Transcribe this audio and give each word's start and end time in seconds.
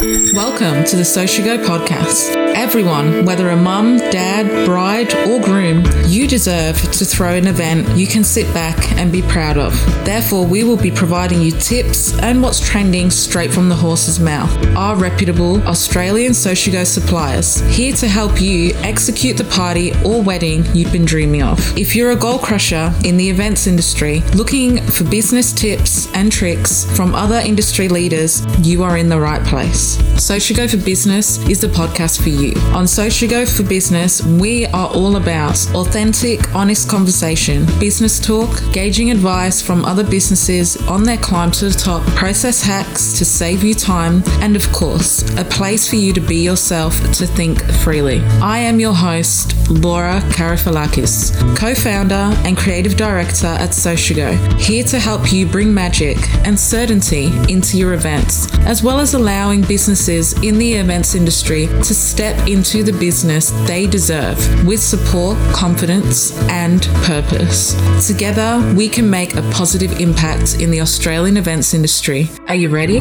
Welcome 0.00 0.84
to 0.84 0.96
the 0.96 1.04
Sociago 1.04 1.62
podcast. 1.62 2.34
Everyone, 2.54 3.26
whether 3.26 3.50
a 3.50 3.56
mum, 3.56 3.98
dad, 3.98 4.64
bride, 4.64 5.12
or 5.28 5.38
groom, 5.38 5.84
you 6.06 6.26
deserve 6.26 6.80
to 6.92 7.04
throw 7.04 7.34
an 7.34 7.46
event 7.46 7.86
you 7.98 8.06
can 8.06 8.24
sit 8.24 8.46
back 8.54 8.92
and 8.92 9.12
be 9.12 9.20
proud 9.20 9.58
of. 9.58 9.74
Therefore, 10.06 10.46
we 10.46 10.64
will 10.64 10.78
be 10.78 10.90
providing 10.90 11.42
you 11.42 11.50
tips 11.50 12.18
and 12.20 12.42
what's 12.42 12.66
trending 12.66 13.10
straight 13.10 13.52
from 13.52 13.68
the 13.68 13.74
horse's 13.74 14.18
mouth. 14.18 14.50
Our 14.74 14.96
reputable 14.96 15.62
Australian 15.68 16.32
Sociago 16.32 16.84
suppliers, 16.84 17.60
here 17.76 17.92
to 17.96 18.08
help 18.08 18.40
you 18.40 18.72
execute 18.76 19.36
the 19.36 19.44
party 19.44 19.92
or 20.02 20.22
wedding 20.22 20.64
you've 20.74 20.92
been 20.92 21.04
dreaming 21.04 21.42
of. 21.42 21.58
If 21.76 21.94
you're 21.94 22.12
a 22.12 22.16
goal 22.16 22.38
crusher 22.38 22.90
in 23.04 23.18
the 23.18 23.28
events 23.28 23.66
industry, 23.66 24.20
looking 24.34 24.80
for 24.86 25.04
business 25.04 25.52
tips 25.52 26.10
and 26.14 26.32
tricks 26.32 26.90
from 26.96 27.14
other 27.14 27.42
industry 27.44 27.88
leaders, 27.88 28.42
you 28.66 28.82
are 28.82 28.96
in 28.96 29.10
the 29.10 29.20
right 29.20 29.44
place. 29.44 29.89
Sociago 30.18 30.68
for 30.68 30.76
Business 30.84 31.38
is 31.48 31.60
the 31.60 31.66
podcast 31.68 32.22
for 32.22 32.28
you. 32.28 32.54
On 32.74 32.86
Sociago 32.86 33.46
for 33.46 33.62
Business, 33.62 34.22
we 34.22 34.66
are 34.66 34.88
all 34.94 35.16
about 35.16 35.56
authentic, 35.74 36.54
honest 36.54 36.88
conversation, 36.88 37.66
business 37.78 38.20
talk, 38.20 38.50
gauging 38.72 39.10
advice 39.10 39.62
from 39.62 39.84
other 39.84 40.04
businesses 40.04 40.76
on 40.88 41.04
their 41.04 41.16
climb 41.16 41.50
to 41.52 41.66
the 41.66 41.78
top, 41.78 42.02
process 42.14 42.62
hacks 42.62 43.18
to 43.18 43.24
save 43.24 43.64
you 43.64 43.74
time, 43.74 44.22
and 44.40 44.56
of 44.56 44.70
course, 44.72 45.22
a 45.38 45.44
place 45.44 45.88
for 45.88 45.96
you 45.96 46.12
to 46.12 46.20
be 46.20 46.36
yourself 46.36 46.94
to 47.12 47.26
think 47.26 47.62
freely. 47.82 48.20
I 48.42 48.58
am 48.58 48.80
your 48.80 48.94
host, 48.94 49.54
Laura 49.70 50.20
Karafalakis, 50.32 51.56
co 51.56 51.74
founder 51.74 52.34
and 52.44 52.56
creative 52.56 52.96
director 52.96 53.46
at 53.46 53.74
Sociago, 53.74 54.32
here 54.56 54.84
to 54.84 54.98
help 54.98 55.32
you 55.32 55.46
bring 55.46 55.72
magic 55.72 56.18
and 56.46 56.58
certainty 56.58 57.26
into 57.48 57.78
your 57.78 57.94
events, 57.94 58.52
as 58.60 58.82
well 58.82 59.00
as 59.00 59.14
allowing 59.14 59.62
businesses 59.80 60.34
in 60.42 60.58
the 60.58 60.74
events 60.74 61.14
industry 61.14 61.66
to 61.66 61.94
step 61.94 62.36
into 62.46 62.82
the 62.82 62.92
business 62.92 63.50
they 63.66 63.86
deserve 63.86 64.36
with 64.66 64.78
support, 64.78 65.38
confidence, 65.54 66.38
and 66.50 66.82
purpose. 67.04 67.72
Together, 68.06 68.60
we 68.76 68.90
can 68.90 69.08
make 69.08 69.36
a 69.36 69.42
positive 69.52 69.98
impact 69.98 70.60
in 70.60 70.70
the 70.70 70.82
Australian 70.82 71.38
events 71.38 71.72
industry. 71.72 72.28
Are 72.48 72.54
you 72.54 72.68
ready? 72.68 72.98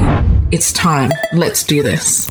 It's 0.51 0.71
time. 0.71 1.11
Let's 1.33 1.65
do 1.65 1.83
this. 1.83 2.29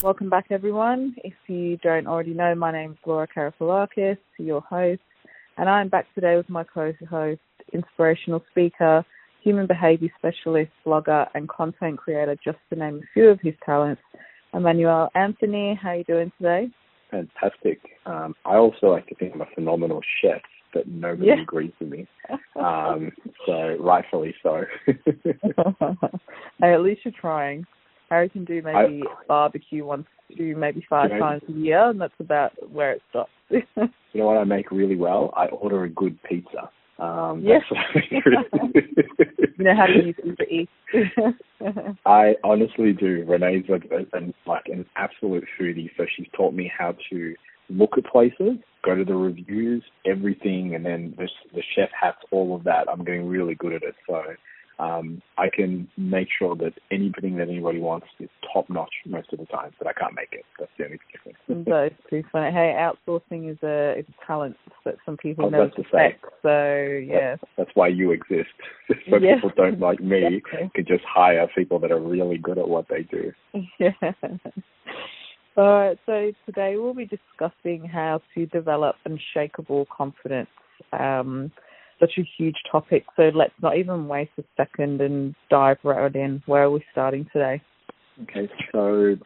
Welcome 0.00 0.30
back, 0.30 0.46
everyone. 0.50 1.16
If 1.24 1.34
you 1.48 1.76
don't 1.78 2.06
already 2.06 2.34
know, 2.34 2.54
my 2.54 2.70
name 2.70 2.92
is 2.92 2.98
Laura 3.04 3.26
Karafalakis, 3.26 4.16
your 4.38 4.60
host, 4.60 5.00
and 5.56 5.68
I'm 5.68 5.88
back 5.88 6.06
today 6.14 6.36
with 6.36 6.48
my 6.48 6.62
co-host, 6.62 7.40
inspirational 7.72 8.44
speaker, 8.52 9.04
human 9.42 9.66
behavior 9.66 10.08
specialist, 10.18 10.70
blogger, 10.86 11.26
and 11.34 11.48
content 11.48 11.98
creator, 11.98 12.36
just 12.44 12.58
to 12.70 12.78
name 12.78 12.96
a 13.02 13.06
few 13.12 13.28
of 13.28 13.40
his 13.40 13.54
talents, 13.64 14.00
Emmanuel 14.54 15.08
Anthony. 15.14 15.78
How 15.80 15.90
are 15.90 15.96
you 15.96 16.04
doing 16.04 16.32
today? 16.38 16.68
Fantastic. 17.10 17.80
Um, 18.06 18.34
I 18.44 18.56
also 18.56 18.86
like 18.86 19.06
to 19.08 19.14
think 19.16 19.34
I'm 19.34 19.42
a 19.42 19.46
phenomenal 19.54 20.00
chef, 20.20 20.40
but 20.72 20.86
nobody 20.88 21.28
Yeah. 21.28 21.42
agrees 21.42 21.72
with 21.80 21.88
me. 21.90 22.06
Um, 22.54 23.10
so 23.46 23.76
rightfully 23.80 24.34
so. 24.42 24.62
hey, 24.86 26.72
at 26.74 26.80
least 26.82 27.00
you're 27.04 27.12
trying. 27.18 27.66
Harry 28.08 28.28
can 28.28 28.44
do 28.44 28.62
maybe 28.62 29.02
barbecue 29.26 29.84
once 29.84 30.06
to 30.36 30.54
maybe 30.54 30.84
five 30.88 31.10
You 31.10 31.16
know- 31.18 31.22
times 31.22 31.42
a 31.48 31.52
year, 31.52 31.88
and 31.90 32.00
that's 32.00 32.12
about 32.20 32.52
where 32.70 32.92
it 32.92 33.02
stops. 33.10 33.30
you 33.50 33.62
know 34.14 34.26
what 34.26 34.36
I 34.36 34.44
make 34.44 34.70
really 34.70 34.96
well? 34.96 35.32
I 35.36 35.46
order 35.46 35.84
a 35.84 35.88
good 35.88 36.22
pizza. 36.22 36.70
Um, 37.02 37.42
Yes. 37.44 37.62
I 37.72 38.00
you 39.58 39.64
know 39.64 39.74
how 39.76 39.86
to 39.86 40.04
use 40.04 40.36
Eats. 40.48 40.72
I 42.06 42.34
honestly 42.44 42.92
do. 42.92 43.24
Renee's 43.26 43.68
a, 43.68 43.74
a, 43.74 44.18
a, 44.18 44.32
like 44.46 44.66
an 44.66 44.86
absolute 44.96 45.44
foodie, 45.58 45.90
so 45.96 46.06
she's 46.16 46.28
taught 46.36 46.54
me 46.54 46.70
how 46.76 46.94
to 47.10 47.34
look 47.68 47.98
at 47.98 48.04
places, 48.06 48.58
go 48.84 48.94
to 48.94 49.04
the 49.04 49.14
reviews, 49.14 49.82
everything, 50.06 50.74
and 50.74 50.84
then 50.86 51.14
the, 51.16 51.28
the 51.54 51.62
chef 51.74 51.88
has 52.00 52.14
all 52.30 52.54
of 52.54 52.64
that. 52.64 52.88
I'm 52.88 53.04
getting 53.04 53.26
really 53.26 53.54
good 53.56 53.72
at 53.72 53.82
it, 53.82 53.94
so 54.08 54.22
um, 54.78 55.22
I 55.38 55.48
can 55.48 55.88
make 55.96 56.28
sure 56.38 56.56
that 56.56 56.72
anything 56.90 57.36
that 57.36 57.48
anybody 57.48 57.78
wants 57.78 58.06
is 58.18 58.28
top 58.52 58.68
notch 58.68 58.92
most 59.06 59.32
of 59.32 59.38
the 59.38 59.46
time, 59.46 59.72
but 59.78 59.86
I 59.86 59.92
can't 59.92 60.14
make 60.14 60.32
it. 60.32 60.44
That's 60.58 60.70
the 60.78 60.84
only 60.84 60.98
difference. 61.12 61.66
That's 61.68 62.10
too 62.10 62.22
funny. 62.32 62.50
Hey, 62.52 62.74
outsourcing 62.78 63.50
is 63.50 63.58
a 63.62 63.98
is 63.98 64.06
a 64.08 64.26
talent 64.26 64.56
that 64.84 64.96
some 65.04 65.16
people 65.16 65.44
was 65.44 65.52
never 65.52 65.64
about 65.64 65.76
to 65.76 65.82
say. 65.82 66.16
suspect. 66.18 66.24
So 66.42 66.82
yeah, 67.06 67.36
That's 67.56 67.70
why 67.74 67.88
you 67.88 68.12
exist. 68.12 68.50
so 69.10 69.16
Yeah. 69.16 69.34
people 69.36 69.52
don't 69.56 69.80
like 69.80 70.00
me 70.00 70.36
Exactly. 70.36 70.70
can 70.74 70.86
just 70.86 71.04
hire 71.04 71.48
people 71.54 71.78
that 71.80 71.92
are 71.92 72.00
really 72.00 72.38
good 72.38 72.58
at 72.58 72.68
what 72.68 72.86
they 72.88 73.02
do. 73.02 73.32
yeah. 73.78 73.92
All 75.56 75.64
right. 75.64 75.98
So 76.06 76.32
today 76.46 76.76
we'll 76.76 76.94
be 76.94 77.06
discussing 77.06 77.84
how 77.86 78.22
to 78.34 78.46
develop 78.46 78.96
unshakable 79.04 79.86
confidence. 79.94 80.48
Um, 80.92 81.52
such 82.02 82.18
a 82.18 82.28
huge 82.36 82.56
topic. 82.70 83.04
So 83.16 83.30
let's 83.34 83.54
not 83.62 83.76
even 83.76 84.08
waste 84.08 84.32
a 84.38 84.42
second 84.56 85.00
and 85.00 85.34
dive 85.50 85.78
right 85.84 86.14
in. 86.14 86.42
Where 86.46 86.64
are 86.64 86.70
we 86.70 86.84
starting 86.90 87.26
today? 87.32 87.62
Okay, 88.24 88.50
so 88.72 89.16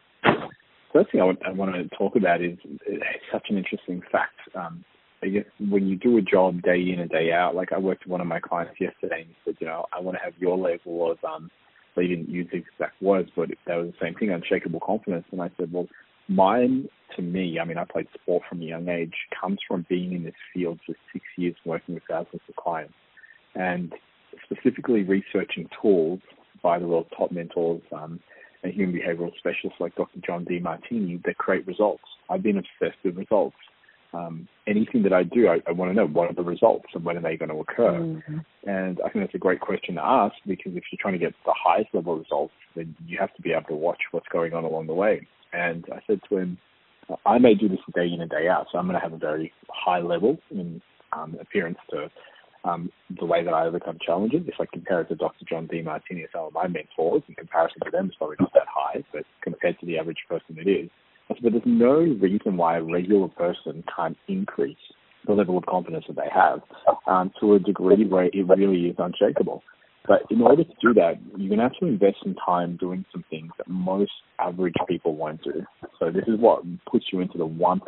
first 0.92 1.10
thing 1.10 1.20
I 1.20 1.24
want, 1.24 1.38
I 1.46 1.52
want 1.52 1.74
to 1.74 1.96
talk 1.96 2.16
about 2.16 2.42
is 2.42 2.58
such 3.32 3.46
an 3.48 3.56
interesting 3.56 4.02
fact. 4.12 4.38
Um, 4.54 4.84
I 5.22 5.28
guess 5.28 5.44
when 5.58 5.86
you 5.86 5.96
do 5.96 6.18
a 6.18 6.22
job 6.22 6.62
day 6.62 6.90
in 6.92 7.00
and 7.00 7.10
day 7.10 7.32
out, 7.32 7.54
like 7.54 7.72
I 7.72 7.78
worked 7.78 8.04
with 8.04 8.12
one 8.12 8.20
of 8.20 8.26
my 8.26 8.40
clients 8.40 8.74
yesterday 8.78 9.22
and 9.22 9.28
he 9.28 9.36
said, 9.44 9.56
you 9.60 9.66
know, 9.66 9.86
I 9.96 10.00
want 10.00 10.18
to 10.18 10.24
have 10.24 10.34
your 10.38 10.58
level 10.58 11.10
of, 11.10 11.18
um, 11.24 11.50
they 11.96 12.06
didn't 12.06 12.28
use 12.28 12.46
the 12.52 12.58
exact 12.58 13.00
words, 13.00 13.30
but 13.34 13.48
that 13.66 13.76
was 13.76 13.88
the 13.88 14.04
same 14.06 14.14
thing, 14.14 14.30
unshakable 14.30 14.80
confidence. 14.80 15.24
And 15.32 15.40
I 15.40 15.50
said, 15.56 15.72
well, 15.72 15.86
mine 16.28 16.88
to 17.14 17.22
me, 17.22 17.58
I 17.60 17.64
mean, 17.64 17.78
I 17.78 17.84
played 17.84 18.08
sport 18.14 18.42
from 18.48 18.60
a 18.60 18.64
young 18.64 18.88
age, 18.88 19.14
comes 19.40 19.58
from 19.66 19.86
being 19.88 20.12
in 20.12 20.24
this 20.24 20.34
field 20.52 20.80
for 20.86 20.94
six 21.12 21.24
years 21.36 21.54
working 21.64 21.94
with 21.94 22.04
thousands 22.08 22.42
of 22.48 22.56
clients 22.56 22.94
and 23.54 23.92
specifically 24.44 25.02
researching 25.02 25.68
tools 25.80 26.20
by 26.62 26.78
the 26.78 26.86
world's 26.86 27.08
top 27.16 27.32
mentors 27.32 27.82
um, 27.92 28.20
and 28.62 28.72
human 28.72 28.94
behavioral 28.94 29.30
specialists 29.38 29.80
like 29.80 29.94
Dr. 29.94 30.20
John 30.26 30.44
Demartini 30.44 31.22
that 31.24 31.38
create 31.38 31.66
results. 31.66 32.04
I've 32.28 32.42
been 32.42 32.58
obsessed 32.58 32.98
with 33.04 33.16
results. 33.16 33.56
Um, 34.12 34.48
anything 34.66 35.02
that 35.02 35.12
I 35.12 35.24
do, 35.24 35.48
I, 35.48 35.60
I 35.66 35.72
want 35.72 35.90
to 35.90 35.94
know 35.94 36.06
what 36.06 36.30
are 36.30 36.34
the 36.34 36.42
results 36.42 36.86
and 36.94 37.04
when 37.04 37.16
are 37.16 37.20
they 37.20 37.36
going 37.36 37.50
to 37.50 37.56
occur. 37.56 37.92
Mhm. 37.92 38.44
And 38.64 39.00
I 39.04 39.10
think 39.10 39.24
that's 39.24 39.34
a 39.34 39.38
great 39.38 39.60
question 39.60 39.96
to 39.96 40.04
ask 40.04 40.34
because 40.46 40.72
if 40.74 40.84
you're 40.90 40.98
trying 41.00 41.14
to 41.14 41.18
get 41.18 41.34
the 41.44 41.54
highest 41.54 41.90
level 41.92 42.14
of 42.14 42.20
results, 42.20 42.54
then 42.74 42.94
you 43.06 43.18
have 43.18 43.34
to 43.34 43.42
be 43.42 43.52
able 43.52 43.68
to 43.68 43.74
watch 43.74 44.00
what's 44.12 44.28
going 44.28 44.54
on 44.54 44.64
along 44.64 44.86
the 44.86 44.94
way. 44.94 45.26
And 45.52 45.84
I 45.92 46.00
said 46.06 46.20
to 46.28 46.38
him, 46.38 46.58
I 47.24 47.38
may 47.38 47.54
do 47.54 47.68
this 47.68 47.78
day 47.94 48.10
in 48.12 48.20
and 48.20 48.30
day 48.30 48.48
out, 48.48 48.66
so 48.70 48.78
I'm 48.78 48.86
going 48.86 48.98
to 48.98 49.00
have 49.00 49.12
a 49.12 49.18
very 49.18 49.52
high 49.68 50.00
level 50.00 50.38
in 50.50 50.82
um, 51.12 51.36
appearance 51.40 51.78
to 51.90 52.10
um, 52.64 52.90
the 53.18 53.24
way 53.24 53.44
that 53.44 53.54
I 53.54 53.66
overcome 53.66 53.98
challenges. 54.04 54.42
If 54.46 54.54
I 54.60 54.66
compare 54.72 55.02
it 55.02 55.08
to 55.08 55.14
Dr. 55.14 55.44
John 55.48 55.68
Demartini 55.68 56.10
and 56.10 56.28
some 56.32 56.46
of 56.46 56.52
my 56.52 56.66
mentors, 56.66 57.22
in 57.28 57.34
comparison 57.34 57.80
to 57.84 57.90
them, 57.90 58.06
it's 58.06 58.16
probably 58.16 58.36
not 58.40 58.52
that 58.54 58.66
high, 58.68 59.04
but 59.12 59.22
compared 59.42 59.78
to 59.80 59.86
the 59.86 59.98
average 59.98 60.24
person, 60.28 60.58
it 60.58 60.68
is. 60.68 60.90
Said, 61.28 61.38
but 61.42 61.52
there's 61.52 61.62
no 61.64 61.98
reason 61.98 62.56
why 62.56 62.78
a 62.78 62.82
regular 62.82 63.28
person 63.28 63.84
can't 63.94 64.16
increase 64.28 64.76
the 65.26 65.32
level 65.32 65.58
of 65.58 65.66
confidence 65.66 66.04
that 66.08 66.16
they 66.16 66.30
have 66.32 66.60
um, 67.06 67.32
to 67.40 67.54
a 67.54 67.58
degree 67.58 68.04
where 68.06 68.24
it 68.24 68.46
really 68.46 68.86
is 68.86 68.96
unshakable. 68.98 69.62
But 70.06 70.22
in 70.30 70.40
order 70.40 70.62
to 70.62 70.74
do 70.80 70.94
that, 70.94 71.14
you're 71.36 71.48
going 71.48 71.58
to 71.58 71.64
have 71.64 71.78
to 71.80 71.86
invest 71.86 72.16
some 72.22 72.36
time 72.44 72.76
doing 72.76 73.04
some 73.12 73.24
things 73.28 73.50
that 73.58 73.68
most 73.68 74.12
average 74.38 74.74
people 74.88 75.16
won't 75.16 75.42
do. 75.42 75.64
So 75.98 76.10
this 76.10 76.24
is 76.26 76.38
what 76.38 76.62
puts 76.90 77.06
you 77.12 77.20
into 77.20 77.38
the 77.38 77.46
1%. 77.46 77.80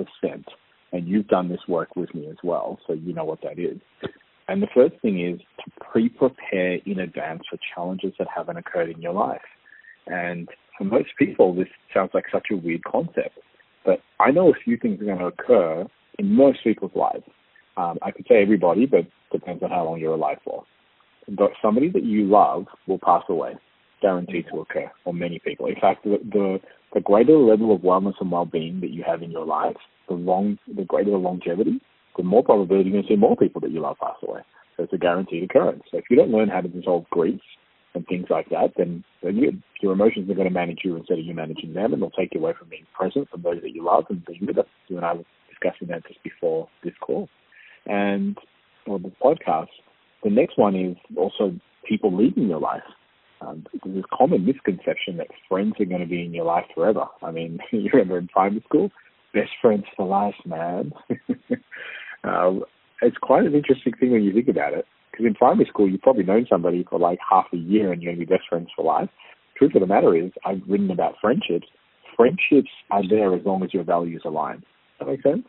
And 0.91 1.07
you've 1.07 1.29
done 1.29 1.49
this 1.49 1.61
work 1.69 1.95
with 1.97 2.13
me 2.15 2.29
as 2.29 2.39
well, 2.43 2.79
so 2.87 2.95
you 2.95 3.13
know 3.13 3.25
what 3.25 3.43
that 3.43 3.59
is. 3.59 3.79
And 4.49 4.63
the 4.63 4.69
first 4.75 4.95
thing 5.03 5.21
is 5.21 5.39
to 5.65 5.85
pre-prepare 5.93 6.79
in 6.87 7.01
advance 7.01 7.43
for 7.51 7.59
challenges 7.75 8.15
that 8.19 8.27
haven't 8.35 8.57
occurred 8.57 8.89
in 8.89 9.03
your 9.03 9.13
life. 9.13 9.43
And 10.07 10.49
for 10.79 10.85
most 10.85 11.11
people, 11.19 11.55
this 11.55 11.69
sounds 11.93 12.11
like 12.15 12.25
such 12.33 12.47
a 12.51 12.57
weird 12.57 12.83
concept. 12.85 13.39
But 13.85 14.01
I 14.19 14.31
know 14.31 14.49
a 14.49 14.55
few 14.65 14.79
things 14.79 15.01
are 15.03 15.05
going 15.05 15.19
to 15.19 15.27
occur 15.27 15.87
in 16.19 16.35
most 16.35 16.65
people's 16.65 16.93
lives. 16.95 17.25
Um, 17.77 17.99
I 18.03 18.11
could 18.11 18.27
say 18.27 18.43
everybody, 18.43 18.87
but 18.87 19.07
depends 19.31 19.63
on 19.63 19.71
how 19.71 19.85
long 19.85 20.01
you're 20.01 20.15
alive 20.15 20.39
for. 20.43 20.65
But 21.29 21.51
somebody 21.61 21.91
that 21.91 22.05
you 22.05 22.25
love 22.25 22.67
will 22.87 22.99
pass 22.99 23.23
away, 23.29 23.55
guaranteed 24.01 24.47
to 24.53 24.61
occur, 24.61 24.91
or 25.05 25.13
many 25.13 25.39
people. 25.39 25.67
In 25.67 25.77
fact, 25.81 26.05
the, 26.05 26.19
the 26.23 26.61
the 26.95 27.01
greater 27.01 27.33
the 27.33 27.39
level 27.39 27.75
of 27.75 27.83
wellness 27.83 28.15
and 28.19 28.31
well-being 28.31 28.81
that 28.81 28.91
you 28.91 29.05
have 29.07 29.23
in 29.23 29.31
your 29.31 29.45
life, 29.45 29.77
the 30.09 30.15
long, 30.15 30.59
the 30.75 30.85
greater 30.85 31.11
the 31.11 31.19
longevity, 31.19 31.81
the 32.17 32.23
more 32.23 32.43
probability 32.43 32.89
you're 32.89 33.03
going 33.03 33.07
to 33.07 33.13
see 33.13 33.17
more 33.17 33.37
people 33.37 33.61
that 33.61 33.71
you 33.71 33.81
love 33.81 33.99
pass 34.01 34.17
away. 34.27 34.41
So 34.77 34.85
it's 34.85 34.93
a 34.95 34.99
guaranteed 34.99 35.45
occurrence. 35.45 35.83
So 35.91 35.99
if 35.99 36.05
you 36.09 36.17
don't 36.17 36.31
learn 36.31 36.49
how 36.49 36.63
to 36.63 36.69
dissolve 36.69 37.05
grief 37.11 37.41
and 37.95 38.07
things 38.07 38.27
like 38.31 38.49
that, 38.49 38.73
then, 38.79 39.05
then 39.23 39.37
you, 39.37 39.53
your 39.83 39.93
emotions 39.93 40.31
are 40.31 40.35
going 40.35 40.49
to 40.49 40.55
manage 40.55 40.79
you 40.83 40.97
instead 40.97 41.19
of 41.19 41.25
you 41.27 41.35
managing 41.35 41.75
them, 41.75 41.93
and 41.93 42.01
they'll 42.01 42.11
take 42.11 42.33
you 42.33 42.41
away 42.41 42.55
from 42.59 42.69
being 42.69 42.87
present 42.95 43.29
for 43.31 43.37
those 43.37 43.61
that 43.63 43.75
you 43.75 43.85
love 43.85 44.05
and 44.09 44.25
being 44.25 44.47
with 44.47 44.57
us. 44.57 44.67
You 44.89 44.97
and 44.97 45.05
I 45.05 45.13
were 45.13 45.25
discussing 45.51 45.89
that 45.89 46.07
just 46.07 46.23
before 46.23 46.69
this 46.83 46.95
call. 47.01 47.29
And 47.85 48.39
or 48.87 48.99
the 48.99 49.13
podcast. 49.23 49.69
The 50.25 50.31
next 50.31 50.59
one 50.59 50.75
is 50.75 50.97
also 51.17 51.55
people 51.89 52.17
leaving 52.17 52.49
your 52.49 52.61
life. 52.61 52.83
Um, 53.41 53.65
there's 53.85 53.97
this 53.97 54.05
common 54.13 54.45
misconception 54.45 55.17
that 55.19 55.29
friends 55.49 55.75
are 55.79 55.85
going 55.85 56.01
to 56.01 56.07
be 56.07 56.25
in 56.25 56.35
your 56.35 56.45
life 56.45 56.65
forever. 56.75 57.05
I 57.23 57.31
mean, 57.31 57.59
you 57.73 57.89
remember 57.93 58.19
in 58.19 58.29
primary 58.29 58.63
school, 58.69 58.91
best 59.33 59.51
friends 59.63 59.85
for 59.97 60.07
life, 60.07 60.35
man. 60.45 60.93
um, 62.25 62.65
it's 63.01 63.17
quite 63.19 63.45
an 63.45 63.55
interesting 63.55 63.93
thing 63.99 64.11
when 64.11 64.23
you 64.23 64.33
think 64.33 64.49
about 64.49 64.75
it. 64.75 64.87
Because 65.11 65.27
in 65.27 65.35
primary 65.35 65.67
school, 65.67 65.89
you've 65.89 66.03
probably 66.03 66.25
known 66.25 66.47
somebody 66.51 66.85
for 66.89 66.99
like 66.99 67.19
half 67.29 67.47
a 67.53 67.57
year 67.57 67.93
and 67.93 68.03
you're 68.03 68.13
going 68.13 68.21
to 68.21 68.27
be 68.27 68.37
best 68.37 68.49
friends 68.49 68.69
for 68.75 68.85
life. 68.85 69.09
Truth 69.57 69.75
of 69.75 69.81
the 69.81 69.87
matter 69.87 70.17
is, 70.17 70.31
I've 70.45 70.63
written 70.69 70.91
about 70.91 71.15
friendships. 71.21 71.67
Friendships 72.17 72.71
are 72.91 73.07
there 73.09 73.35
as 73.35 73.45
long 73.45 73.63
as 73.63 73.73
your 73.73 73.85
values 73.85 74.23
align. 74.25 74.59
Does 74.59 74.67
that 75.01 75.09
make 75.09 75.23
sense? 75.23 75.47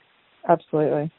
Absolutely. 0.48 1.12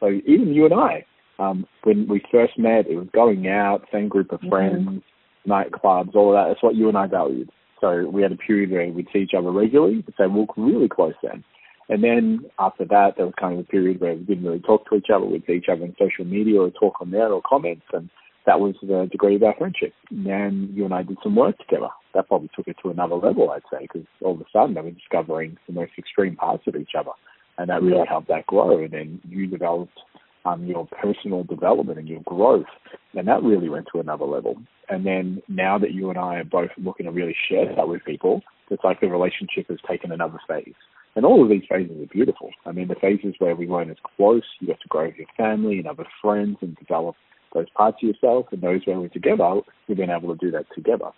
So 0.00 0.08
even 0.26 0.54
you 0.54 0.64
and 0.64 0.74
I, 0.74 1.04
um, 1.40 1.66
when 1.84 2.06
we 2.06 2.22
first 2.30 2.58
met, 2.58 2.86
it 2.86 2.96
was 2.96 3.08
going 3.12 3.48
out, 3.48 3.86
same 3.92 4.08
group 4.08 4.30
of 4.32 4.40
mm-hmm. 4.40 4.50
friends, 4.50 4.88
mm-hmm. 4.88 5.50
nightclubs, 5.50 6.14
all 6.14 6.30
of 6.30 6.34
that. 6.34 6.48
That's 6.48 6.62
what 6.62 6.76
you 6.76 6.88
and 6.88 6.98
I 6.98 7.06
valued. 7.06 7.50
So 7.80 8.06
we 8.06 8.22
had 8.22 8.32
a 8.32 8.36
period 8.36 8.70
where 8.70 8.86
we'd 8.92 9.08
see 9.12 9.20
each 9.20 9.34
other 9.36 9.50
regularly, 9.50 10.02
but 10.02 10.14
they 10.18 10.26
were 10.26 10.44
really 10.56 10.88
close 10.88 11.14
then. 11.22 11.42
And 11.88 12.04
then 12.04 12.44
after 12.58 12.84
that, 12.84 13.14
there 13.16 13.26
was 13.26 13.34
kind 13.40 13.54
of 13.54 13.60
a 13.60 13.68
period 13.68 14.00
where 14.00 14.14
we 14.14 14.22
didn't 14.22 14.44
really 14.44 14.60
talk 14.60 14.88
to 14.88 14.96
each 14.96 15.08
other. 15.12 15.24
We'd 15.24 15.44
see 15.46 15.54
each 15.54 15.68
other 15.68 15.82
on 15.82 15.96
social 15.98 16.24
media 16.24 16.60
or 16.60 16.70
talk 16.70 17.00
on 17.00 17.10
there 17.10 17.32
or 17.32 17.42
comments, 17.42 17.86
and 17.92 18.10
that 18.46 18.60
was 18.60 18.74
the 18.82 19.08
degree 19.10 19.36
of 19.36 19.42
our 19.42 19.54
friendship. 19.56 19.92
And 20.10 20.26
then 20.26 20.70
you 20.74 20.84
and 20.84 20.94
I 20.94 21.02
did 21.02 21.16
some 21.22 21.34
work 21.34 21.58
together. 21.58 21.88
That 22.14 22.28
probably 22.28 22.50
took 22.54 22.68
it 22.68 22.76
to 22.82 22.90
another 22.90 23.16
level, 23.16 23.50
I'd 23.50 23.62
say, 23.72 23.82
because 23.82 24.06
all 24.20 24.34
of 24.34 24.40
a 24.40 24.44
sudden 24.52 24.74
they 24.74 24.82
were 24.82 24.90
discovering 24.90 25.56
the 25.66 25.72
most 25.72 25.92
extreme 25.98 26.36
parts 26.36 26.64
of 26.66 26.76
each 26.76 26.92
other, 26.96 27.12
and 27.58 27.70
that 27.70 27.82
really 27.82 28.06
helped 28.06 28.28
that 28.28 28.46
grow. 28.46 28.78
And 28.78 28.92
then 28.92 29.20
you 29.28 29.46
developed 29.46 29.98
um, 30.44 30.64
your 30.64 30.86
personal 30.86 31.44
development 31.44 31.98
and 31.98 32.08
your 32.08 32.22
growth, 32.22 32.66
and 33.14 33.28
that 33.28 33.42
really 33.42 33.68
went 33.68 33.86
to 33.92 34.00
another 34.00 34.24
level. 34.24 34.56
And 34.88 35.04
then 35.04 35.42
now 35.48 35.78
that 35.78 35.92
you 35.92 36.10
and 36.10 36.18
I 36.18 36.36
are 36.36 36.44
both 36.44 36.70
looking 36.78 37.06
to 37.06 37.12
really 37.12 37.36
share 37.48 37.74
that 37.74 37.88
with 37.88 38.04
people, 38.04 38.42
it's 38.70 38.84
like 38.84 39.00
the 39.00 39.08
relationship 39.08 39.68
has 39.68 39.78
taken 39.88 40.12
another 40.12 40.38
phase. 40.48 40.74
And 41.16 41.26
all 41.26 41.42
of 41.42 41.50
these 41.50 41.64
phases 41.68 42.00
are 42.00 42.06
beautiful. 42.06 42.50
I 42.64 42.72
mean, 42.72 42.88
the 42.88 42.94
phases 42.94 43.34
where 43.38 43.56
we 43.56 43.66
weren't 43.66 43.90
as 43.90 43.96
close, 44.16 44.44
you 44.60 44.68
got 44.68 44.80
to 44.80 44.88
grow 44.88 45.06
with 45.06 45.16
your 45.16 45.26
family 45.36 45.78
and 45.78 45.88
other 45.88 46.06
friends 46.22 46.58
and 46.60 46.76
develop 46.76 47.16
those 47.52 47.68
parts 47.70 47.98
of 48.00 48.08
yourself, 48.08 48.46
and 48.52 48.62
those 48.62 48.80
where 48.84 49.00
we're 49.00 49.08
together, 49.08 49.60
we've 49.88 49.96
been 49.96 50.08
able 50.08 50.32
to 50.32 50.38
do 50.38 50.52
that 50.52 50.66
together. 50.72 51.10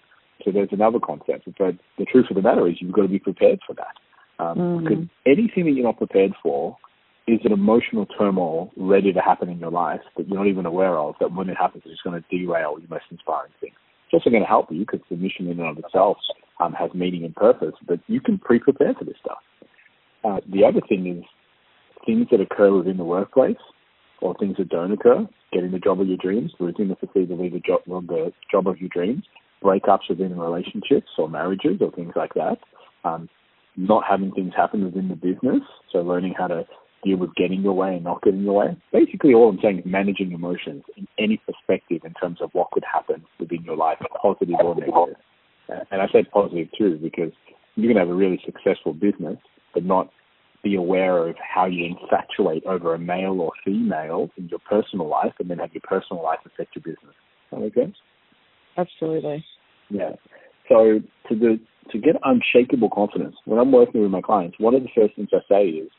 So 0.42 0.50
there's 0.50 0.70
another 0.72 0.98
concept. 0.98 1.46
But 1.58 1.76
the 1.98 2.06
truth 2.06 2.26
of 2.30 2.36
the 2.36 2.42
matter 2.42 2.66
is, 2.66 2.76
you've 2.80 2.92
got 2.92 3.02
to 3.02 3.08
be 3.08 3.18
prepared 3.18 3.60
for 3.66 3.74
that. 3.74 4.42
Um, 4.42 4.58
mm-hmm. 4.58 4.84
Because 4.84 5.04
anything 5.26 5.66
that 5.66 5.72
you're 5.72 5.84
not 5.84 5.98
prepared 5.98 6.32
for 6.42 6.76
is 7.26 7.40
an 7.44 7.52
emotional 7.52 8.06
turmoil 8.06 8.72
ready 8.76 9.12
to 9.12 9.20
happen 9.20 9.48
in 9.48 9.58
your 9.58 9.70
life 9.70 10.00
that 10.16 10.28
you're 10.28 10.38
not 10.38 10.48
even 10.48 10.66
aware 10.66 10.98
of, 10.98 11.14
that 11.20 11.32
when 11.32 11.48
it 11.48 11.56
happens, 11.56 11.84
it's 11.86 12.00
going 12.02 12.20
to 12.20 12.36
derail 12.36 12.76
your 12.78 12.88
most 12.88 13.04
inspiring 13.10 13.52
things. 13.60 13.74
It's 14.06 14.14
also 14.14 14.30
going 14.30 14.42
to 14.42 14.48
help 14.48 14.70
you 14.70 14.80
because 14.80 15.00
the 15.08 15.16
mission 15.16 15.46
in 15.48 15.60
and 15.60 15.68
of 15.68 15.78
itself 15.78 16.16
um, 16.60 16.72
has 16.72 16.90
meaning 16.94 17.24
and 17.24 17.34
purpose, 17.34 17.74
but 17.86 18.00
you 18.08 18.20
can 18.20 18.38
pre-prepare 18.38 18.94
for 18.94 19.04
this 19.04 19.14
stuff. 19.24 19.38
Uh, 20.24 20.40
the 20.52 20.64
other 20.64 20.80
thing 20.88 21.06
is 21.06 21.24
things 22.06 22.26
that 22.30 22.40
occur 22.40 22.76
within 22.76 22.96
the 22.96 23.04
workplace 23.04 23.56
or 24.20 24.34
things 24.38 24.56
that 24.58 24.68
don't 24.68 24.92
occur, 24.92 25.26
getting 25.52 25.72
the 25.72 25.78
job 25.78 26.00
of 26.00 26.08
your 26.08 26.16
dreams, 26.16 26.52
losing 26.58 26.88
the 26.88 26.96
facility 26.96 27.48
the 27.48 27.60
job, 27.60 27.80
the 27.86 28.32
job 28.50 28.68
of 28.68 28.78
your 28.78 28.88
dreams, 28.88 29.24
breakups 29.62 30.08
within 30.08 30.38
relationships 30.38 31.08
or 31.18 31.28
marriages 31.28 31.78
or 31.80 31.90
things 31.92 32.12
like 32.16 32.34
that, 32.34 32.58
um, 33.04 33.28
not 33.76 34.04
having 34.08 34.32
things 34.32 34.52
happen 34.56 34.84
within 34.84 35.08
the 35.08 35.16
business, 35.16 35.62
so 35.90 35.98
learning 36.00 36.34
how 36.36 36.46
to 36.46 36.64
deal 37.02 37.18
with 37.18 37.34
getting 37.34 37.62
your 37.62 37.74
way 37.74 37.94
and 37.94 38.04
not 38.04 38.22
getting 38.22 38.42
your 38.42 38.54
way. 38.54 38.76
Basically, 38.92 39.34
all 39.34 39.48
I'm 39.48 39.58
saying 39.62 39.80
is 39.80 39.84
managing 39.86 40.32
emotions 40.32 40.84
in 40.96 41.06
any 41.18 41.40
perspective 41.46 42.02
in 42.04 42.14
terms 42.14 42.40
of 42.40 42.50
what 42.52 42.70
could 42.70 42.84
happen 42.90 43.24
within 43.38 43.62
your 43.64 43.76
life, 43.76 43.98
positive 44.20 44.54
or 44.62 44.74
negative. 44.74 45.16
Uh, 45.68 45.84
and 45.90 46.02
I 46.02 46.06
said 46.12 46.30
positive 46.32 46.68
too 46.76 46.98
because 47.02 47.32
you 47.76 47.88
can 47.88 47.96
have 47.96 48.08
a 48.08 48.14
really 48.14 48.40
successful 48.44 48.92
business 48.92 49.38
but 49.74 49.84
not 49.84 50.10
be 50.62 50.76
aware 50.76 51.28
of 51.28 51.36
how 51.36 51.66
you 51.66 51.86
infatuate 51.86 52.64
over 52.66 52.94
a 52.94 52.98
male 52.98 53.40
or 53.40 53.52
female 53.64 54.30
in 54.36 54.48
your 54.48 54.60
personal 54.60 55.08
life 55.08 55.32
and 55.40 55.50
then 55.50 55.58
have 55.58 55.72
your 55.72 55.82
personal 55.82 56.22
life 56.22 56.38
affect 56.46 56.76
your 56.76 56.82
business. 56.82 57.14
That 57.50 57.60
make 57.60 57.74
sense? 57.74 57.96
Absolutely. 58.76 59.44
Yeah. 59.90 60.12
So 60.68 61.00
to 61.28 61.34
the 61.34 61.60
to 61.90 61.98
get 61.98 62.14
unshakable 62.22 62.90
confidence, 62.90 63.34
when 63.44 63.58
I'm 63.58 63.72
working 63.72 64.02
with 64.02 64.10
my 64.10 64.20
clients, 64.20 64.56
one 64.58 64.74
of 64.74 64.82
the 64.82 64.88
first 64.94 65.16
things 65.16 65.28
I 65.32 65.40
say 65.48 65.64
is 65.66 65.90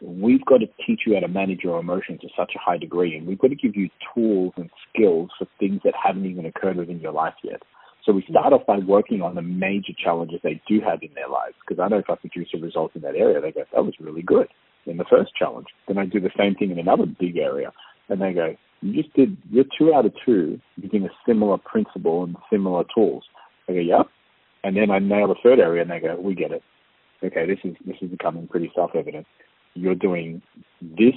we've 0.00 0.44
got 0.44 0.58
to 0.58 0.66
teach 0.86 1.00
you 1.06 1.14
how 1.14 1.20
to 1.20 1.28
manage 1.28 1.60
your 1.62 1.78
emotions 1.78 2.20
to 2.20 2.28
such 2.36 2.52
a 2.54 2.58
high 2.58 2.76
degree 2.76 3.16
and 3.16 3.26
we've 3.26 3.38
got 3.38 3.48
to 3.48 3.56
give 3.56 3.74
you 3.74 3.88
tools 4.14 4.52
and 4.56 4.70
skills 4.88 5.30
for 5.38 5.46
things 5.58 5.80
that 5.84 5.94
haven't 6.00 6.26
even 6.26 6.46
occurred 6.46 6.76
within 6.76 7.00
your 7.00 7.12
life 7.12 7.34
yet. 7.42 7.62
So 8.06 8.12
we 8.12 8.24
start 8.30 8.52
off 8.52 8.64
by 8.66 8.78
working 8.78 9.20
on 9.20 9.34
the 9.34 9.42
major 9.42 9.92
challenges 10.02 10.38
they 10.42 10.60
do 10.68 10.80
have 10.80 11.02
in 11.02 11.12
their 11.14 11.28
lives. 11.28 11.56
Because 11.66 11.82
I 11.82 11.88
know 11.88 11.98
if 11.98 12.08
I 12.08 12.14
produce 12.14 12.48
a 12.54 12.58
result 12.58 12.92
in 12.94 13.02
that 13.02 13.16
area, 13.16 13.40
they 13.40 13.50
go, 13.50 13.64
that 13.74 13.84
was 13.84 13.94
really 13.98 14.22
good 14.22 14.46
in 14.86 14.96
the 14.96 15.04
first 15.10 15.32
challenge. 15.36 15.66
Then 15.88 15.98
I 15.98 16.06
do 16.06 16.20
the 16.20 16.30
same 16.38 16.54
thing 16.54 16.70
in 16.70 16.78
another 16.78 17.06
big 17.06 17.36
area. 17.36 17.72
And 18.08 18.22
they 18.22 18.32
go, 18.32 18.54
you 18.80 19.02
just 19.02 19.12
did, 19.14 19.36
you're 19.50 19.64
two 19.76 19.92
out 19.92 20.06
of 20.06 20.12
two 20.24 20.60
using 20.76 21.04
a 21.04 21.10
similar 21.26 21.58
principle 21.58 22.22
and 22.22 22.36
similar 22.48 22.84
tools. 22.94 23.24
I 23.68 23.72
go, 23.72 23.80
yep. 23.80 24.06
And 24.62 24.76
then 24.76 24.92
I 24.92 25.00
nail 25.00 25.26
the 25.26 25.34
third 25.42 25.58
area 25.58 25.82
and 25.82 25.90
they 25.90 25.98
go, 25.98 26.14
we 26.14 26.36
get 26.36 26.52
it. 26.52 26.62
Okay, 27.24 27.46
this 27.46 27.58
is, 27.64 27.74
this 27.84 27.96
is 28.00 28.10
becoming 28.10 28.46
pretty 28.46 28.70
self-evident. 28.76 29.26
You're 29.76 29.94
doing 29.94 30.42
this, 30.80 31.14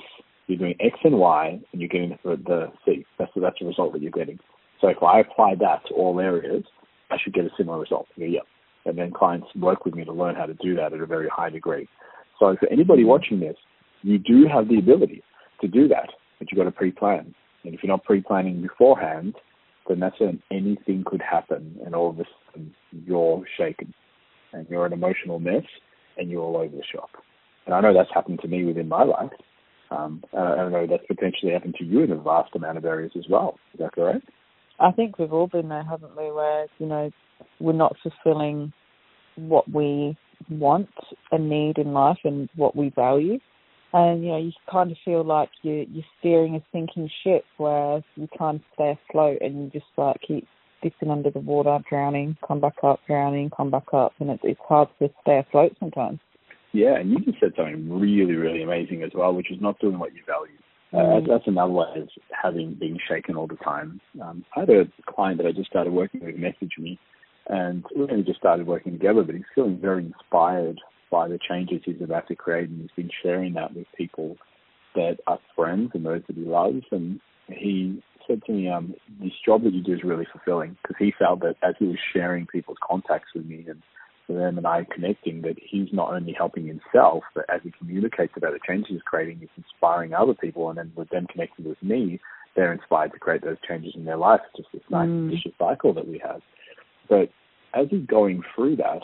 you're 0.47 0.57
doing 0.57 0.75
X 0.79 0.97
and 1.03 1.17
Y, 1.17 1.59
and 1.71 1.81
you're 1.81 1.89
getting 1.89 2.17
the, 2.23 2.35
the 2.35 2.71
C. 2.85 3.05
That's 3.17 3.31
the, 3.33 3.41
that's 3.41 3.55
the 3.59 3.65
result 3.65 3.93
that 3.93 4.01
you're 4.01 4.11
getting. 4.11 4.39
So 4.81 4.87
if 4.87 5.01
I 5.03 5.19
apply 5.19 5.55
that 5.55 5.85
to 5.87 5.93
all 5.95 6.19
areas, 6.19 6.63
I 7.09 7.17
should 7.21 7.33
get 7.33 7.45
a 7.45 7.49
similar 7.57 7.79
result. 7.79 8.07
Yeah. 8.15 8.39
And 8.85 8.97
then 8.97 9.11
clients 9.11 9.47
work 9.55 9.85
with 9.85 9.95
me 9.95 10.05
to 10.05 10.13
learn 10.13 10.35
how 10.35 10.45
to 10.45 10.53
do 10.55 10.75
that 10.75 10.93
at 10.93 10.99
a 10.99 11.05
very 11.05 11.27
high 11.29 11.49
degree. 11.49 11.87
So 12.39 12.55
for 12.59 12.69
anybody 12.71 13.01
mm-hmm. 13.01 13.09
watching 13.09 13.39
this, 13.39 13.57
you 14.01 14.17
do 14.17 14.47
have 14.51 14.69
the 14.69 14.79
ability 14.79 15.23
to 15.61 15.67
do 15.67 15.87
that, 15.89 16.09
but 16.37 16.51
you've 16.51 16.57
got 16.57 16.65
to 16.65 16.71
pre-plan. 16.71 17.33
And 17.63 17.73
if 17.73 17.83
you're 17.83 17.91
not 17.91 18.05
pre-planning 18.05 18.61
beforehand, 18.61 19.35
then 19.87 19.99
that's 19.99 20.19
when 20.19 20.41
anything 20.51 21.03
could 21.05 21.21
happen 21.21 21.77
and 21.85 21.93
all 21.93 22.11
of 22.11 22.19
a 22.19 22.23
sudden 22.51 22.73
you're 23.05 23.43
shaken 23.57 23.93
and 24.53 24.67
you're 24.69 24.85
an 24.85 24.93
emotional 24.93 25.39
mess 25.39 25.63
and 26.17 26.29
you're 26.29 26.41
all 26.41 26.57
over 26.57 26.75
the 26.75 26.83
shop. 26.93 27.09
And 27.69 27.75
I 27.75 27.81
know 27.81 27.93
that's 27.93 28.09
happened 28.11 28.39
to 28.41 28.47
me 28.47 28.63
within 28.63 28.87
my 28.87 29.03
life. 29.03 29.29
Um, 29.91 30.23
I 30.33 30.69
know 30.69 30.87
that's 30.89 31.05
potentially 31.05 31.51
happened 31.51 31.75
to 31.77 31.85
you 31.85 32.01
in 32.01 32.11
a 32.11 32.15
vast 32.15 32.55
amount 32.55 32.79
of 32.79 32.85
areas 32.85 33.11
as 33.15 33.25
well. 33.29 33.59
Is 33.75 33.79
that 33.79 33.91
correct? 33.91 34.27
I 34.79 34.89
think 34.91 35.19
we've 35.19 35.31
all 35.31 35.45
been 35.45 35.69
there, 35.69 35.83
haven't 35.83 36.17
we? 36.17 36.31
Where 36.31 36.65
you 36.79 36.87
know 36.87 37.11
we're 37.59 37.73
not 37.73 37.95
fulfilling 38.01 38.73
what 39.35 39.69
we 39.71 40.17
want 40.49 40.89
and 41.31 41.47
need 41.47 41.77
in 41.77 41.93
life 41.93 42.17
and 42.23 42.49
what 42.55 42.75
we 42.75 42.89
value, 42.89 43.37
and 43.93 44.23
you 44.23 44.29
know 44.29 44.39
you 44.39 44.51
kind 44.71 44.91
of 44.91 44.97
feel 45.05 45.23
like 45.23 45.49
you 45.61 45.85
you're 45.91 46.03
steering 46.17 46.55
a 46.55 46.63
sinking 46.71 47.07
ship 47.23 47.45
where 47.57 48.03
you 48.15 48.27
can't 48.35 48.63
stay 48.73 48.97
afloat 49.09 49.37
and 49.41 49.65
you 49.65 49.69
just 49.69 49.91
like 49.95 50.17
keep 50.27 50.47
dipping 50.81 51.11
under 51.11 51.29
the 51.29 51.37
water, 51.37 51.77
drowning, 51.87 52.35
come 52.47 52.61
back 52.61 52.77
up, 52.81 52.99
drowning, 53.05 53.51
come 53.55 53.69
back 53.69 53.93
up, 53.93 54.13
and 54.19 54.31
it's 54.31 54.41
it's 54.43 54.59
hard 54.67 54.87
to 54.97 55.11
stay 55.21 55.37
afloat 55.37 55.75
sometimes. 55.79 56.19
Yeah, 56.71 56.97
and 56.97 57.09
you 57.09 57.19
just 57.19 57.39
said 57.39 57.53
something 57.55 57.99
really, 57.99 58.35
really 58.35 58.61
amazing 58.61 59.03
as 59.03 59.11
well, 59.13 59.33
which 59.33 59.51
is 59.51 59.59
not 59.59 59.79
doing 59.79 59.97
what 59.97 60.13
you 60.13 60.21
value. 60.25 60.53
Uh, 60.91 61.19
that's 61.27 61.47
another 61.47 61.71
way 61.71 61.85
of 61.95 62.09
having 62.31 62.73
been 62.73 62.97
shaken 63.07 63.35
all 63.35 63.47
the 63.47 63.55
time. 63.57 64.01
Um, 64.21 64.43
I 64.55 64.61
had 64.61 64.69
a 64.69 64.85
client 65.07 65.37
that 65.39 65.47
I 65.47 65.51
just 65.51 65.69
started 65.69 65.93
working 65.93 66.23
with 66.23 66.35
message 66.35 66.73
me, 66.77 66.99
and 67.47 67.83
we 67.95 68.03
only 68.03 68.23
just 68.23 68.39
started 68.39 68.65
working 68.67 68.93
together, 68.93 69.23
but 69.23 69.35
he's 69.35 69.43
feeling 69.53 69.79
very 69.79 70.05
inspired 70.05 70.79
by 71.11 71.27
the 71.27 71.39
changes 71.47 71.81
he's 71.85 72.01
about 72.01 72.27
to 72.27 72.35
create, 72.35 72.69
and 72.69 72.81
he's 72.81 72.91
been 72.95 73.11
sharing 73.21 73.53
that 73.53 73.73
with 73.75 73.85
people 73.97 74.37
that 74.95 75.17
are 75.27 75.39
friends 75.55 75.91
and 75.93 76.05
those 76.05 76.21
that 76.27 76.35
he 76.35 76.43
loves. 76.43 76.83
And 76.91 77.19
he 77.47 78.01
said 78.27 78.43
to 78.45 78.51
me, 78.51 78.67
um, 78.67 78.95
"This 79.19 79.33
job 79.45 79.63
that 79.63 79.73
you 79.73 79.81
do 79.81 79.93
is 79.93 80.03
really 80.03 80.25
fulfilling," 80.25 80.75
because 80.81 80.97
he 80.97 81.11
felt 81.11 81.41
that 81.41 81.57
as 81.61 81.75
he 81.77 81.85
was 81.85 81.99
sharing 82.13 82.47
people's 82.47 82.77
contacts 82.81 83.33
with 83.35 83.45
me 83.45 83.65
and 83.67 83.81
for 84.29 84.33
them 84.33 84.59
and 84.59 84.67
I 84.67 84.85
connecting 84.93 85.41
that 85.41 85.55
he's 85.59 85.87
not 85.91 86.13
only 86.13 86.33
helping 86.37 86.67
himself, 86.67 87.23
but 87.33 87.45
as 87.49 87.61
he 87.63 87.71
communicates 87.77 88.33
about 88.37 88.53
the 88.53 88.59
changes 88.65 88.91
he's 88.91 89.01
creating, 89.01 89.39
he's 89.39 89.49
inspiring 89.57 90.13
other 90.13 90.35
people, 90.35 90.69
and 90.69 90.77
then 90.77 90.91
with 90.95 91.09
them 91.09 91.25
connecting 91.31 91.67
with 91.67 91.81
me, 91.81 92.19
they're 92.55 92.71
inspired 92.71 93.11
to 93.13 93.19
create 93.19 93.43
those 93.43 93.57
changes 93.67 93.93
in 93.95 94.05
their 94.05 94.17
life. 94.17 94.41
It's 94.49 94.57
just 94.57 94.71
this 94.71 94.91
nice 94.91 95.09
mm. 95.09 95.31
vicious 95.31 95.53
cycle 95.57 95.93
that 95.95 96.07
we 96.07 96.21
have. 96.23 96.41
But 97.09 97.29
as 97.73 97.87
he's 97.89 98.05
going 98.05 98.43
through 98.55 98.75
that, 98.77 99.01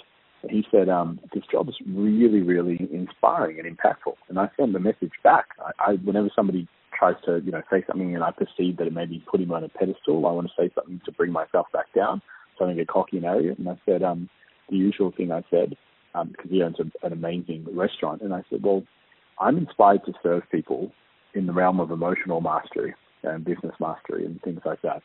he 0.48 0.64
said, 0.70 0.90
um, 0.90 1.20
this 1.34 1.44
job 1.52 1.70
is 1.70 1.76
really, 1.88 2.42
really 2.42 2.88
inspiring 2.94 3.60
and 3.60 3.78
impactful. 3.78 4.14
And 4.30 4.38
I 4.38 4.48
send 4.58 4.76
the 4.76 4.80
message 4.80 5.14
back. 5.24 5.46
I, 5.60 5.92
I, 5.92 5.94
whenever 6.04 6.30
somebody 6.36 6.68
tries 6.98 7.16
to, 7.26 7.42
you 7.44 7.52
know, 7.52 7.64
say 7.72 7.84
something 7.88 8.14
and 8.14 8.24
I 8.24 8.30
perceive 8.32 8.78
that 8.78 8.86
it 8.86 8.94
may 8.94 9.06
be 9.08 9.24
putting 9.30 9.48
me 9.48 9.56
on 9.56 9.64
a 9.64 9.70
pedestal, 9.70 10.28
I 10.28 10.32
want 10.32 10.48
to 10.48 10.54
say 10.56 10.72
something 10.76 11.02
to 11.06 11.12
bring 11.12 11.32
myself 11.32 11.66
back 11.74 11.92
down. 11.96 12.22
So 12.58 12.66
I 12.66 12.68
don't 12.68 12.78
get 12.78 12.88
cocky 12.88 13.18
and 13.18 13.26
arrogant. 13.26 13.58
And 13.58 13.70
I 13.70 13.80
said, 13.86 14.04
um, 14.04 14.30
the 14.70 14.78
usual 14.78 15.12
thing 15.16 15.32
I 15.32 15.44
said, 15.50 15.76
um, 16.14 16.30
because 16.30 16.50
he 16.50 16.62
owns 16.62 16.78
a, 16.80 17.06
an 17.06 17.14
amazing 17.14 17.66
restaurant. 17.72 18.22
And 18.22 18.34
I 18.34 18.44
said, 18.50 18.64
well, 18.64 18.84
I'm 19.40 19.58
inspired 19.58 20.06
to 20.06 20.14
serve 20.24 20.44
people 20.52 20.92
in 21.34 21.46
the 21.46 21.54
realm 21.54 21.80
of 21.80 21.92
emotional 21.92 22.42
mastery 22.42 22.96
and 23.24 23.44
business 23.44 23.74
mastery 23.80 24.26
and 24.26 24.42
things 24.42 24.62
like 24.66 24.82
that. 24.82 25.02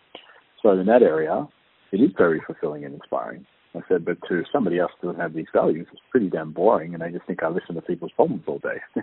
So 0.63 0.71
in 0.73 0.87
that 0.87 1.03
area, 1.03 1.49
it 1.93 1.97
is 1.99 2.11
very 2.17 2.41
fulfilling 2.47 2.85
and 2.85 2.95
inspiring. 2.95 3.47
I 3.75 3.81
said, 3.89 4.05
but 4.05 4.19
to 4.29 4.43
somebody 4.53 4.79
else 4.79 4.91
who 5.01 5.09
doesn't 5.09 5.21
have 5.21 5.35
these 5.35 5.47
values, 5.53 5.87
it's 5.93 6.03
pretty 6.11 6.29
damn 6.29 6.53
boring, 6.53 6.93
and 6.93 7.03
they 7.03 7.11
just 7.11 7.27
think 7.27 7.43
I 7.43 7.49
listen 7.49 7.77
to 7.77 7.83
people's 7.83 8.13
problems 8.13 8.43
all 8.47 8.59
day. 8.59 8.81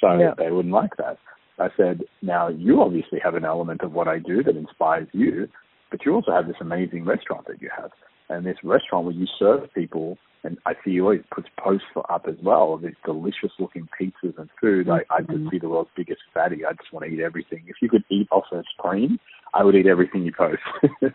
so 0.00 0.18
yeah. 0.18 0.34
they 0.36 0.50
wouldn't 0.50 0.74
like 0.74 0.96
that. 0.98 1.18
I 1.58 1.68
said, 1.76 2.02
now 2.20 2.48
you 2.48 2.82
obviously 2.82 3.20
have 3.22 3.34
an 3.36 3.44
element 3.44 3.80
of 3.82 3.92
what 3.92 4.08
I 4.08 4.18
do 4.18 4.42
that 4.42 4.56
inspires 4.56 5.08
you, 5.12 5.48
but 5.90 6.04
you 6.04 6.12
also 6.12 6.32
have 6.32 6.46
this 6.46 6.56
amazing 6.60 7.04
restaurant 7.04 7.46
that 7.46 7.62
you 7.62 7.70
have. 7.74 7.90
And 8.28 8.46
this 8.46 8.56
restaurant 8.64 9.06
where 9.06 9.14
you 9.14 9.26
serve 9.38 9.72
people, 9.74 10.18
and 10.44 10.58
I 10.66 10.72
see 10.84 10.92
you 10.92 11.04
always 11.04 11.22
puts 11.34 11.48
posts 11.58 11.86
up 12.08 12.26
as 12.28 12.36
well 12.42 12.74
of 12.74 12.82
these 12.82 12.92
delicious 13.04 13.52
looking 13.58 13.88
pizzas 14.00 14.38
and 14.38 14.48
food. 14.60 14.86
Mm-hmm. 14.86 15.12
I, 15.12 15.16
I 15.16 15.22
could 15.22 15.48
see 15.50 15.58
the 15.58 15.68
world's 15.68 15.90
biggest 15.96 16.20
fatty. 16.32 16.64
I 16.64 16.72
just 16.72 16.92
want 16.92 17.06
to 17.06 17.12
eat 17.12 17.20
everything. 17.20 17.64
If 17.66 17.76
you 17.82 17.88
could 17.88 18.04
eat 18.10 18.28
off 18.30 18.44
a 18.52 18.62
screen, 18.76 19.18
I 19.52 19.62
would 19.62 19.74
eat 19.74 19.86
everything 19.86 20.24
you 20.24 20.32
post. 20.36 20.62
mm-hmm. 20.82 21.06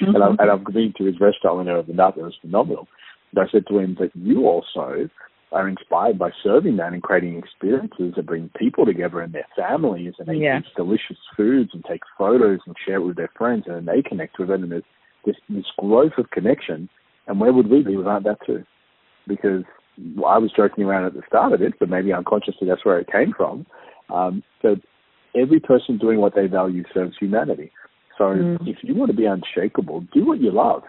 and, 0.14 0.22
I've, 0.22 0.38
and 0.38 0.50
I've 0.50 0.64
been 0.64 0.92
to 0.98 1.04
his 1.04 1.20
restaurant 1.20 1.58
when 1.58 1.68
I 1.68 1.78
opened 1.78 2.00
up. 2.00 2.16
It 2.16 2.22
was 2.22 2.36
phenomenal. 2.40 2.88
But 3.32 3.42
I 3.42 3.50
said 3.52 3.66
to 3.68 3.78
him 3.78 3.96
that 4.00 4.10
you 4.14 4.46
also 4.46 5.08
are 5.52 5.68
inspired 5.68 6.18
by 6.18 6.30
serving 6.42 6.76
that 6.76 6.92
and 6.92 7.02
creating 7.02 7.38
experiences 7.38 8.14
that 8.16 8.26
bring 8.26 8.50
people 8.58 8.84
together 8.84 9.20
and 9.20 9.32
their 9.32 9.46
families 9.56 10.14
and 10.18 10.26
they 10.26 10.34
yeah. 10.34 10.58
eat 10.58 10.64
delicious 10.76 11.18
foods 11.36 11.70
and 11.72 11.84
take 11.84 12.02
photos 12.18 12.58
and 12.66 12.74
share 12.84 12.96
it 12.96 13.06
with 13.06 13.16
their 13.16 13.30
friends 13.36 13.64
and 13.66 13.76
then 13.76 13.84
they 13.86 14.02
connect 14.02 14.38
with 14.38 14.50
it 14.50 14.60
and 14.60 14.72
there's 14.72 14.82
this, 15.26 15.36
this 15.48 15.66
growth 15.78 16.12
of 16.18 16.30
connection. 16.30 16.88
And 17.26 17.40
where 17.40 17.52
would 17.52 17.68
we 17.68 17.82
be 17.82 17.96
without 17.96 18.24
that 18.24 18.38
too? 18.46 18.64
Because 19.26 19.64
I 19.98 20.38
was 20.38 20.52
joking 20.56 20.84
around 20.84 21.06
at 21.06 21.14
the 21.14 21.22
start 21.26 21.52
of 21.52 21.62
it, 21.62 21.74
but 21.80 21.88
maybe 21.88 22.12
unconsciously 22.12 22.68
that's 22.68 22.84
where 22.84 22.98
it 22.98 23.10
came 23.10 23.32
from. 23.36 23.66
Um, 24.08 24.42
so 24.62 24.76
every 25.34 25.60
person 25.60 25.98
doing 25.98 26.20
what 26.20 26.34
they 26.34 26.46
value 26.46 26.84
serves 26.94 27.16
humanity. 27.18 27.72
So 28.16 28.24
mm. 28.24 28.58
if 28.66 28.78
you 28.82 28.94
want 28.94 29.10
to 29.10 29.16
be 29.16 29.26
unshakable, 29.26 30.06
do 30.12 30.24
what 30.24 30.40
you 30.40 30.50
love. 30.50 30.82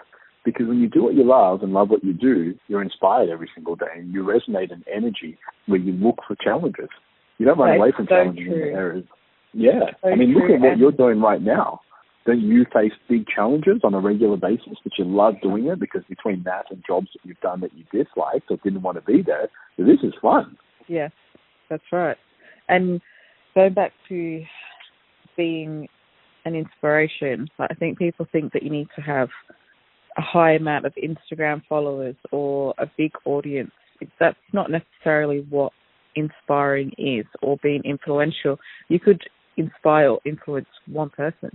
Because 0.46 0.67
when 0.67 0.79
you 0.79 0.88
do 0.88 1.03
what 1.03 1.15
you 1.15 1.25
love 1.25 1.62
and 1.62 1.74
love 1.74 1.89
what 1.89 2.03
you 2.03 2.13
do, 2.13 2.56
you're 2.67 2.82
inspired 2.82 3.29
every 3.29 3.50
single 3.53 3.75
day 3.75 3.88
and 3.96 4.13
you 4.13 4.24
resonate 4.24 4.72
in 4.72 4.84
energy 4.94 5.38
where 5.65 5.79
you 5.79 5.91
look 5.94 6.20
for 6.25 6.38
challenges. 6.41 6.88
You 7.38 7.46
don't 7.46 7.60
run 7.60 7.70
That's 7.70 7.79
away 7.79 7.91
from 7.96 8.06
so 8.06 8.15
challenges 8.15 8.46
true. 8.46 8.63
and 8.63 8.72
errors. 8.72 9.03
Yeah. 9.53 9.79
So 10.01 10.10
I 10.10 10.15
mean, 10.15 10.32
true. 10.34 10.44
look 10.44 10.51
at 10.56 10.62
what 10.62 10.72
and 10.72 10.79
you're 10.79 10.91
doing 10.91 11.22
right 11.22 11.41
now. 11.41 11.82
You 12.27 12.65
face 12.74 12.91
big 13.07 13.25
challenges 13.34 13.81
on 13.84 13.93
a 13.93 14.00
regular 14.00 14.36
basis, 14.36 14.77
but 14.84 14.93
you 14.98 15.05
love 15.05 15.36
doing 15.41 15.67
it 15.67 15.79
because 15.79 16.03
between 16.10 16.43
that 16.43 16.65
and 16.69 16.84
jobs 16.86 17.07
that 17.13 17.27
you've 17.27 17.39
done 17.39 17.62
that 17.62 17.72
you 17.74 17.86
disliked 17.91 18.51
or 18.51 18.57
didn't 18.63 18.81
want 18.81 18.98
to 18.98 19.01
be 19.01 19.22
there, 19.22 19.50
this 19.77 20.00
is 20.03 20.13
fun. 20.22 20.57
Yes, 20.88 21.12
that's 21.69 21.84
right. 21.91 22.17
And 22.67 23.00
going 23.55 23.74
back 23.74 23.93
to 24.10 24.43
being 25.38 25.88
an 26.43 26.55
inspiration, 26.55 27.48
I 27.60 27.74
think 27.75 27.98
people 27.98 28.27
think 28.31 28.51
that 28.53 28.63
you 28.63 28.69
need 28.69 28.88
to 28.96 29.01
have 29.01 29.29
a 30.17 30.22
high 30.22 30.53
amount 30.53 30.86
of 30.86 30.93
Instagram 30.96 31.62
followers 31.69 32.15
or 32.31 32.74
a 32.77 32.88
big 32.98 33.12
audience. 33.25 33.72
That's 34.19 34.38
not 34.51 34.69
necessarily 34.69 35.46
what 35.50 35.72
inspiring 36.15 36.91
is 36.98 37.25
or 37.41 37.57
being 37.63 37.84
influential. 37.86 38.57
You 38.89 39.00
could 39.00 39.22
inspire 39.55 40.10
or 40.10 40.19
influence 40.25 40.67
one 40.88 41.10
person. 41.10 41.51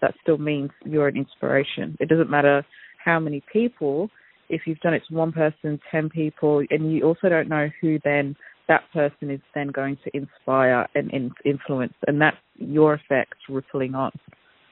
That 0.00 0.14
still 0.22 0.38
means 0.38 0.70
you're 0.84 1.08
an 1.08 1.16
inspiration. 1.16 1.96
It 2.00 2.08
doesn't 2.08 2.30
matter 2.30 2.64
how 3.04 3.18
many 3.18 3.42
people, 3.52 4.10
if 4.48 4.62
you've 4.66 4.80
done 4.80 4.94
it 4.94 5.02
to 5.08 5.14
one 5.14 5.32
person, 5.32 5.80
10 5.90 6.10
people, 6.10 6.62
and 6.70 6.92
you 6.92 7.04
also 7.04 7.28
don't 7.28 7.48
know 7.48 7.68
who 7.80 7.98
then 8.04 8.36
that 8.68 8.82
person 8.92 9.30
is 9.30 9.40
then 9.54 9.68
going 9.68 9.96
to 10.04 10.10
inspire 10.14 10.86
and 10.94 11.10
influence, 11.44 11.94
and 12.06 12.20
that's 12.20 12.36
your 12.56 12.94
effect 12.94 13.34
rippling 13.48 13.94
on. 13.94 14.12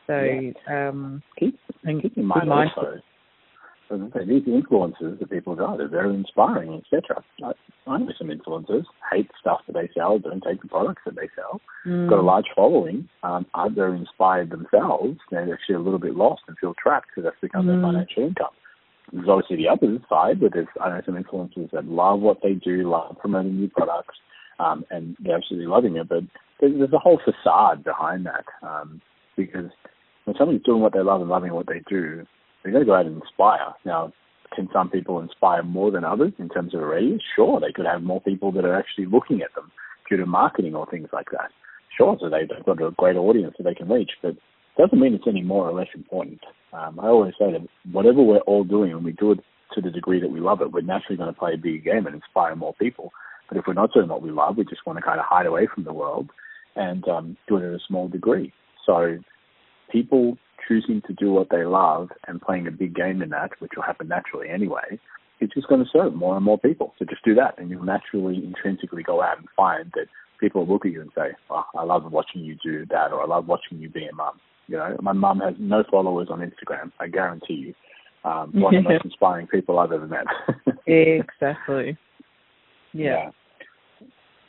So 0.07 0.21
yeah. 0.21 0.89
um, 0.89 1.23
keep, 1.39 1.59
keep 2.03 2.17
in 2.17 2.27
mind 2.27 2.51
also 2.51 3.01
these 3.91 4.43
influencers 4.43 5.19
that 5.19 5.31
people 5.31 5.55
got 5.55 5.81
are 5.81 5.89
very 5.89 6.15
inspiring, 6.15 6.83
etc. 6.85 7.23
I, 7.45 7.53
I 7.87 7.99
know 7.99 8.13
some 8.19 8.29
influencers 8.29 8.85
hate 9.13 9.31
stuff 9.41 9.61
that 9.67 9.75
they 9.75 9.89
sell, 9.95 10.19
don't 10.19 10.43
take 10.43 10.63
the 10.63 10.69
products 10.69 11.03
that 11.07 11.17
they 11.17 11.29
sell. 11.37 11.61
Mm. 11.87 12.09
Got 12.09 12.19
a 12.19 12.23
large 12.23 12.47
following, 12.55 13.09
um, 13.23 13.47
aren't 13.55 13.77
very 13.77 13.97
inspired 13.97 14.51
themselves. 14.51 15.19
They're 15.31 15.53
actually 15.53 15.77
a 15.77 15.81
little 15.81 15.99
bit 15.99 16.17
lost 16.17 16.43
and 16.49 16.57
feel 16.59 16.75
trapped 16.81 17.09
because 17.09 17.29
that's 17.31 17.41
become 17.41 17.67
mm. 17.67 17.69
their 17.69 17.83
financial 17.83 18.23
income. 18.25 18.55
There's 19.13 19.29
obviously 19.29 19.57
the 19.57 19.69
other 19.69 19.99
side, 20.09 20.41
but 20.41 20.53
there's 20.53 20.67
I 20.81 20.89
know 20.89 21.03
some 21.07 21.23
influencers 21.23 21.71
that 21.71 21.87
love 21.87 22.21
what 22.21 22.39
they 22.43 22.55
do, 22.55 22.91
love 22.91 23.17
promoting 23.21 23.57
new 23.57 23.69
products, 23.69 24.17
um, 24.59 24.85
and 24.91 25.17
they're 25.21 25.37
absolutely 25.37 25.69
loving 25.69 25.97
it. 25.97 26.09
But 26.09 26.25
there's, 26.61 26.77
there's 26.77 26.93
a 26.93 26.99
whole 26.99 27.21
facade 27.25 27.85
behind 27.85 28.27
that 28.27 28.45
um, 28.67 29.01
because 29.37 29.71
when 30.25 30.37
somebody's 30.37 30.63
doing 30.65 30.81
what 30.81 30.93
they 30.93 31.03
love 31.03 31.21
and 31.21 31.31
loving 31.31 31.53
what 31.53 31.69
they 31.69 31.83
do, 31.89 32.27
they're 32.67 32.73
going 32.73 32.85
to 32.85 32.91
go 32.91 32.97
out 32.97 33.07
and 33.07 33.23
inspire. 33.23 33.75
Now, 33.85 34.13
can 34.55 34.69
some 34.73 34.91
people 34.91 35.21
inspire 35.21 35.63
more 35.63 35.91
than 35.91 36.05
others 36.05 36.33
in 36.39 36.49
terms 36.49 36.75
of 36.75 36.81
a 36.81 36.87
radius? 36.87 37.23
Sure, 37.35 37.61
they 37.61 37.73
could 37.73 37.87
have 37.87 38.03
more 38.03 38.21
people 38.21 38.51
that 38.53 38.65
are 38.65 38.77
actually 38.77 39.07
looking 39.07 39.43
at 39.43 39.55
them 39.55 39.71
due 40.09 40.17
to 40.17 40.27
marketing 40.27 40.75
or 40.75 40.87
things 40.87 41.09
like 41.13 41.31
that. 41.31 41.51
Sure, 41.97 42.17
so 42.21 42.29
they've 42.29 42.49
got 42.65 42.83
a 42.83 42.91
great 42.93 43.17
audience 43.17 43.55
that 43.57 43.65
they 43.65 43.75
can 43.75 43.89
reach, 43.89 44.11
but 44.21 44.31
it 44.33 44.39
doesn't 44.79 44.99
mean 44.99 45.15
it's 45.15 45.25
any 45.27 45.43
more 45.43 45.69
or 45.69 45.73
less 45.73 45.89
important. 45.95 46.41
Um, 46.73 46.99
I 47.01 47.07
always 47.07 47.35
say 47.39 47.53
that 47.53 47.67
whatever 47.91 48.23
we're 48.23 48.39
all 48.41 48.65
doing, 48.65 48.93
and 48.93 49.05
we 49.05 49.13
do 49.13 49.33
it 49.33 49.39
to 49.75 49.81
the 49.81 49.91
degree 49.91 50.21
that 50.21 50.31
we 50.31 50.41
love 50.41 50.61
it, 50.61 50.73
we're 50.73 50.81
naturally 50.81 51.17
going 51.17 51.33
to 51.33 51.39
play 51.39 51.55
a 51.55 51.59
bigger 51.59 51.93
game 51.93 52.07
and 52.07 52.15
inspire 52.15 52.55
more 52.55 52.75
people. 52.75 53.13
But 53.49 53.59
if 53.59 53.65
we're 53.67 53.75
not 53.75 53.93
doing 53.93 54.09
what 54.09 54.23
we 54.23 54.31
love, 54.31 54.57
we 54.57 54.65
just 54.65 54.85
want 54.87 54.99
to 54.99 55.05
kind 55.05 55.21
of 55.21 55.27
hide 55.27 55.47
away 55.47 55.69
from 55.73 55.85
the 55.85 55.93
world 55.93 56.31
and 56.75 57.07
um, 57.09 57.37
do 57.49 57.57
it 57.57 57.65
in 57.65 57.75
a 57.75 57.79
small 57.87 58.09
degree. 58.09 58.53
So 58.85 59.19
people 59.91 60.37
choosing 60.67 61.03
to 61.07 61.13
do 61.13 61.33
what 61.33 61.49
they 61.51 61.65
love 61.65 62.09
and 62.27 62.41
playing 62.41 62.67
a 62.67 62.71
big 62.71 62.95
game 62.95 63.23
in 63.23 63.31
that, 63.31 63.51
which 63.61 63.73
will 63.77 63.83
happen 63.83 64.09
naturally 64.09 64.49
anyway, 64.49 64.99
it's 65.41 65.55
just 65.55 65.69
going 65.69 65.85
to 65.85 65.91
serve 65.93 66.15
more 66.15 66.37
and 66.37 66.45
more 66.45 66.59
people. 66.59 66.95
So 66.99 67.05
just 67.05 67.25
do 67.25 67.35
that, 67.35 67.59
and 67.59 67.71
you'll 67.71 67.85
naturally, 67.85 68.37
intrinsically 68.37 69.03
go 69.03 69.23
out 69.23 69.39
and 69.39 69.47
find 69.57 69.93
that 69.95 70.07
people 70.41 70.65
will 70.65 70.75
look 70.75 70.87
at 70.87 70.93
you 70.93 71.01
and 71.03 71.11
say, 71.15 71.33
oh, 71.51 71.65
I 71.77 71.85
love 71.85 72.11
watching 72.11 72.43
you 72.43 72.57
do 72.63 72.87
that, 72.87 73.13
or 73.13 73.23
I 73.23 73.27
love 73.27 73.47
watching 73.47 73.79
you 73.79 73.89
be 73.89 74.07
a 74.07 74.15
mum. 74.15 74.41
You 74.67 74.79
know, 74.79 74.97
my 75.01 75.13
mum 75.13 75.41
has 75.41 75.55
no 75.59 75.85
followers 75.91 76.29
on 76.31 76.41
Instagram, 76.41 76.91
I 76.99 77.09
guarantee 77.09 77.55
you. 77.55 77.75
Um, 78.29 78.51
one 78.55 78.75
of 78.75 78.85
the 78.85 78.91
most 78.91 79.05
inspiring 79.05 79.47
people 79.47 79.79
I've 79.79 79.93
ever 79.93 80.07
met. 80.07 80.27
exactly. 80.87 81.97
Yeah. 82.93 83.05
yeah. 83.05 83.31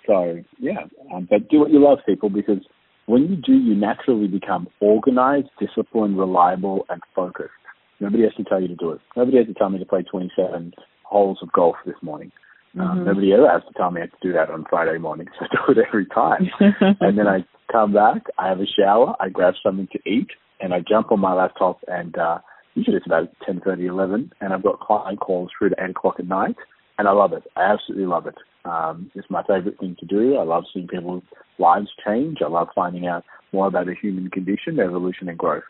So, 0.07 0.41
yeah, 0.57 0.85
um, 1.13 1.27
but 1.29 1.49
do 1.49 1.59
what 1.59 1.69
you 1.69 1.83
love, 1.83 1.99
people, 2.05 2.29
because 2.29 2.59
when 3.07 3.23
you 3.23 3.35
do, 3.37 3.53
you 3.53 3.73
naturally 3.73 4.27
become 4.27 4.67
organized, 4.79 5.47
disciplined, 5.59 6.19
reliable, 6.19 6.85
and 6.89 7.01
focused. 7.15 7.51
Nobody 7.99 8.23
has 8.23 8.33
to 8.35 8.43
tell 8.43 8.61
you 8.61 8.67
to 8.67 8.75
do 8.75 8.91
it. 8.91 9.01
Nobody 9.15 9.37
has 9.37 9.47
to 9.47 9.53
tell 9.53 9.69
me 9.69 9.79
to 9.79 9.85
play 9.85 10.03
27 10.03 10.73
holes 11.03 11.39
of 11.41 11.51
golf 11.51 11.77
this 11.85 11.95
morning. 12.01 12.31
Um, 12.75 12.81
mm-hmm. 12.81 13.05
Nobody 13.05 13.33
ever 13.33 13.49
has 13.49 13.63
to 13.67 13.73
tell 13.73 13.91
me 13.91 14.01
I 14.01 14.03
have 14.03 14.11
to 14.11 14.27
do 14.27 14.33
that 14.33 14.51
on 14.51 14.65
Friday 14.69 14.97
morning. 14.99 15.27
So 15.39 15.45
I 15.45 15.73
do 15.73 15.79
it 15.79 15.85
every 15.87 16.05
time. 16.07 16.49
and 16.99 17.17
then 17.17 17.27
I 17.27 17.45
come 17.71 17.93
back, 17.93 18.23
I 18.37 18.49
have 18.49 18.59
a 18.59 18.67
shower, 18.67 19.15
I 19.19 19.29
grab 19.29 19.55
something 19.63 19.87
to 19.93 20.09
eat, 20.09 20.27
and 20.59 20.73
I 20.73 20.79
jump 20.87 21.11
on 21.11 21.19
my 21.19 21.33
laptop 21.33 21.79
and 21.87 22.17
uh, 22.17 22.39
usually 22.75 22.97
it's 22.97 23.05
about 23.05 23.29
10, 23.45 23.61
30, 23.61 23.85
11, 23.85 24.31
and 24.41 24.53
I've 24.53 24.63
got 24.63 24.79
client 24.79 25.19
calls 25.19 25.49
through 25.57 25.69
to 25.69 25.75
8 25.83 25.89
o'clock 25.91 26.15
at 26.19 26.27
night, 26.27 26.55
and 26.97 27.07
I 27.07 27.11
love 27.11 27.33
it. 27.33 27.43
I 27.55 27.63
absolutely 27.63 28.07
love 28.07 28.27
it. 28.27 28.35
Um, 28.65 29.11
it's 29.15 29.29
my 29.29 29.43
favorite 29.43 29.79
thing 29.79 29.95
to 29.99 30.05
do. 30.05 30.37
I 30.37 30.43
love 30.43 30.65
seeing 30.73 30.87
people's 30.87 31.23
lives 31.57 31.87
change. 32.05 32.39
I 32.43 32.49
love 32.49 32.67
finding 32.75 33.07
out 33.07 33.23
more 33.53 33.67
about 33.67 33.85
the 33.85 33.95
human 33.99 34.29
condition, 34.29 34.79
evolution, 34.79 35.29
and 35.29 35.37
growth. 35.37 35.63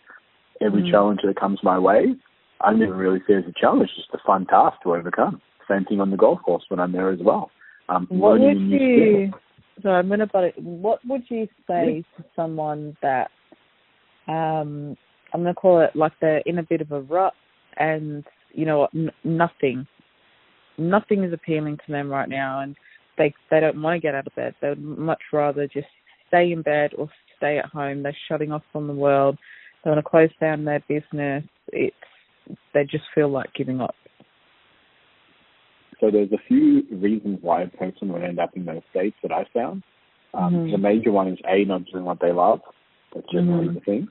Every 0.62 0.82
mm. 0.82 0.92
challenge 0.92 1.20
that 1.24 1.40
comes 1.40 1.60
my 1.62 1.78
way, 1.78 2.16
I 2.62 2.72
don't 2.72 2.82
even 2.82 2.96
really 2.96 3.20
see 3.28 3.34
as 3.34 3.44
a 3.48 3.54
challenge, 3.60 3.90
just 3.96 4.10
a 4.14 4.18
fun 4.26 4.46
task 4.48 4.78
to 4.84 4.96
overcome. 4.96 5.42
Same 5.70 5.86
thing 5.86 6.02
on 6.02 6.10
the 6.10 6.18
golf 6.18 6.42
course 6.42 6.64
when 6.70 6.80
I'm 6.80 6.92
there 6.92 7.12
as 7.12 7.20
well. 7.22 7.52
Um, 7.90 8.08
what 8.10 8.40
would 8.40 8.60
you? 8.60 9.32
So 9.84 9.90
I'm 9.90 10.10
gonna 10.10 10.26
but 10.26 10.58
what 10.62 11.00
would 11.06 11.24
you 11.30 11.48
say 11.68 12.04
yeah. 12.18 12.18
to 12.18 12.30
someone 12.36 12.98
that 13.02 13.30
um 14.28 14.98
I'm 15.34 15.42
gonna 15.42 15.54
call 15.54 15.82
it 15.82 15.96
like 15.96 16.14
they're 16.20 16.42
in 16.46 16.58
a 16.58 16.64
bit 16.64 16.82
of 16.82 16.92
a 16.92 17.02
rut 17.02 17.34
and 17.78 18.24
you 18.54 18.66
know 18.66 18.88
n- 18.96 19.12
nothing 19.24 19.86
nothing 20.78 21.24
is 21.24 21.34
appealing 21.34 21.78
to 21.78 21.92
them 21.92 22.10
right 22.10 22.30
now 22.30 22.62
and 22.62 22.76
they 23.18 23.34
they 23.50 23.60
don't 23.60 23.82
want 23.82 23.96
to 23.96 24.06
get 24.06 24.16
out 24.16 24.28
of 24.28 24.36
bed. 24.36 24.56
They 24.62 24.70
would 24.70 24.82
much 24.82 25.22
rather 25.34 25.68
just 25.68 25.88
stay 26.28 26.52
in 26.52 26.62
bed 26.62 26.92
or 26.98 27.10
stay 27.38 27.58
at 27.58 27.66
home. 27.66 28.04
They're 28.04 28.18
shutting 28.30 28.52
off 28.52 28.64
from 28.72 28.88
the 28.88 28.94
world. 28.94 29.38
They 29.84 29.90
want 29.90 30.04
to 30.04 30.10
close 30.10 30.30
down 30.40 30.66
their 30.66 30.84
business. 30.88 31.44
It's 31.72 31.96
they 32.74 32.84
just 32.84 33.04
feel 33.14 33.30
like 33.30 33.54
giving 33.54 33.82
up. 33.82 33.96
So 36.00 36.12
there's 36.12 36.32
a 36.32 36.48
few 36.48 36.84
reasons 36.92 37.40
why 37.42 37.64
a 37.64 37.68
person 37.68 38.10
would 38.14 38.24
end 38.24 38.40
up 38.40 38.52
in 38.56 38.66
those 38.66 38.82
states 38.92 39.16
that 39.24 39.32
I 39.32 39.46
found. 39.54 39.84
Um, 40.34 40.54
mm-hmm. 40.54 40.72
The 40.72 40.78
major 40.78 41.12
one 41.12 41.28
is 41.28 41.40
A, 41.50 41.66
not 41.66 41.86
doing 41.92 42.04
what 42.06 42.20
they 42.22 42.32
love. 42.32 42.60
That's 43.14 43.26
generally 43.32 43.68
mm-hmm. 43.68 43.76
the 43.76 43.82
thing. 43.82 44.08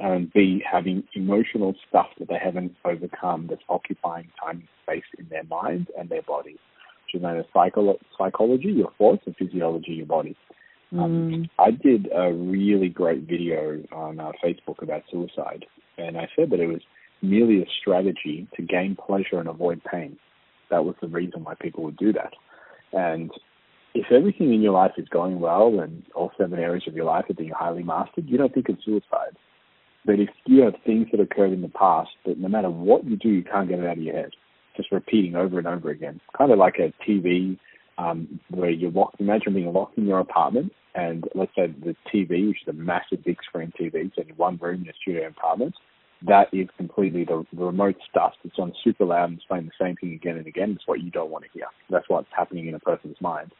And 0.00 0.32
B, 0.32 0.62
having 0.70 1.04
emotional 1.14 1.74
stuff 1.88 2.08
that 2.18 2.28
they 2.28 2.38
haven't 2.42 2.74
overcome 2.84 3.46
that's 3.48 3.62
occupying 3.68 4.28
time 4.42 4.58
and 4.58 4.68
space 4.82 5.04
in 5.18 5.28
their 5.28 5.44
mind 5.44 5.88
and 5.96 6.08
their 6.08 6.22
body 6.22 6.58
which 7.14 7.20
is 7.20 7.22
known 7.22 7.38
as 7.38 7.44
psycho- 7.52 7.98
psychology, 8.16 8.68
your 8.68 8.92
thoughts, 8.98 9.22
and 9.26 9.36
physiology, 9.36 9.92
your 9.92 10.06
body. 10.06 10.36
Um, 10.92 11.30
mm. 11.30 11.50
I 11.58 11.70
did 11.70 12.08
a 12.14 12.32
really 12.32 12.88
great 12.88 13.22
video 13.22 13.82
on 13.92 14.20
uh, 14.20 14.32
Facebook 14.44 14.82
about 14.82 15.02
suicide, 15.10 15.64
and 15.98 16.16
I 16.16 16.28
said 16.36 16.50
that 16.50 16.60
it 16.60 16.66
was 16.66 16.82
merely 17.22 17.62
a 17.62 17.66
strategy 17.80 18.46
to 18.54 18.62
gain 18.62 18.96
pleasure 18.96 19.38
and 19.38 19.48
avoid 19.48 19.82
pain. 19.90 20.16
That 20.70 20.84
was 20.84 20.94
the 21.00 21.08
reason 21.08 21.44
why 21.44 21.54
people 21.54 21.84
would 21.84 21.96
do 21.96 22.12
that. 22.12 22.32
And 22.92 23.30
if 23.94 24.06
everything 24.12 24.52
in 24.52 24.62
your 24.62 24.72
life 24.72 24.92
is 24.98 25.08
going 25.08 25.40
well 25.40 25.80
and 25.80 26.02
all 26.14 26.32
seven 26.38 26.58
areas 26.58 26.84
of 26.86 26.94
your 26.94 27.06
life 27.06 27.24
are 27.28 27.34
being 27.34 27.50
highly 27.50 27.82
mastered, 27.82 28.28
you 28.28 28.38
don't 28.38 28.52
think 28.52 28.68
of 28.68 28.76
suicide. 28.84 29.36
But 30.04 30.20
if 30.20 30.28
you 30.46 30.62
have 30.62 30.74
things 30.84 31.08
that 31.12 31.20
occurred 31.20 31.52
in 31.52 31.62
the 31.62 31.68
past 31.68 32.10
that 32.26 32.38
no 32.38 32.48
matter 32.48 32.70
what 32.70 33.04
you 33.04 33.16
do, 33.16 33.28
you 33.28 33.42
can't 33.42 33.68
get 33.68 33.78
it 33.78 33.86
out 33.86 33.96
of 33.96 34.02
your 34.02 34.14
head, 34.14 34.30
just 34.76 34.92
repeating 34.92 35.34
over 35.34 35.58
and 35.58 35.66
over 35.66 35.90
again, 35.90 36.20
kind 36.36 36.52
of 36.52 36.58
like 36.58 36.76
a 36.78 36.92
TV 37.08 37.58
um, 37.96 38.40
where 38.50 38.70
you're 38.70 38.90
locked. 38.90 39.20
Imagine 39.20 39.54
being 39.54 39.72
locked 39.72 39.96
in 39.96 40.06
your 40.06 40.18
apartment, 40.18 40.72
and 40.94 41.24
let's 41.34 41.52
say 41.56 41.68
the 41.68 41.96
TV, 42.12 42.48
which 42.48 42.62
is 42.62 42.68
a 42.68 42.72
massive 42.72 43.24
big 43.24 43.38
screen 43.46 43.72
TV, 43.80 44.10
so 44.14 44.22
in 44.22 44.28
one 44.36 44.58
room 44.60 44.82
in 44.82 44.88
a 44.88 44.92
studio 45.00 45.28
apartment, 45.28 45.74
that 46.26 46.48
is 46.52 46.68
completely 46.76 47.24
the, 47.24 47.44
the 47.52 47.64
remote 47.64 47.96
stuff 48.08 48.32
that's 48.42 48.58
on 48.58 48.72
super 48.82 49.04
loud 49.04 49.30
and 49.30 49.42
playing 49.48 49.66
the 49.66 49.84
same 49.84 49.96
thing 49.96 50.14
again 50.14 50.36
and 50.36 50.46
again. 50.46 50.72
It's 50.72 50.86
what 50.86 51.00
you 51.00 51.10
don't 51.10 51.30
want 51.30 51.44
to 51.44 51.50
hear. 51.52 51.66
That's 51.90 52.08
what's 52.08 52.28
happening 52.36 52.66
in 52.66 52.74
a 52.74 52.78
person's 52.78 53.20
mind. 53.20 53.52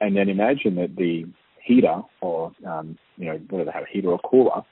And 0.00 0.16
then 0.16 0.28
imagine 0.28 0.76
that 0.76 0.96
the 0.96 1.24
heater, 1.62 2.02
or 2.20 2.52
um, 2.66 2.98
you 3.16 3.26
know, 3.26 3.40
whether 3.50 3.64
they 3.64 3.72
have 3.72 3.84
a 3.84 3.92
heater 3.92 4.08
or 4.08 4.18
cooler, 4.20 4.62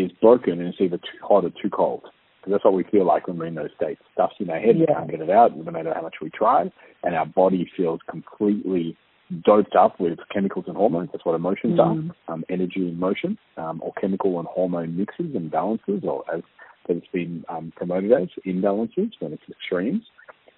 is 0.00 0.12
broken 0.20 0.60
and 0.60 0.68
it's 0.68 0.80
either 0.80 0.98
too 0.98 1.18
hot 1.22 1.44
or 1.44 1.50
too 1.50 1.70
cold. 1.70 2.02
Because 2.40 2.52
that's 2.52 2.64
what 2.64 2.74
we 2.74 2.84
feel 2.84 3.06
like 3.06 3.26
when 3.26 3.38
we're 3.38 3.46
in 3.46 3.54
those 3.54 3.70
states. 3.74 4.00
Stuff's 4.12 4.34
in 4.38 4.50
our 4.50 4.60
head, 4.60 4.76
yeah. 4.76 4.84
we 4.88 4.94
can't 4.94 5.10
get 5.10 5.20
it 5.20 5.30
out, 5.30 5.56
no 5.56 5.70
matter 5.70 5.92
how 5.94 6.02
much 6.02 6.16
we 6.20 6.28
try, 6.30 6.70
and 7.02 7.14
our 7.14 7.24
body 7.24 7.70
feels 7.74 8.00
completely 8.08 8.96
doped 9.44 9.74
up 9.74 9.98
with 9.98 10.18
chemicals 10.32 10.66
and 10.68 10.76
hormones. 10.76 11.08
That's 11.12 11.24
what 11.24 11.34
emotions 11.34 11.78
mm. 11.78 12.10
are, 12.28 12.32
um, 12.32 12.44
energy 12.50 12.80
and 12.80 12.98
motion, 12.98 13.38
um, 13.56 13.80
or 13.82 13.92
chemical 13.98 14.38
and 14.38 14.46
hormone 14.46 14.96
mixes 14.96 15.34
and 15.34 15.50
balances, 15.50 16.02
or 16.02 16.22
as 16.34 16.42
it's 16.88 17.06
been 17.12 17.44
um, 17.48 17.72
promoted 17.76 18.12
as, 18.12 18.28
imbalances 18.46 19.12
when 19.20 19.32
it's 19.32 19.42
extremes. 19.50 20.02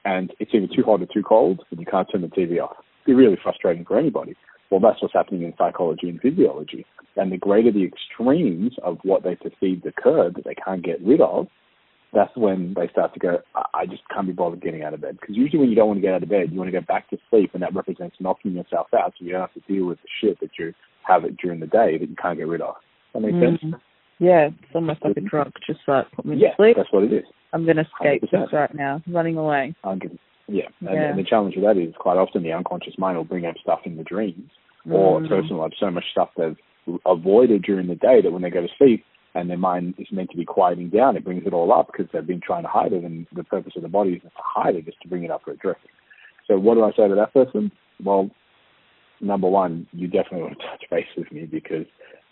And 0.04 0.32
it's 0.38 0.52
either 0.54 0.66
too 0.66 0.82
hot 0.84 1.02
or 1.02 1.06
too 1.06 1.22
cold, 1.22 1.64
and 1.70 1.80
you 1.80 1.86
can't 1.86 2.08
turn 2.10 2.22
the 2.22 2.28
TV 2.28 2.60
off. 2.60 2.76
It'd 3.04 3.16
be 3.16 3.24
really 3.24 3.38
frustrating 3.42 3.84
for 3.84 3.98
anybody. 3.98 4.34
Well, 4.70 4.80
that's 4.80 5.00
what's 5.00 5.14
happening 5.14 5.42
in 5.42 5.54
psychology 5.56 6.08
and 6.08 6.20
physiology. 6.20 6.86
And 7.16 7.32
the 7.32 7.38
greater 7.38 7.72
the 7.72 7.84
extremes 7.84 8.72
of 8.82 8.98
what 9.02 9.22
they 9.22 9.36
perceive 9.36 9.84
occurred 9.86 10.34
that 10.36 10.44
they 10.44 10.54
can't 10.54 10.84
get 10.84 11.00
rid 11.02 11.20
of, 11.20 11.46
that's 12.12 12.36
when 12.36 12.74
they 12.74 12.88
start 12.88 13.14
to 13.14 13.20
go, 13.20 13.38
I 13.74 13.86
just 13.86 14.02
can't 14.12 14.26
be 14.26 14.32
bothered 14.32 14.62
getting 14.62 14.82
out 14.82 14.94
of 14.94 15.00
bed. 15.00 15.18
Because 15.20 15.36
usually 15.36 15.60
when 15.60 15.68
you 15.68 15.76
don't 15.76 15.88
want 15.88 15.98
to 15.98 16.02
get 16.02 16.14
out 16.14 16.22
of 16.22 16.28
bed, 16.28 16.50
you 16.50 16.58
want 16.58 16.68
to 16.68 16.80
go 16.80 16.84
back 16.86 17.08
to 17.10 17.18
sleep, 17.30 17.50
and 17.54 17.62
that 17.62 17.74
represents 17.74 18.16
knocking 18.20 18.52
yourself 18.52 18.88
out 18.94 19.12
so 19.18 19.24
you 19.24 19.32
don't 19.32 19.40
have 19.40 19.54
to 19.54 19.72
deal 19.72 19.86
with 19.86 19.98
the 19.98 20.08
shit 20.20 20.40
that 20.40 20.50
you 20.58 20.72
have 21.06 21.24
it 21.24 21.36
during 21.36 21.60
the 21.60 21.66
day 21.66 21.98
that 21.98 22.08
you 22.08 22.16
can't 22.20 22.38
get 22.38 22.48
rid 22.48 22.60
of. 22.60 22.74
That 23.12 23.20
makes 23.20 23.34
mm-hmm. 23.34 23.70
sense? 23.70 23.82
Yeah, 24.18 24.48
it's 24.48 24.74
almost 24.74 25.04
like 25.04 25.16
a 25.16 25.20
drug, 25.20 25.52
just 25.66 25.80
like 25.86 26.10
put 26.12 26.24
me 26.24 26.36
yeah, 26.38 26.50
to 26.50 26.56
sleep. 26.56 26.76
that's 26.76 26.92
what 26.92 27.04
it 27.04 27.12
is. 27.12 27.24
I'm 27.52 27.64
going 27.64 27.76
to 27.76 27.82
escape 27.82 28.22
100%. 28.22 28.30
this 28.30 28.52
right 28.52 28.74
now, 28.74 29.02
running 29.06 29.36
away. 29.36 29.74
I'm 29.84 29.98
gonna, 29.98 30.14
yeah. 30.48 30.68
And, 30.80 30.94
yeah. 30.94 31.10
and 31.10 31.18
the 31.18 31.24
challenge 31.24 31.54
with 31.56 31.64
that 31.64 31.80
is 31.80 31.94
quite 31.98 32.16
often 32.16 32.42
the 32.42 32.52
unconscious 32.52 32.94
mind 32.98 33.16
will 33.16 33.24
bring 33.24 33.46
up 33.46 33.56
stuff 33.62 33.80
in 33.84 33.96
the 33.96 34.04
dreams 34.04 34.50
or 34.90 35.24
a 35.24 35.28
person 35.28 35.56
will 35.56 35.64
have 35.64 35.72
so 35.78 35.90
much 35.90 36.04
stuff 36.12 36.30
they've 36.36 36.56
avoided 37.04 37.62
during 37.62 37.88
the 37.88 37.94
day 37.94 38.20
that 38.22 38.30
when 38.30 38.42
they 38.42 38.50
go 38.50 38.60
to 38.60 38.68
sleep 38.78 39.04
and 39.34 39.50
their 39.50 39.58
mind 39.58 39.94
is 39.98 40.06
meant 40.10 40.30
to 40.30 40.36
be 40.36 40.44
quieting 40.44 40.88
down, 40.88 41.16
it 41.16 41.24
brings 41.24 41.46
it 41.46 41.52
all 41.52 41.72
up 41.72 41.88
because 41.88 42.06
they've 42.12 42.26
been 42.26 42.40
trying 42.40 42.62
to 42.62 42.68
hide 42.68 42.92
it, 42.92 43.04
and 43.04 43.26
the 43.34 43.44
purpose 43.44 43.72
of 43.76 43.82
the 43.82 43.88
body 43.88 44.12
is 44.12 44.22
to 44.22 44.30
hide 44.34 44.76
it, 44.76 44.88
is 44.88 44.94
to 45.02 45.08
bring 45.08 45.24
it 45.24 45.30
up 45.30 45.42
for 45.44 45.50
addressing. 45.50 45.90
So 46.46 46.58
what 46.58 46.74
do 46.74 46.84
I 46.84 46.90
say 46.92 47.08
to 47.08 47.14
that 47.16 47.34
person? 47.34 47.70
Well, 48.02 48.30
number 49.20 49.48
one, 49.48 49.86
you 49.92 50.06
definitely 50.06 50.42
want 50.42 50.58
to 50.58 50.66
touch 50.66 50.84
base 50.90 51.06
with 51.16 51.30
me 51.32 51.44
because 51.44 51.86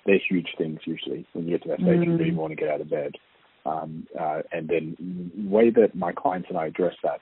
they're 0.07 0.21
huge 0.29 0.49
things 0.57 0.81
usually 0.85 1.27
when 1.33 1.47
you 1.47 1.59
get 1.59 1.63
to 1.65 1.69
that 1.71 1.79
stage 1.79 1.89
mm-hmm. 1.89 2.11
you 2.13 2.17
really 2.17 2.35
want 2.35 2.53
to 2.53 2.57
get 2.57 2.69
out 2.69 2.81
of 2.81 2.91
bed. 2.91 3.13
Um, 3.67 4.07
uh, 4.19 4.43
and 4.53 4.69
then 4.69 4.97
the 5.37 5.49
way 5.49 5.71
that 5.71 5.95
my 5.95 6.13
clients 6.13 6.49
and 6.51 6.59
I 6.59 6.67
address 6.67 6.95
that 7.03 7.21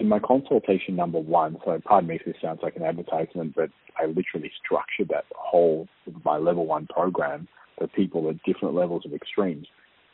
in 0.00 0.08
my 0.08 0.18
consultation 0.18 0.96
number 0.96 1.18
one, 1.18 1.56
so 1.64 1.78
pardon 1.84 2.08
me 2.08 2.16
if 2.16 2.24
this 2.24 2.34
sounds 2.42 2.60
like 2.62 2.76
an 2.76 2.82
advertisement, 2.82 3.54
but 3.54 3.70
I 3.98 4.06
literally 4.06 4.50
structured 4.64 5.08
that 5.08 5.24
whole 5.34 5.88
my 6.24 6.38
level 6.38 6.66
one 6.66 6.86
program 6.86 7.48
for 7.78 7.86
people 7.88 8.28
at 8.28 8.42
different 8.44 8.74
levels 8.74 9.02
of 9.04 9.12
extremes. 9.12 9.66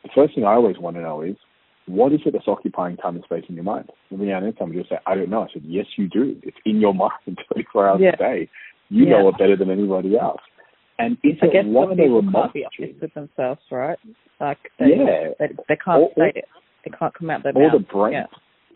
The 0.03 0.11
first 0.15 0.35
thing 0.35 0.45
I 0.45 0.55
always 0.55 0.79
want 0.79 0.97
to 0.97 1.03
know 1.03 1.23
is 1.23 1.37
what 1.87 2.13
is 2.13 2.21
it 2.27 2.33
that's 2.33 2.49
occupying 2.49 2.97
time 2.97 3.17
and 3.17 3.25
space 3.25 3.45
in 3.49 3.55
your 3.55 3.65
mind? 3.65 3.91
Every 4.13 4.27
now 4.27 4.39
and 4.39 4.47
then 4.47 4.55
somebody 4.59 4.79
will 4.79 4.87
say, 4.89 4.99
I 5.07 5.15
don't 5.15 5.31
know. 5.31 5.43
I 5.43 5.53
said, 5.53 5.63
Yes, 5.65 5.87
you 5.97 6.09
do. 6.09 6.37
It's 6.43 6.57
in 6.65 6.81
your 6.81 6.95
mind 6.95 7.13
24 7.53 7.89
hours 7.89 8.01
yeah. 8.03 8.11
a 8.15 8.17
day. 8.17 8.51
You 8.89 9.05
yeah. 9.05 9.11
know 9.11 9.29
it 9.29 9.39
better 9.39 9.57
than 9.57 9.71
anybody 9.71 10.19
else. 10.19 10.41
And 10.99 11.17
it's 11.23 11.41
I 11.43 11.47
guess 11.47 11.65
what 11.67 11.91
they 11.91 12.05
people 12.05 12.23
can't 12.33 12.53
be 12.53 12.65
honest 12.65 13.01
with 13.01 13.15
themselves, 13.15 13.61
right? 13.71 13.99
Like 14.41 14.59
they, 14.79 14.87
yeah. 14.97 15.31
they, 15.39 15.55
they 15.69 15.77
can't 15.77 16.03
or, 16.03 16.11
say 16.17 16.33
it. 16.35 16.45
They 16.85 16.91
can't 16.97 17.13
come 17.15 17.31
out 17.31 17.43
their 17.43 17.53
or 17.55 17.69
mouth. 17.69 17.73
the 17.73 17.93
brain. 17.93 18.13
Yeah. 18.15 18.27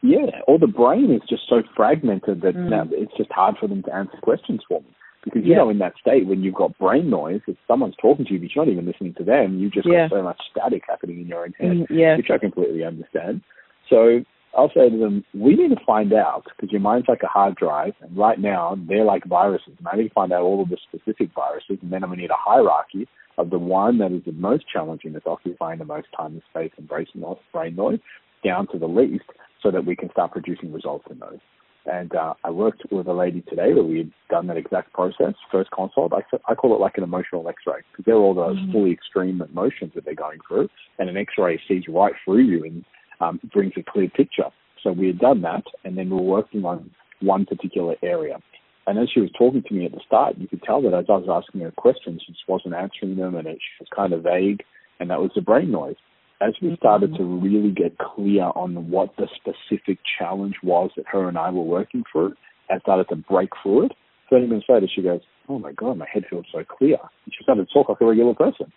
Yeah, 0.02 0.40
or 0.46 0.58
the 0.58 0.66
brain 0.66 1.10
is 1.10 1.20
just 1.28 1.42
so 1.48 1.62
fragmented 1.76 2.40
that 2.42 2.54
mm. 2.54 2.70
now 2.70 2.86
it's 2.90 3.16
just 3.16 3.30
hard 3.30 3.56
for 3.60 3.68
them 3.68 3.82
to 3.82 3.94
answer 3.94 4.16
questions 4.22 4.60
for 4.66 4.80
them. 4.80 4.94
Because 5.24 5.42
you 5.44 5.52
yeah. 5.52 5.58
know, 5.58 5.68
in 5.68 5.78
that 5.80 5.92
state 6.00 6.26
when 6.26 6.42
you've 6.42 6.54
got 6.54 6.78
brain 6.78 7.10
noise, 7.10 7.42
if 7.46 7.56
someone's 7.68 7.96
talking 8.00 8.24
to 8.24 8.32
you, 8.32 8.40
but 8.40 8.48
you're 8.54 8.64
not 8.64 8.72
even 8.72 8.86
listening 8.86 9.14
to 9.18 9.24
them, 9.24 9.58
you've 9.58 9.74
just 9.74 9.86
yeah. 9.86 10.08
got 10.08 10.16
so 10.16 10.22
much 10.22 10.40
static 10.50 10.84
happening 10.88 11.20
in 11.20 11.26
your 11.26 11.44
own 11.44 11.52
head, 11.58 11.70
mm, 11.70 11.86
yeah. 11.90 12.16
which 12.16 12.30
I 12.32 12.38
completely 12.38 12.84
understand. 12.84 13.42
So 13.90 14.24
I'll 14.56 14.70
say 14.74 14.88
to 14.88 14.96
them, 14.96 15.24
we 15.34 15.54
need 15.54 15.68
to 15.68 15.84
find 15.84 16.14
out 16.14 16.44
because 16.56 16.72
your 16.72 16.80
mind's 16.80 17.08
like 17.08 17.22
a 17.22 17.26
hard 17.26 17.56
drive, 17.56 17.92
and 18.00 18.16
right 18.16 18.38
now 18.40 18.78
they're 18.88 19.04
like 19.04 19.24
viruses. 19.26 19.74
And 19.78 19.86
I 19.86 19.96
need 19.96 20.08
to 20.08 20.14
find 20.14 20.32
out 20.32 20.42
all 20.42 20.62
of 20.62 20.70
the 20.70 20.78
specific 20.88 21.30
viruses, 21.34 21.78
and 21.82 21.92
then 21.92 22.02
I'm 22.02 22.10
gonna 22.10 22.22
need 22.22 22.30
a 22.30 22.38
hierarchy 22.38 23.06
of 23.36 23.50
the 23.50 23.58
one 23.58 23.98
that 23.98 24.12
is 24.12 24.22
the 24.24 24.32
most 24.32 24.64
challenging, 24.72 25.12
that's 25.12 25.26
occupying 25.26 25.78
the 25.78 25.84
most 25.84 26.08
time 26.16 26.32
and 26.32 26.42
space 26.50 26.72
and 26.78 26.88
brain 26.88 27.76
noise, 27.76 27.98
down 28.44 28.66
to 28.68 28.78
the 28.78 28.88
least, 28.88 29.24
so 29.62 29.70
that 29.70 29.84
we 29.84 29.96
can 29.96 30.10
start 30.10 30.32
producing 30.32 30.72
results 30.72 31.06
in 31.10 31.18
those. 31.18 31.38
And 31.86 32.14
uh, 32.14 32.34
I 32.44 32.50
worked 32.50 32.82
with 32.90 33.06
a 33.06 33.12
lady 33.12 33.42
today 33.42 33.72
where 33.72 33.84
we 33.84 33.98
had 33.98 34.10
done 34.28 34.46
that 34.48 34.56
exact 34.56 34.92
process, 34.92 35.34
first 35.50 35.70
consult. 35.70 36.12
I, 36.12 36.20
I 36.46 36.54
call 36.54 36.74
it 36.74 36.80
like 36.80 36.98
an 36.98 37.04
emotional 37.04 37.48
x-ray 37.48 37.80
because 37.90 38.04
they're 38.04 38.16
all 38.16 38.34
those 38.34 38.58
mm-hmm. 38.58 38.72
fully 38.72 38.92
extreme 38.92 39.40
emotions 39.40 39.92
that 39.94 40.04
they're 40.04 40.14
going 40.14 40.38
through. 40.46 40.68
And 40.98 41.08
an 41.08 41.16
x-ray 41.16 41.60
sees 41.66 41.84
right 41.88 42.12
through 42.24 42.44
you 42.44 42.64
and 42.64 42.84
um, 43.20 43.40
brings 43.52 43.72
a 43.78 43.82
clear 43.82 44.08
picture. 44.08 44.50
So 44.82 44.92
we 44.92 45.06
had 45.06 45.18
done 45.18 45.42
that 45.42 45.64
and 45.84 45.96
then 45.96 46.10
we 46.10 46.16
were 46.16 46.22
working 46.22 46.64
on 46.64 46.90
one 47.20 47.46
particular 47.46 47.96
area. 48.02 48.38
And 48.86 48.98
as 48.98 49.08
she 49.12 49.20
was 49.20 49.30
talking 49.38 49.62
to 49.66 49.74
me 49.74 49.86
at 49.86 49.92
the 49.92 50.00
start, 50.06 50.36
you 50.38 50.48
could 50.48 50.62
tell 50.62 50.82
that 50.82 50.94
as 50.94 51.06
I 51.08 51.12
was 51.12 51.44
asking 51.44 51.62
her 51.62 51.70
questions, 51.70 52.22
she 52.26 52.32
just 52.32 52.48
wasn't 52.48 52.74
answering 52.74 53.16
them 53.16 53.36
and 53.36 53.46
it, 53.46 53.58
she 53.58 53.84
was 53.84 53.88
kind 53.94 54.12
of 54.12 54.22
vague. 54.22 54.62
And 54.98 55.10
that 55.10 55.20
was 55.20 55.30
the 55.34 55.40
brain 55.40 55.70
noise 55.70 55.96
as 56.40 56.54
we 56.62 56.76
started 56.76 57.12
mm-hmm. 57.12 57.22
to 57.22 57.40
really 57.40 57.70
get 57.70 57.98
clear 57.98 58.44
on 58.44 58.90
what 58.90 59.10
the 59.16 59.28
specific 59.36 59.98
challenge 60.18 60.54
was 60.62 60.90
that 60.96 61.06
her 61.08 61.28
and 61.28 61.38
I 61.38 61.50
were 61.50 61.62
working 61.62 62.04
through, 62.10 62.34
I 62.70 62.78
started 62.78 63.08
to 63.08 63.16
break 63.16 63.50
through 63.62 63.86
it, 63.86 63.92
30 64.30 64.46
minutes 64.46 64.66
later 64.68 64.86
she 64.94 65.02
goes, 65.02 65.20
oh 65.48 65.58
my 65.58 65.72
God, 65.72 65.98
my 65.98 66.06
head 66.10 66.24
feels 66.30 66.46
so 66.52 66.62
clear. 66.64 66.96
And 67.24 67.34
she 67.36 67.42
started 67.42 67.66
to 67.66 67.72
talk 67.72 67.88
like 67.88 68.00
a 68.00 68.06
regular 68.06 68.34
person. 68.34 68.72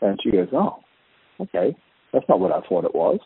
And 0.00 0.18
she 0.22 0.32
goes, 0.32 0.48
oh, 0.52 0.80
okay, 1.40 1.76
that's 2.12 2.26
not 2.28 2.40
what 2.40 2.52
I 2.52 2.60
thought 2.68 2.84
it 2.84 2.94
was. 2.94 3.20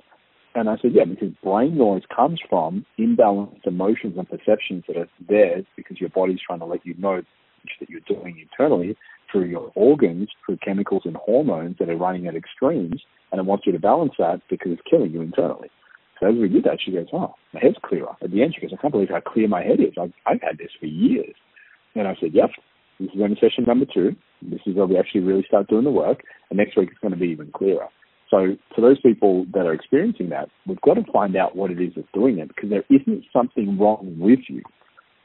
And 0.55 0.69
I 0.69 0.77
said, 0.83 0.93
yeah, 0.95 1.05
because 1.05 1.31
brain 1.43 1.79
noise 1.79 2.03
comes 2.15 2.39
from 2.49 2.85
imbalanced 2.99 3.67
emotions 3.67 4.15
and 4.19 4.29
perceptions 4.29 4.85
that 4.87 4.99
are 4.99 5.09
there 5.27 5.63
because 5.77 5.99
your 5.99 6.11
body's 6.11 6.41
trying 6.47 6.59
to 6.59 6.67
let 6.67 6.85
you 6.85 6.95
know 6.99 7.23
that 7.81 7.89
you're 7.89 8.01
doing 8.07 8.39
internally 8.39 8.97
through 9.33 9.47
your 9.47 9.73
organs, 9.75 10.29
through 10.45 10.59
chemicals 10.59 11.03
and 11.05 11.17
hormones 11.17 11.77
that 11.79 11.89
are 11.89 11.97
running 11.97 12.29
at 12.29 12.37
extremes 12.37 13.03
and 13.33 13.41
it 13.41 13.47
wants 13.47 13.67
you 13.67 13.73
to 13.73 13.79
balance 13.79 14.13
that 14.19 14.43
because 14.49 14.73
it's 14.73 14.83
killing 14.89 15.11
you 15.11 15.23
internally. 15.23 15.71
So 16.21 16.29
as 16.29 16.35
we 16.37 16.49
did 16.49 16.65
that, 16.65 16.79
she 16.85 16.93
goes, 16.93 17.09
"Oh, 17.13 17.35
my 17.53 17.61
head's 17.61 17.79
clearer." 17.83 18.15
At 18.23 18.31
the 18.31 18.43
end, 18.43 18.55
she 18.55 18.61
goes, 18.61 18.73
"I 18.73 18.81
can't 18.81 18.93
believe 18.93 19.09
how 19.09 19.21
clear 19.21 19.49
my 19.49 19.63
head 19.63 19.81
is. 19.81 19.95
I've, 20.01 20.13
I've 20.27 20.41
had 20.41 20.59
this 20.59 20.71
for 20.79 20.87
years." 20.87 21.35
And 21.97 22.07
I 22.07 22.15
said, 22.21 22.33
"Yep, 22.33 22.51
this 23.01 23.11
is 23.13 23.21
only 23.21 23.37
session 23.41 23.65
number 23.67 23.87
two. 23.93 24.15
This 24.43 24.61
is 24.67 24.77
where 24.77 24.87
we 24.87 24.99
actually 24.99 25.23
really 25.23 25.45
start 25.49 25.69
doing 25.69 25.85
the 25.85 25.91
work, 25.91 26.23
and 26.51 26.59
next 26.59 26.77
week 26.77 26.91
it's 26.93 27.01
going 27.01 27.15
to 27.15 27.19
be 27.19 27.29
even 27.29 27.51
clearer." 27.51 27.89
So 28.31 28.57
for 28.75 28.81
those 28.81 29.01
people 29.01 29.47
that 29.53 29.67
are 29.67 29.75
experiencing 29.75 30.29
that, 30.31 30.49
we've 30.67 30.81
got 30.83 30.95
to 30.95 31.05
find 31.13 31.37
out 31.37 31.57
what 31.57 31.71
it 31.71 31.81
is 31.81 31.93
that's 31.97 32.09
doing 32.15 32.39
it 32.39 32.49
because 32.49 32.71
there 32.71 32.85
isn't 32.89 33.25
something 33.33 33.79
wrong 33.79 34.17
with 34.19 34.41
you. 34.49 34.63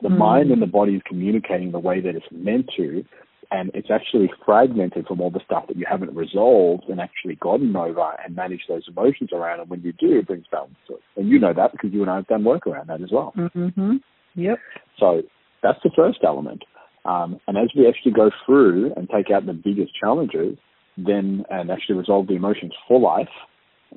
The 0.01 0.09
mm. 0.09 0.17
mind 0.17 0.51
and 0.51 0.61
the 0.61 0.67
body 0.67 0.95
is 0.95 1.01
communicating 1.05 1.71
the 1.71 1.79
way 1.79 2.01
that 2.01 2.15
it's 2.15 2.25
meant 2.31 2.69
to, 2.75 3.05
and 3.51 3.71
it's 3.73 3.89
actually 3.91 4.29
fragmented 4.45 5.07
from 5.07 5.21
all 5.21 5.31
the 5.31 5.39
stuff 5.45 5.67
that 5.67 5.77
you 5.77 5.85
haven't 5.89 6.13
resolved 6.15 6.83
and 6.89 6.99
actually 6.99 7.35
gotten 7.35 7.75
over 7.75 8.11
and 8.23 8.35
managed 8.35 8.63
those 8.67 8.83
emotions 8.87 9.29
around. 9.31 9.61
And 9.61 9.69
when 9.69 9.81
you 9.81 9.93
do, 9.93 10.19
it 10.19 10.27
brings 10.27 10.45
balance 10.51 10.75
to 10.87 10.95
it. 10.95 11.01
And 11.15 11.29
you 11.29 11.39
know 11.39 11.53
that 11.53 11.71
because 11.71 11.91
you 11.93 12.01
and 12.01 12.11
I 12.11 12.17
have 12.17 12.27
done 12.27 12.43
work 12.43 12.67
around 12.67 12.87
that 12.87 13.01
as 13.01 13.09
well. 13.11 13.33
Mm-hmm. 13.37 13.97
Yep. 14.35 14.59
So 14.99 15.21
that's 15.63 15.79
the 15.83 15.91
first 15.95 16.19
element. 16.25 16.63
Um, 17.05 17.39
and 17.47 17.57
as 17.57 17.69
we 17.75 17.87
actually 17.87 18.11
go 18.11 18.31
through 18.45 18.93
and 18.95 19.09
take 19.09 19.31
out 19.33 19.45
the 19.45 19.53
biggest 19.53 19.91
challenges, 19.97 20.57
then 20.97 21.45
and 21.49 21.71
actually 21.71 21.95
resolve 21.95 22.27
the 22.27 22.35
emotions 22.35 22.73
for 22.87 22.99
life 22.99 23.29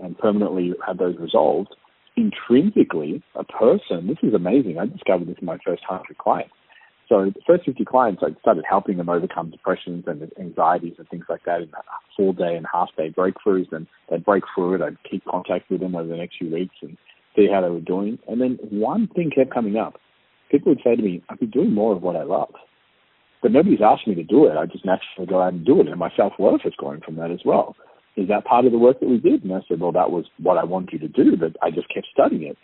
and 0.01 0.17
permanently 0.17 0.75
have 0.87 0.99
those 0.99 1.17
resolved, 1.19 1.75
intrinsically, 2.17 3.23
a 3.35 3.43
person, 3.43 4.07
this 4.07 4.19
is 4.23 4.35
amazing. 4.35 4.79
I 4.79 4.87
discovered 4.87 5.27
this 5.27 5.39
in 5.41 5.47
my 5.47 5.59
first 5.65 5.83
100 5.89 6.19
clients 6.19 6.53
So 7.11 7.25
the 7.35 7.41
first 7.45 7.65
50 7.65 7.85
clients, 7.87 8.23
I 8.25 8.39
started 8.41 8.65
helping 8.71 8.97
them 8.97 9.09
overcome 9.09 9.51
depressions 9.51 10.05
and 10.07 10.31
anxieties 10.39 10.95
and 10.97 11.09
things 11.09 11.25
like 11.29 11.45
that 11.45 11.61
in 11.61 11.69
full 12.17 12.33
day 12.33 12.55
and 12.55 12.65
half 12.73 12.89
day 12.97 13.11
breakthroughs. 13.11 13.73
And 13.73 13.89
they'd 14.09 14.25
break 14.25 14.45
through 14.55 14.77
it. 14.77 14.81
I'd 14.81 14.97
keep 15.11 15.25
contact 15.25 15.71
with 15.71 15.81
them 15.81 15.97
over 15.97 16.07
the 16.07 16.17
next 16.17 16.39
few 16.39 16.53
weeks 16.53 16.77
and 16.83 16.97
see 17.35 17.49
how 17.53 17.63
they 17.63 17.69
were 17.69 17.81
doing. 17.81 18.21
And 18.29 18.41
then 18.41 18.61
one 18.71 19.09
thing 19.09 19.33
kept 19.35 19.53
coming 19.53 19.77
up. 19.77 19.99
People 20.53 20.71
would 20.71 20.83
say 20.85 20.95
to 20.95 21.03
me, 21.03 21.21
I'd 21.29 21.41
be 21.41 21.47
doing 21.47 21.75
more 21.75 21.97
of 21.97 22.03
what 22.03 22.15
I 22.15 22.23
love. 22.23 22.55
But 23.43 23.51
nobody's 23.51 23.81
asked 23.85 24.07
me 24.07 24.15
to 24.15 24.23
do 24.23 24.47
it. 24.47 24.57
I 24.57 24.67
just 24.67 24.85
naturally 24.85 25.27
go 25.29 25.43
out 25.43 25.53
and 25.53 25.67
do 25.67 25.81
it. 25.81 25.89
And 25.89 25.99
my 25.99 26.11
self 26.17 26.35
worth 26.39 26.61
is 26.65 26.75
growing 26.77 27.01
from 27.01 27.17
that 27.17 27.33
as 27.33 27.41
well. 27.45 27.75
Is 28.17 28.29
that 28.29 28.45
part 28.45 28.67
of 28.67 28.73
the 28.73 28.79
work 28.79 29.01
that 29.01 29.09
we 29.09 29.19
did? 29.19 29.43
And 29.43 29.53
I 29.53 29.61
said, 29.67 29.81
well, 29.81 29.93
that 29.93 30.13
was 30.13 30.27
what 30.39 30.59
I 30.59 30.65
wanted 30.65 30.93
you 30.93 30.99
to 31.01 31.09
do, 31.09 31.37
but 31.37 31.57
I 31.61 31.71
just 31.71 31.93
kept 31.93 32.07
studying 32.13 32.45
it. 32.45 32.57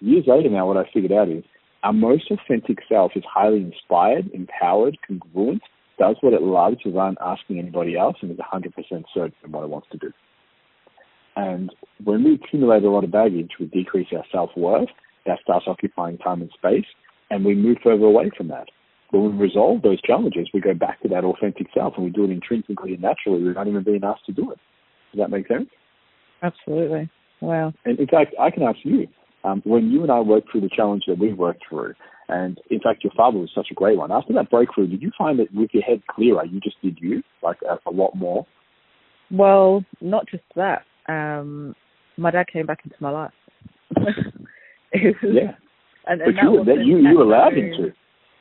Years 0.00 0.24
later 0.28 0.48
now, 0.48 0.66
what 0.66 0.76
I 0.76 0.88
figured 0.92 1.12
out 1.12 1.28
is 1.28 1.42
our 1.82 1.92
most 1.92 2.30
authentic 2.30 2.78
self 2.88 3.12
is 3.16 3.24
highly 3.32 3.60
inspired, 3.60 4.30
empowered, 4.32 4.98
congruent, 5.06 5.62
does 5.98 6.16
what 6.20 6.32
it 6.32 6.42
loves 6.42 6.78
without 6.84 7.16
asking 7.20 7.58
anybody 7.58 7.96
else, 7.96 8.16
and 8.22 8.30
is 8.30 8.38
100% 8.38 8.72
certain 9.14 9.34
in 9.44 9.52
what 9.52 9.64
it 9.64 9.70
wants 9.70 9.88
to 9.92 9.98
do. 9.98 10.12
And 11.36 11.72
when 12.02 12.24
we 12.24 12.34
accumulate 12.34 12.84
a 12.84 12.90
lot 12.90 13.04
of 13.04 13.12
baggage, 13.12 13.52
we 13.58 13.66
decrease 13.66 14.08
our 14.12 14.24
self 14.32 14.50
worth. 14.56 14.88
That 15.26 15.38
starts 15.42 15.66
occupying 15.68 16.18
time 16.18 16.40
and 16.40 16.50
space, 16.56 16.86
and 17.30 17.44
we 17.44 17.54
move 17.54 17.78
further 17.84 18.04
away 18.04 18.30
from 18.36 18.48
that. 18.48 18.68
When 19.10 19.36
we 19.36 19.44
resolve 19.44 19.82
those 19.82 20.00
challenges, 20.02 20.48
we 20.54 20.60
go 20.60 20.74
back 20.74 21.00
to 21.02 21.08
that 21.08 21.24
authentic 21.24 21.68
self, 21.74 21.94
and 21.96 22.04
we 22.04 22.10
do 22.10 22.24
it 22.24 22.30
intrinsically 22.30 22.94
and 22.94 23.02
naturally 23.02 23.42
without 23.42 23.68
even 23.68 23.82
being 23.82 24.04
asked 24.04 24.26
to 24.26 24.32
do 24.32 24.50
it. 24.50 24.58
Does 25.12 25.18
that 25.18 25.30
make 25.30 25.48
sense? 25.48 25.68
Absolutely. 26.42 27.10
Wow. 27.40 27.72
And 27.84 27.98
in 27.98 28.06
fact, 28.06 28.34
I 28.38 28.50
can 28.50 28.62
ask 28.62 28.78
you, 28.84 29.08
um, 29.44 29.62
when 29.64 29.90
you 29.90 30.02
and 30.02 30.10
I 30.10 30.20
worked 30.20 30.50
through 30.50 30.62
the 30.62 30.70
challenge 30.74 31.04
that 31.06 31.18
we 31.18 31.32
worked 31.32 31.64
through, 31.68 31.94
and 32.28 32.60
in 32.70 32.80
fact, 32.80 33.02
your 33.02 33.12
father 33.16 33.38
was 33.38 33.50
such 33.54 33.68
a 33.70 33.74
great 33.74 33.98
one. 33.98 34.12
After 34.12 34.32
that 34.34 34.50
breakthrough, 34.50 34.86
did 34.86 35.02
you 35.02 35.10
find 35.16 35.38
that 35.38 35.52
with 35.52 35.70
your 35.72 35.82
head 35.82 36.02
clearer, 36.08 36.44
you 36.44 36.60
just 36.60 36.80
did 36.82 36.98
you, 37.00 37.22
like 37.42 37.58
a, 37.68 37.78
a 37.88 37.92
lot 37.92 38.14
more? 38.14 38.46
Well, 39.30 39.84
not 40.00 40.26
just 40.28 40.44
that. 40.54 40.82
Um, 41.08 41.74
my 42.16 42.30
dad 42.30 42.46
came 42.52 42.66
back 42.66 42.80
into 42.84 42.96
my 43.00 43.10
life. 43.10 43.32
was, 43.96 45.14
yeah. 45.22 45.54
And, 46.06 46.20
and 46.22 46.34
but 46.36 46.42
you, 46.42 46.64
that 46.64 46.84
you, 46.84 46.98
you 46.98 47.22
allowed 47.22 47.54
him 47.54 47.70
to. 47.78 47.92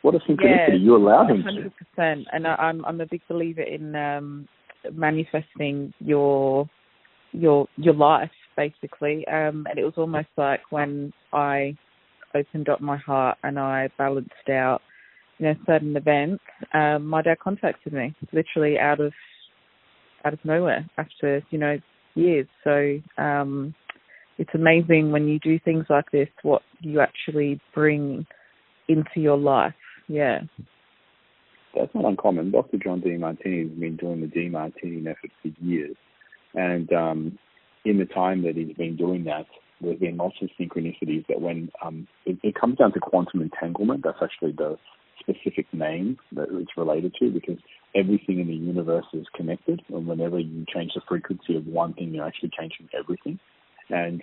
What 0.01 0.15
a 0.15 0.19
synchronicity. 0.19 0.69
Yeah, 0.69 0.75
you 0.75 0.95
allowed 0.95 1.29
him 1.29 1.43
100%. 1.43 1.63
to. 1.63 2.01
100%. 2.01 2.23
And 2.31 2.47
I, 2.47 2.55
I'm, 2.55 2.85
I'm 2.85 3.01
a 3.01 3.05
big 3.05 3.21
believer 3.27 3.61
in 3.61 3.95
um, 3.95 4.47
manifesting 4.93 5.93
your 5.99 6.69
your 7.31 7.67
your 7.75 7.93
life 7.93 8.31
basically 8.59 9.25
um 9.27 9.65
and 9.69 9.79
it 9.79 9.85
was 9.85 9.93
almost 9.95 10.27
like 10.35 10.59
when 10.69 11.13
i 11.31 11.73
opened 12.35 12.67
up 12.67 12.81
my 12.81 12.97
heart 12.97 13.37
and 13.43 13.57
i 13.57 13.87
balanced 13.97 14.49
out 14.51 14.81
you 15.37 15.45
know 15.45 15.55
certain 15.65 15.95
events 15.95 16.43
um 16.73 17.05
my 17.05 17.21
dad 17.21 17.39
contacted 17.41 17.93
me 17.93 18.13
literally 18.33 18.77
out 18.77 18.99
of 18.99 19.13
out 20.25 20.33
of 20.33 20.39
nowhere 20.43 20.85
after 20.97 21.41
you 21.51 21.57
know 21.57 21.77
years 22.15 22.47
so 22.65 22.99
um 23.17 23.73
it's 24.37 24.53
amazing 24.53 25.09
when 25.11 25.25
you 25.25 25.39
do 25.39 25.57
things 25.59 25.85
like 25.89 26.11
this 26.11 26.27
what 26.43 26.61
you 26.81 26.99
actually 26.99 27.61
bring 27.73 28.25
into 28.89 29.21
your 29.21 29.37
life 29.37 29.73
yeah 30.09 30.39
that's 31.75 31.93
not 31.93 32.05
uncommon. 32.05 32.49
Dr. 32.49 32.77
John 32.83 32.99
Demartini 32.99 33.69
has 33.69 33.79
been 33.79 33.95
doing 33.95 34.21
the 34.21 34.27
Demartini 34.27 35.03
method 35.03 35.29
for 35.39 35.49
years. 35.63 35.95
And 36.55 36.91
um, 36.91 37.37
in 37.89 37.97
the 37.97 38.05
time 38.05 38.43
that 38.43 38.55
he's 38.55 38.75
been 38.75 38.95
doing 38.95 39.23
that, 39.25 39.45
there's 39.81 39.99
been 39.99 40.17
lots 40.17 40.35
of 40.41 40.49
synchronicities 40.59 41.25
that 41.27 41.41
when 41.41 41.71
um, 41.83 42.07
it, 42.25 42.37
it 42.43 42.55
comes 42.55 42.77
down 42.77 42.93
to 42.93 42.99
quantum 42.99 43.41
entanglement, 43.41 44.03
that's 44.03 44.17
actually 44.21 44.51
the 44.51 44.77
specific 45.19 45.65
name 45.73 46.17
that 46.33 46.47
it's 46.51 46.77
related 46.77 47.13
to 47.19 47.31
because 47.31 47.57
everything 47.95 48.39
in 48.39 48.47
the 48.47 48.53
universe 48.53 49.05
is 49.13 49.25
connected. 49.35 49.81
And 49.89 50.05
whenever 50.05 50.39
you 50.39 50.65
change 50.73 50.91
the 50.93 51.01
frequency 51.07 51.55
of 51.55 51.65
one 51.65 51.93
thing, 51.93 52.13
you're 52.13 52.27
actually 52.27 52.51
changing 52.57 52.89
everything. 52.97 53.39
And 53.89 54.21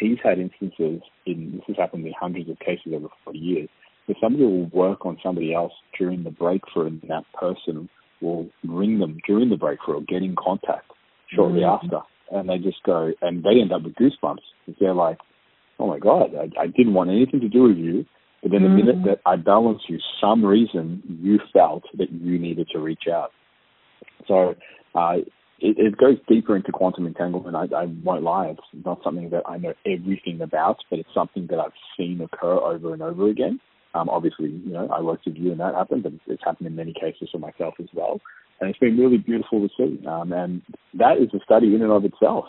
he's 0.00 0.18
had 0.22 0.38
instances 0.38 1.02
in 1.26 1.52
this 1.52 1.62
has 1.66 1.76
happened 1.76 2.06
in 2.06 2.14
hundreds 2.18 2.48
of 2.48 2.58
cases 2.60 2.92
over 2.94 3.08
40 3.24 3.38
years 3.38 3.68
if 4.08 4.16
somebody 4.20 4.44
will 4.44 4.66
work 4.66 5.06
on 5.06 5.18
somebody 5.22 5.54
else 5.54 5.72
during 5.98 6.24
the 6.24 6.30
breakthrough 6.30 6.86
and 6.86 7.02
that 7.08 7.24
person 7.38 7.88
will 8.20 8.48
ring 8.64 8.98
them 8.98 9.18
during 9.26 9.50
the 9.50 9.56
breakthrough 9.56 9.96
or 9.96 10.00
get 10.02 10.22
in 10.22 10.34
contact 10.34 10.90
shortly 11.34 11.60
mm-hmm. 11.60 11.86
after 11.86 12.00
and 12.32 12.48
they 12.48 12.58
just 12.58 12.82
go 12.84 13.12
and 13.20 13.42
they 13.44 13.60
end 13.60 13.72
up 13.72 13.82
with 13.82 13.94
goosebumps 13.94 14.38
because 14.66 14.78
they're 14.80 14.94
like, 14.94 15.18
oh 15.78 15.86
my 15.86 15.98
God, 15.98 16.30
I, 16.34 16.62
I 16.62 16.66
didn't 16.66 16.94
want 16.94 17.10
anything 17.10 17.40
to 17.40 17.48
do 17.48 17.64
with 17.64 17.76
you. 17.76 18.04
But 18.42 18.50
then 18.50 18.62
mm-hmm. 18.62 18.76
the 18.76 18.82
minute 18.84 19.04
that 19.04 19.20
I 19.24 19.36
balanced 19.36 19.84
you, 19.88 19.98
some 20.20 20.44
reason 20.44 21.02
you 21.06 21.38
felt 21.52 21.84
that 21.96 22.10
you 22.10 22.38
needed 22.38 22.68
to 22.72 22.80
reach 22.80 23.04
out. 23.12 23.30
So 24.26 24.54
uh, 24.94 25.18
it, 25.60 25.76
it 25.78 25.96
goes 25.96 26.16
deeper 26.28 26.56
into 26.56 26.72
quantum 26.72 27.06
entanglement. 27.06 27.54
I, 27.54 27.66
I 27.74 27.84
won't 28.02 28.24
lie, 28.24 28.48
it's 28.48 28.84
not 28.84 29.00
something 29.04 29.30
that 29.30 29.42
I 29.46 29.58
know 29.58 29.74
everything 29.86 30.40
about, 30.40 30.78
but 30.90 30.98
it's 30.98 31.14
something 31.14 31.46
that 31.50 31.58
I've 31.58 31.72
seen 31.96 32.20
occur 32.20 32.54
over 32.54 32.92
and 32.92 33.02
over 33.02 33.28
again. 33.28 33.60
Um, 33.94 34.08
obviously, 34.08 34.48
you 34.48 34.72
know, 34.72 34.88
I 34.88 35.02
worked 35.02 35.26
with 35.26 35.36
you 35.36 35.52
and 35.52 35.60
that 35.60 35.74
happened, 35.74 36.02
but 36.02 36.12
it's 36.26 36.42
happened 36.44 36.66
in 36.66 36.74
many 36.74 36.94
cases 36.94 37.28
for 37.30 37.38
myself 37.38 37.74
as 37.78 37.88
well. 37.92 38.20
And 38.62 38.70
it's 38.70 38.78
been 38.78 38.96
really 38.96 39.18
beautiful 39.18 39.60
to 39.60 39.68
see. 39.76 40.06
Um, 40.06 40.32
and 40.32 40.62
that 40.94 41.18
is 41.18 41.28
a 41.34 41.42
study 41.44 41.74
in 41.74 41.82
and 41.82 41.90
of 41.90 42.04
itself, 42.04 42.44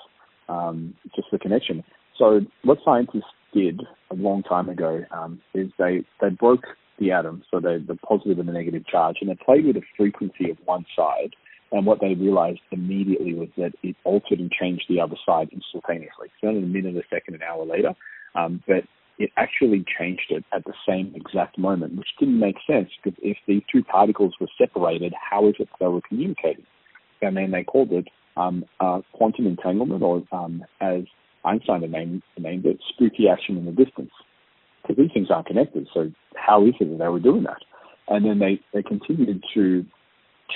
um, 0.48 0.94
just 1.16 1.28
the 1.32 1.40
connection. 1.40 1.84
So 2.20 2.42
what 2.64 2.78
scientists 2.86 3.34
did 3.52 3.82
a 4.12 4.14
long 4.14 4.44
time 4.44 4.70
ago 4.70 5.04
um, 5.10 5.42
is 5.56 5.72
they, 5.80 6.04
they 6.22 6.30
broke 6.30 6.66
the 7.00 7.12
atom, 7.12 7.42
so 7.50 7.60
they, 7.60 7.80
the 7.80 7.96
positive 7.96 8.38
and 8.38 8.48
the 8.48 8.54
negative 8.54 8.86
charge, 8.86 9.18
and 9.22 9.30
they 9.32 9.38
played 9.44 9.66
with 9.66 9.74
the 9.76 9.82
frequency 9.98 10.52
of 10.52 10.58
one 10.66 10.86
side. 10.96 11.36
And 11.72 11.88
what 11.88 12.00
they 12.00 12.14
realized 12.14 12.60
immediately 12.72 13.34
was 13.34 13.50
that 13.58 13.72
it 13.82 13.96
altered 14.04 14.38
and 14.38 14.52
changed 14.52 14.86
the 14.88 15.02
other 15.02 15.16
side 15.26 15.50
instantaneously. 15.52 16.28
Not 16.44 16.54
in 16.54 16.64
a 16.64 16.68
minute, 16.68 16.96
a 16.96 17.02
second, 17.10 17.34
an 17.34 17.42
hour 17.42 17.66
later. 17.66 17.96
Um, 18.36 18.62
but 18.68 18.84
it 19.20 19.32
actually 19.38 19.86
changed 20.00 20.30
it 20.30 20.44
at 20.54 20.66
the 20.66 20.74
same 20.88 21.14
exact 21.16 21.58
moment, 21.58 21.96
which 21.96 22.08
didn't 22.20 22.40
make 22.40 22.56
sense 22.66 22.90
because 23.04 23.18
if 23.22 23.38
these 23.48 23.62
two 23.72 23.84
particles 23.84 24.34
were 24.40 24.48
separated, 24.58 25.14
how 25.14 25.48
is 25.48 25.56
it 25.60 25.70
they 25.80 25.88
were 25.88 26.02
communicating? 26.02 26.66
And 27.22 27.38
then 27.38 27.52
they 27.52 27.64
called 27.64 27.92
it 27.92 28.08
um, 28.36 28.66
uh, 28.80 29.02
quantum 29.14 29.46
entanglement, 29.46 30.02
or 30.02 30.24
um, 30.32 30.64
as 30.82 31.04
Einstein 31.46 31.90
named, 31.92 32.24
named 32.38 32.66
it, 32.66 32.80
spooky 32.90 33.30
action 33.30 33.58
in 33.58 33.66
the 33.66 33.72
distance. 33.72 34.12
Because 34.82 34.98
these 34.98 35.12
things 35.14 35.28
aren't 35.30 35.48
connected, 35.48 35.88
so 35.94 36.12
how 36.36 36.66
is 36.66 36.74
it 36.80 36.90
that 36.90 36.98
they 36.98 37.08
were 37.08 37.20
doing 37.20 37.44
that? 37.44 37.62
And 38.10 38.26
then 38.26 38.40
they, 38.40 38.60
they 38.74 38.84
continued 38.84 39.42
to 39.54 39.86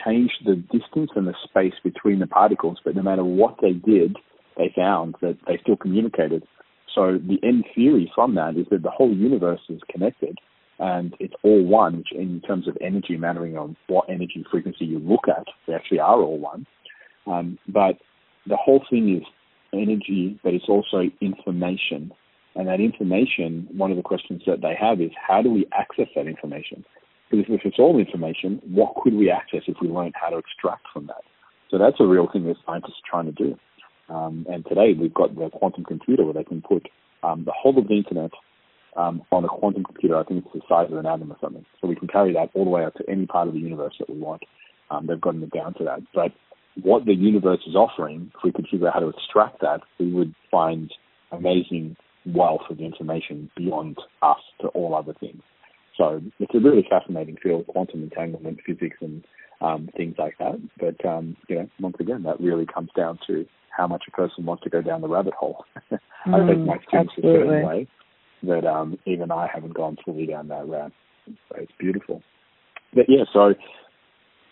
change 0.06 0.32
the 0.46 0.56
distance 0.56 1.12
and 1.16 1.28
the 1.28 1.34
space 1.46 1.76
between 1.84 2.20
the 2.20 2.28
particles, 2.28 2.80
but 2.84 2.96
no 2.96 3.02
matter 3.02 3.24
what 3.24 3.56
they 3.62 3.72
did, 3.72 4.18
they 4.58 4.74
found 4.76 5.16
that 5.22 5.38
they 5.48 5.58
still 5.62 5.78
communicated 5.78 6.44
so 6.98 7.20
the 7.20 7.38
end 7.44 7.64
theory 7.76 8.12
from 8.16 8.34
that 8.36 8.58
is 8.58 8.66
that 8.72 8.82
the 8.82 8.90
whole 8.90 9.14
universe 9.14 9.62
is 9.70 9.80
connected 9.88 10.40
and 10.80 11.14
it's 11.20 11.36
all 11.44 11.64
one 11.64 11.98
which 11.98 12.12
in 12.12 12.42
terms 12.42 12.68
of 12.68 12.76
energy 12.82 13.18
mattering 13.18 13.56
on 13.56 13.78
what 13.86 14.10
energy 14.10 14.44
frequency 14.50 14.86
you 14.86 14.98
look 14.98 15.28
at. 15.28 15.46
They 15.68 15.74
actually 15.74 16.00
are 16.00 16.20
all 16.20 16.40
one. 16.40 16.66
Um, 17.28 17.60
but 17.68 17.98
the 18.48 18.58
whole 18.58 18.84
thing 18.90 19.16
is 19.16 19.24
energy, 19.74 20.40
but 20.44 20.56
it's 20.56 20.68
also 20.68 21.04
information. 21.22 22.12
And 22.56 22.68
that 22.68 22.80
information, 22.80 23.68
one 23.72 23.92
of 23.92 23.98
the 23.98 24.04
questions 24.04 24.42
that 24.48 24.62
they 24.62 24.74
have 24.80 25.00
is 25.00 25.12
how 25.16 25.44
do 25.44 25.52
we 25.52 25.68
access 25.78 26.08
that 26.16 26.26
information? 26.26 26.84
Because 27.30 27.46
if 27.50 27.62
it's 27.64 27.78
all 27.78 28.00
information, 28.00 28.60
what 28.66 28.96
could 29.04 29.14
we 29.14 29.30
access 29.30 29.62
if 29.68 29.78
we 29.82 29.88
learned 29.88 30.14
how 30.16 30.30
to 30.30 30.38
extract 30.38 30.88
from 30.92 31.06
that? 31.08 31.22
So 31.70 31.78
that's 31.78 32.00
a 32.00 32.08
real 32.08 32.28
thing 32.32 32.46
that 32.46 32.56
scientists 32.66 33.02
are 33.06 33.10
trying 33.10 33.26
to 33.26 33.32
do. 33.32 33.56
Um, 34.10 34.46
and 34.50 34.66
today 34.66 34.94
we've 34.98 35.14
got 35.14 35.36
the 35.36 35.50
quantum 35.50 35.84
computer 35.84 36.24
where 36.24 36.34
they 36.34 36.44
can 36.44 36.62
put 36.62 36.88
um, 37.24 37.44
the 37.46 37.52
whole 37.52 37.78
of 37.78 37.88
the 37.88 37.96
internet 37.96 38.32
um, 38.96 39.22
on 39.32 39.44
a 39.44 39.48
quantum 39.48 39.84
computer. 39.84 40.18
I 40.18 40.24
think 40.24 40.46
it's 40.46 40.54
the 40.54 40.62
size 40.68 40.92
of 40.92 40.98
an 40.98 41.06
atom 41.06 41.32
or 41.32 41.38
something. 41.42 41.66
So 41.82 41.88
we 41.88 41.96
can 41.96 42.08
carry 42.08 42.34
that 42.34 42.50
all 42.54 42.64
the 42.64 42.70
way 42.70 42.86
up 42.86 42.96
to 42.96 43.10
any 43.10 43.26
part 43.26 43.48
of 43.48 43.54
the 43.54 43.60
universe 43.60 43.96
that 44.00 44.10
we 44.10 44.20
want. 44.20 44.44
Um, 44.90 45.08
they've 45.08 45.20
gotten 45.20 45.44
it 45.44 45.52
down 45.52 45.74
to 45.76 45.84
that. 45.84 46.00
But 46.14 46.32
what 46.82 47.06
the 47.06 47.14
universe 47.14 47.62
is 47.68 47.76
offering, 47.76 48.32
if 48.36 48.44
we 48.44 48.52
could 48.52 48.68
figure 48.70 48.88
out 48.88 48.94
how 48.94 49.00
to 49.02 49.10
extract 49.10 49.62
that, 49.62 49.82
we 50.00 50.12
would 50.12 50.34
find 50.50 50.92
amazing 51.32 51.98
wealth 52.26 52.62
of 52.70 52.80
information 52.80 53.50
beyond 53.56 53.98
us 54.22 54.40
to 54.62 54.68
all 54.70 54.96
other 54.96 55.14
things. 55.20 55.42
So 55.98 56.22
it's 56.40 56.54
a 56.54 56.60
really 56.60 56.86
fascinating 56.90 57.38
field, 57.42 57.68
quantum 57.68 58.04
entanglement, 58.04 58.60
physics, 58.66 58.98
and 59.02 59.24
um, 59.62 59.90
things 59.98 60.16
like 60.18 60.38
that. 60.38 60.60
But 60.80 61.04
um, 61.08 61.36
you 61.50 61.56
know, 61.56 61.70
once 61.80 61.96
again, 62.00 62.24
that 62.24 62.40
really 62.40 62.66
comes 62.66 62.90
down 62.96 63.20
to 63.28 63.46
how 63.76 63.88
much 63.88 64.04
a 64.08 64.12
person 64.12 64.46
wants 64.46 64.64
to 64.64 64.70
go 64.70 64.82
down 64.82 65.02
the 65.02 65.08
rabbit 65.08 65.34
hole. 65.34 65.66
I 65.92 65.96
mm, 66.28 66.48
think 66.48 66.66
my 66.66 66.78
students 66.88 67.14
a 67.18 67.22
certain 67.22 67.66
way 67.66 67.88
that 68.44 68.66
um, 68.66 68.98
even 69.06 69.32
I 69.32 69.48
haven't 69.54 69.74
gone 69.74 69.98
fully 70.06 70.26
down 70.26 70.48
that 70.50 70.68
route. 70.68 70.94
So 71.26 71.56
it's 71.58 71.72
beautiful. 71.80 72.22
But 72.94 73.06
yeah, 73.08 73.24
so 73.34 73.54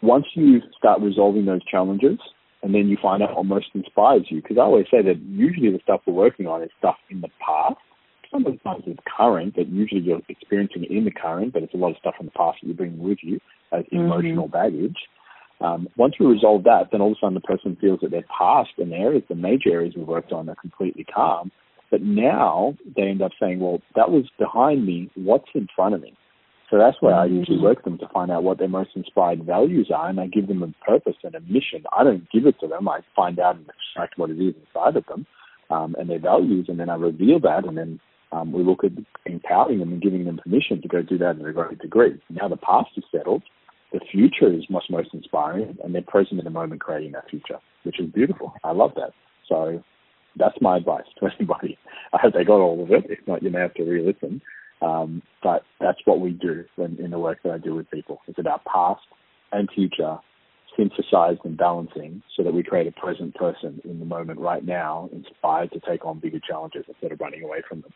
once 0.02 0.26
you 0.36 0.62
start 0.78 1.02
resolving 1.02 1.46
those 1.46 1.64
challenges, 1.66 2.20
and 2.64 2.74
then 2.74 2.88
you 2.88 2.98
find 3.02 3.22
out 3.22 3.36
what 3.36 3.46
most 3.46 3.68
inspires 3.76 4.26
you, 4.30 4.42
because 4.42 4.58
I 4.58 4.62
always 4.62 4.86
say 4.90 5.02
that 5.04 5.20
usually 5.22 5.72
the 5.72 5.80
stuff 5.84 6.02
we're 6.08 6.14
working 6.14 6.48
on 6.48 6.64
is 6.64 6.70
stuff 6.80 6.96
in 7.10 7.22
the 7.22 7.30
past, 7.40 7.78
sometimes 8.44 8.84
it's 8.88 9.00
current 9.18 9.56
that 9.56 9.68
usually 9.70 10.02
you're 10.02 10.22
experiencing 10.30 10.86
in 10.90 11.06
the 11.06 11.12
current, 11.12 11.54
but 11.54 11.64
it's 11.64 11.74
a 11.74 11.78
lot 11.78 11.92
of 11.92 11.98
stuff 11.98 12.16
from 12.18 12.28
the 12.28 12.32
past 12.32 12.58
that 12.62 12.68
you 12.68 12.74
bring 12.74 12.98
with 12.98 13.20
you 13.22 13.40
as 13.72 13.84
mm-hmm. 13.86 13.98
emotional 13.98 14.48
baggage. 14.48 14.98
Um, 15.62 15.88
once 15.96 16.16
we 16.20 16.26
resolve 16.26 16.64
that, 16.66 16.90
then 16.92 17.02
all 17.02 17.12
of 17.12 17.18
a 17.18 17.20
sudden 17.22 17.34
the 17.34 17.42
person 17.42 17.78
feels 17.80 18.00
that 18.02 18.12
their 18.12 18.26
past 18.38 18.72
and 18.78 18.94
areas, 18.94 19.24
the 19.30 19.36
major 19.36 19.72
areas 19.72 19.94
we 19.96 20.04
worked 20.04 20.32
on, 20.32 20.50
are 20.50 20.56
completely 20.56 21.06
calm. 21.06 21.52
But 21.92 22.02
now 22.02 22.76
they 22.96 23.04
end 23.04 23.22
up 23.22 23.32
saying, 23.40 23.60
well, 23.60 23.80
that 23.96 24.12
was 24.12 24.26
behind 24.38 24.86
me. 24.86 25.10
What's 25.16 25.50
in 25.54 25.68
front 25.76 25.96
of 25.96 26.02
me? 26.02 26.14
So 26.70 26.80
that's 26.80 26.98
where 27.00 27.14
I 27.14 27.26
usually 27.26 27.60
work 27.60 27.84
them 27.84 28.00
to 28.00 28.08
find 28.12 28.32
out 28.32 28.44
what 28.44 28.58
their 28.58 28.68
most 28.68 28.90
inspired 28.96 29.46
values 29.46 29.92
are, 29.96 30.10
and 30.10 30.20
I 30.20 30.26
give 30.26 30.48
them 30.48 30.64
a 30.64 30.74
purpose 30.84 31.16
and 31.24 31.36
a 31.36 31.40
mission. 31.42 31.84
I 31.96 32.04
don't 32.04 32.30
give 32.32 32.48
it 32.48 32.60
to 32.60 32.68
them. 32.68 32.90
I 32.90 33.02
find 33.16 33.40
out 33.40 33.56
and 33.56 33.68
extract 33.70 34.18
what 34.18 34.32
it 34.32 34.42
is 34.42 34.56
inside 34.66 34.98
of 34.98 35.06
them 35.06 35.28
um, 35.70 35.96
and 36.00 36.10
their 36.10 36.20
values, 36.20 36.66
and 36.68 36.80
then 36.80 36.90
I 36.90 36.96
reveal 36.96 37.40
that, 37.42 37.66
and 37.66 37.78
then 37.78 38.00
um, 38.36 38.52
we 38.52 38.64
look 38.64 38.84
at 38.84 38.92
empowering 39.26 39.80
them 39.80 39.94
and 39.94 40.02
giving 40.02 40.26
them 40.26 40.38
permission 40.38 40.82
to 40.82 40.88
go 40.88 41.02
do 41.02 41.18
that 41.18 41.38
in 41.38 41.46
a 41.46 41.54
great 41.54 41.80
degree. 41.80 42.20
Now 42.30 42.50
the 42.50 42.58
past 42.58 42.90
is 42.98 43.04
settled, 43.12 43.44
the 43.94 44.02
future 44.12 44.52
is 44.54 44.66
what's 44.70 44.90
most 44.90 45.14
inspiring, 45.14 45.78
and 45.84 45.96
they're 45.96 46.02
present 46.02 46.40
in 46.40 46.46
the 46.46 46.52
moment 46.52 46.82
creating 46.82 47.14
that 47.14 47.30
future, 47.30 47.60
which 47.84 48.00
is 48.00 48.08
beautiful. 48.12 48.54
I 48.64 48.72
love 48.72 48.92
that. 48.96 49.12
So 49.48 49.82
that's 50.36 50.58
my 50.60 50.78
advice 50.78 51.06
to 51.20 51.30
anybody. 51.40 51.78
I 52.14 52.18
hope 52.22 52.34
they 52.34 52.44
got 52.44 52.60
all 52.60 52.84
of 52.84 52.92
it. 52.92 53.06
If 53.10 53.20
not, 53.26 53.42
you 53.42 53.50
may 53.52 53.60
have 53.60 53.74
to 53.76 53.84
re-listen. 53.84 54.42
Um, 54.82 55.22
but 55.42 55.64
that's 55.80 56.00
what 56.04 56.20
we 56.20 56.32
do 56.32 56.66
in 56.78 57.10
the 57.10 57.20
work 57.20 57.40
that 57.44 57.54
I 57.54 57.58
do 57.58 57.74
with 57.76 57.90
people. 57.90 58.20
It's 58.28 58.40
about 58.40 58.66
past 58.66 59.02
and 59.54 59.70
future 59.74 60.18
synthesized 60.76 61.40
and 61.46 61.58
balancing 61.58 62.22
so 62.36 62.44
that 62.44 62.54
we 62.54 62.62
create 62.62 62.88
a 62.88 62.92
present 62.92 63.34
person 63.36 63.82
in 63.86 64.00
the 64.00 64.06
moment 64.06 64.40
right 64.40 64.66
now, 64.66 65.10
inspired 65.14 65.72
to 65.72 65.80
take 65.80 66.06
on 66.06 66.20
bigger 66.20 66.40
challenges 66.46 66.84
instead 66.90 67.14
of 67.14 67.20
running 67.22 67.44
away 67.44 67.62
from 67.70 67.80
them. 67.80 67.94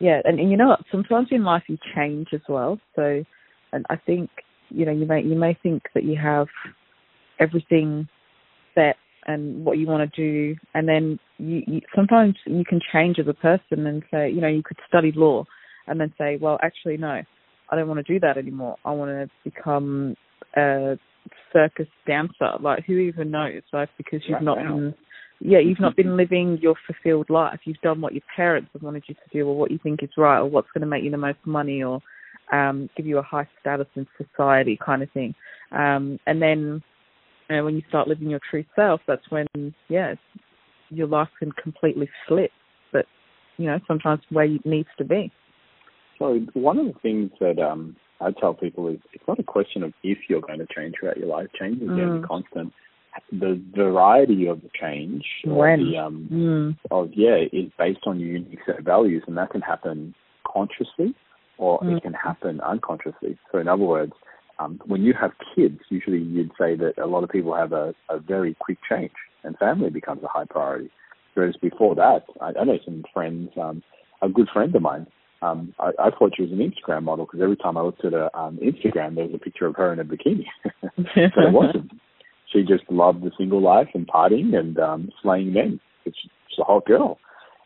Yeah, 0.00 0.20
and, 0.24 0.38
and 0.38 0.50
you 0.50 0.56
know 0.56 0.68
what? 0.68 0.80
Sometimes 0.90 1.28
in 1.30 1.44
life 1.44 1.64
you 1.68 1.78
change 1.94 2.28
as 2.32 2.40
well. 2.48 2.78
So, 2.94 3.24
and 3.72 3.84
I 3.90 3.96
think 3.96 4.30
you 4.70 4.86
know 4.86 4.92
you 4.92 5.06
may 5.06 5.22
you 5.22 5.34
may 5.34 5.58
think 5.62 5.82
that 5.94 6.04
you 6.04 6.16
have 6.16 6.46
everything 7.40 8.08
set 8.74 8.96
and 9.26 9.64
what 9.64 9.78
you 9.78 9.86
want 9.86 10.12
to 10.12 10.16
do, 10.16 10.56
and 10.74 10.88
then 10.88 11.18
you, 11.38 11.62
you 11.66 11.80
sometimes 11.94 12.36
you 12.46 12.64
can 12.64 12.80
change 12.92 13.18
as 13.18 13.26
a 13.28 13.34
person 13.34 13.86
and 13.86 14.02
say, 14.10 14.30
you 14.30 14.40
know, 14.40 14.48
you 14.48 14.62
could 14.62 14.78
study 14.88 15.12
law 15.14 15.44
and 15.86 16.00
then 16.00 16.12
say, 16.18 16.38
well, 16.40 16.58
actually, 16.62 16.96
no, 16.96 17.22
I 17.70 17.76
don't 17.76 17.88
want 17.88 18.04
to 18.04 18.12
do 18.12 18.20
that 18.20 18.38
anymore. 18.38 18.76
I 18.84 18.92
want 18.92 19.10
to 19.10 19.28
become 19.44 20.16
a 20.56 20.98
circus 21.52 21.86
dancer. 22.06 22.52
Like, 22.60 22.84
who 22.86 22.94
even 22.98 23.30
knows? 23.30 23.62
Like, 23.72 23.90
because 23.96 24.20
you've 24.26 24.34
right 24.34 24.42
not 24.42 24.58
now. 24.58 24.74
been, 24.74 24.94
yeah, 25.40 25.58
you've 25.58 25.80
not 25.80 25.96
been 25.96 26.16
living 26.16 26.58
your 26.60 26.74
fulfilled 26.86 27.30
life. 27.30 27.60
You've 27.64 27.80
done 27.80 28.00
what 28.00 28.12
your 28.12 28.22
parents 28.34 28.70
have 28.72 28.82
wanted 28.82 29.04
you 29.06 29.14
to 29.14 29.20
do, 29.32 29.46
or 29.46 29.56
what 29.56 29.70
you 29.70 29.78
think 29.82 30.02
is 30.02 30.10
right, 30.16 30.38
or 30.38 30.46
what's 30.46 30.68
going 30.74 30.82
to 30.82 30.86
make 30.86 31.04
you 31.04 31.10
the 31.10 31.16
most 31.16 31.38
money, 31.44 31.82
or 31.82 32.00
um, 32.52 32.90
give 32.96 33.06
you 33.06 33.18
a 33.18 33.22
high 33.22 33.48
status 33.60 33.86
in 33.94 34.06
society, 34.16 34.78
kind 34.84 35.02
of 35.02 35.10
thing. 35.12 35.34
Um, 35.70 36.18
and 36.26 36.42
then, 36.42 36.82
you 37.48 37.56
know, 37.56 37.64
when 37.64 37.76
you 37.76 37.82
start 37.88 38.08
living 38.08 38.30
your 38.30 38.40
true 38.50 38.64
self, 38.74 39.00
that's 39.06 39.30
when, 39.30 39.46
yeah, 39.88 40.14
your 40.90 41.06
life 41.06 41.28
can 41.38 41.52
completely 41.52 42.08
flip. 42.26 42.50
But 42.92 43.06
you 43.58 43.66
know, 43.66 43.78
sometimes 43.86 44.22
where 44.30 44.46
it 44.46 44.64
needs 44.64 44.88
to 44.98 45.04
be. 45.04 45.30
So 46.18 46.40
one 46.54 46.78
of 46.78 46.86
the 46.86 46.98
things 47.00 47.30
that 47.38 47.60
um, 47.60 47.94
I 48.20 48.30
tell 48.32 48.54
people 48.54 48.88
is 48.88 48.98
it's 49.12 49.24
not 49.28 49.38
a 49.38 49.44
question 49.44 49.82
of 49.82 49.92
if 50.02 50.18
you're 50.28 50.40
going 50.40 50.58
to 50.58 50.66
change 50.74 50.94
throughout 50.98 51.18
your 51.18 51.28
life. 51.28 51.46
Change 51.60 51.80
is 51.82 51.88
mm. 51.88 52.26
constant. 52.26 52.72
The 53.32 53.60
variety 53.74 54.46
of 54.46 54.62
the 54.62 54.70
change 54.80 55.24
when? 55.44 55.90
The, 55.92 55.98
um, 55.98 56.28
mm. 56.32 56.76
of 56.90 57.10
yeah 57.14 57.44
is 57.52 57.70
based 57.78 58.00
on 58.06 58.20
your 58.20 58.30
unique 58.30 58.60
set 58.66 58.78
of 58.78 58.84
values, 58.84 59.22
and 59.26 59.36
that 59.36 59.50
can 59.50 59.60
happen 59.60 60.14
consciously 60.46 61.14
or 61.58 61.80
mm. 61.80 61.96
it 61.96 62.02
can 62.02 62.14
happen 62.14 62.60
unconsciously. 62.60 63.36
So 63.50 63.58
in 63.58 63.68
other 63.68 63.82
words, 63.82 64.12
um, 64.58 64.80
when 64.86 65.02
you 65.02 65.12
have 65.20 65.32
kids, 65.54 65.78
usually 65.88 66.18
you'd 66.18 66.52
say 66.58 66.76
that 66.76 66.94
a 67.02 67.06
lot 67.06 67.24
of 67.24 67.30
people 67.30 67.54
have 67.54 67.72
a, 67.72 67.94
a 68.08 68.18
very 68.18 68.56
quick 68.60 68.78
change, 68.88 69.12
and 69.44 69.56
family 69.58 69.90
becomes 69.90 70.22
a 70.22 70.28
high 70.28 70.46
priority. 70.48 70.90
Whereas 71.34 71.56
before 71.60 71.94
that, 71.96 72.24
I, 72.40 72.52
I 72.58 72.64
know 72.64 72.78
some 72.84 73.04
friends, 73.12 73.50
um, 73.60 73.82
a 74.22 74.28
good 74.28 74.48
friend 74.52 74.74
of 74.74 74.82
mine 74.82 75.06
um, 75.40 75.74
I, 75.78 75.90
I 75.98 76.10
thought 76.10 76.32
she 76.36 76.42
was 76.42 76.52
an 76.52 76.58
Instagram 76.58 77.04
model 77.04 77.24
because 77.24 77.40
every 77.40 77.56
time 77.56 77.76
I 77.76 77.82
looked 77.82 78.04
at 78.04 78.12
her 78.12 78.34
um, 78.36 78.58
Instagram, 78.58 79.14
there 79.14 79.24
was 79.24 79.34
a 79.34 79.38
picture 79.38 79.66
of 79.66 79.76
her 79.76 79.92
in 79.92 80.00
a 80.00 80.04
bikini. 80.04 80.46
but 80.82 81.16
it 81.16 81.52
wasn't. 81.52 81.92
She 82.52 82.62
just 82.62 82.84
loved 82.90 83.22
the 83.22 83.30
single 83.36 83.60
life 83.60 83.88
and 83.94 84.06
partying 84.06 84.56
and 84.56 84.78
um, 84.78 85.10
slaying 85.22 85.52
men. 85.52 85.80
It's 86.04 86.16
she's 86.48 86.58
a 86.58 86.64
hot 86.64 86.86
girl. 86.86 87.18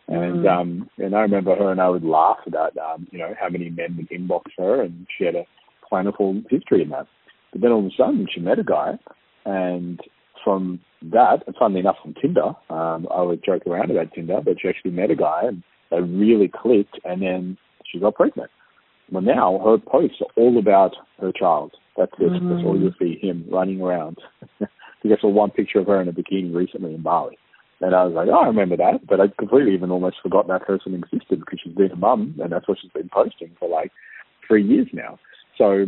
And 0.08 0.44
mm. 0.44 0.50
um, 0.50 0.90
and 0.98 1.14
I 1.14 1.20
remember 1.20 1.54
her 1.54 1.70
and 1.70 1.80
I 1.80 1.88
would 1.88 2.04
laugh 2.04 2.38
about 2.46 2.76
um, 2.76 3.06
you 3.10 3.18
know 3.18 3.34
how 3.40 3.48
many 3.48 3.70
men 3.70 3.96
would 3.96 4.10
inbox 4.10 4.42
her, 4.58 4.82
and 4.82 5.06
she 5.16 5.24
had 5.24 5.36
a 5.36 5.44
plentiful 5.88 6.42
history 6.50 6.82
in 6.82 6.90
that. 6.90 7.06
But 7.52 7.60
then 7.60 7.70
all 7.70 7.80
of 7.80 7.86
a 7.86 7.90
sudden, 7.96 8.26
she 8.32 8.40
met 8.40 8.58
a 8.58 8.64
guy, 8.64 8.98
and 9.44 10.00
from 10.42 10.80
that, 11.02 11.44
and 11.46 11.54
funnily 11.56 11.80
enough, 11.80 11.96
from 12.02 12.14
Tinder, 12.14 12.54
um, 12.70 13.06
I 13.14 13.22
would 13.22 13.44
joke 13.44 13.66
around 13.66 13.90
about 13.90 14.12
Tinder, 14.12 14.40
but 14.44 14.56
she 14.60 14.68
actually 14.68 14.92
met 14.92 15.10
a 15.10 15.16
guy, 15.16 15.42
and 15.44 15.62
they 15.90 16.00
really 16.00 16.48
clicked, 16.48 16.98
and 17.04 17.22
then 17.22 17.58
she 17.84 17.98
got 17.98 18.14
pregnant. 18.14 18.50
Well, 19.10 19.22
now 19.22 19.60
her 19.64 19.78
posts 19.78 20.18
are 20.20 20.42
all 20.42 20.58
about 20.58 20.92
her 21.20 21.32
child. 21.32 21.72
That's 21.96 22.12
it. 22.18 22.30
Mm-hmm. 22.30 22.48
That's 22.48 22.64
all 22.64 22.80
you'll 22.80 22.94
see 22.98 23.18
him 23.20 23.44
running 23.50 23.80
around. 23.80 24.18
I 24.60 25.20
saw 25.20 25.28
one 25.28 25.50
picture 25.50 25.80
of 25.80 25.86
her 25.88 26.00
in 26.00 26.08
a 26.08 26.12
bikini 26.12 26.54
recently 26.54 26.94
in 26.94 27.02
Bali. 27.02 27.36
And 27.80 27.94
I 27.94 28.04
was 28.04 28.14
like, 28.14 28.28
oh, 28.28 28.44
I 28.44 28.46
remember 28.46 28.76
that. 28.76 29.06
But 29.06 29.20
I 29.20 29.24
completely 29.38 29.74
even 29.74 29.90
almost 29.90 30.16
forgot 30.22 30.46
that 30.46 30.64
person 30.64 30.94
existed 30.94 31.40
because 31.40 31.58
she's 31.62 31.74
been 31.74 31.90
a 31.90 31.96
mum 31.96 32.36
and 32.42 32.52
that's 32.52 32.68
what 32.68 32.78
she's 32.80 32.92
been 32.92 33.10
posting 33.12 33.50
for 33.58 33.68
like 33.68 33.90
three 34.46 34.64
years 34.64 34.86
now. 34.92 35.18
So 35.58 35.86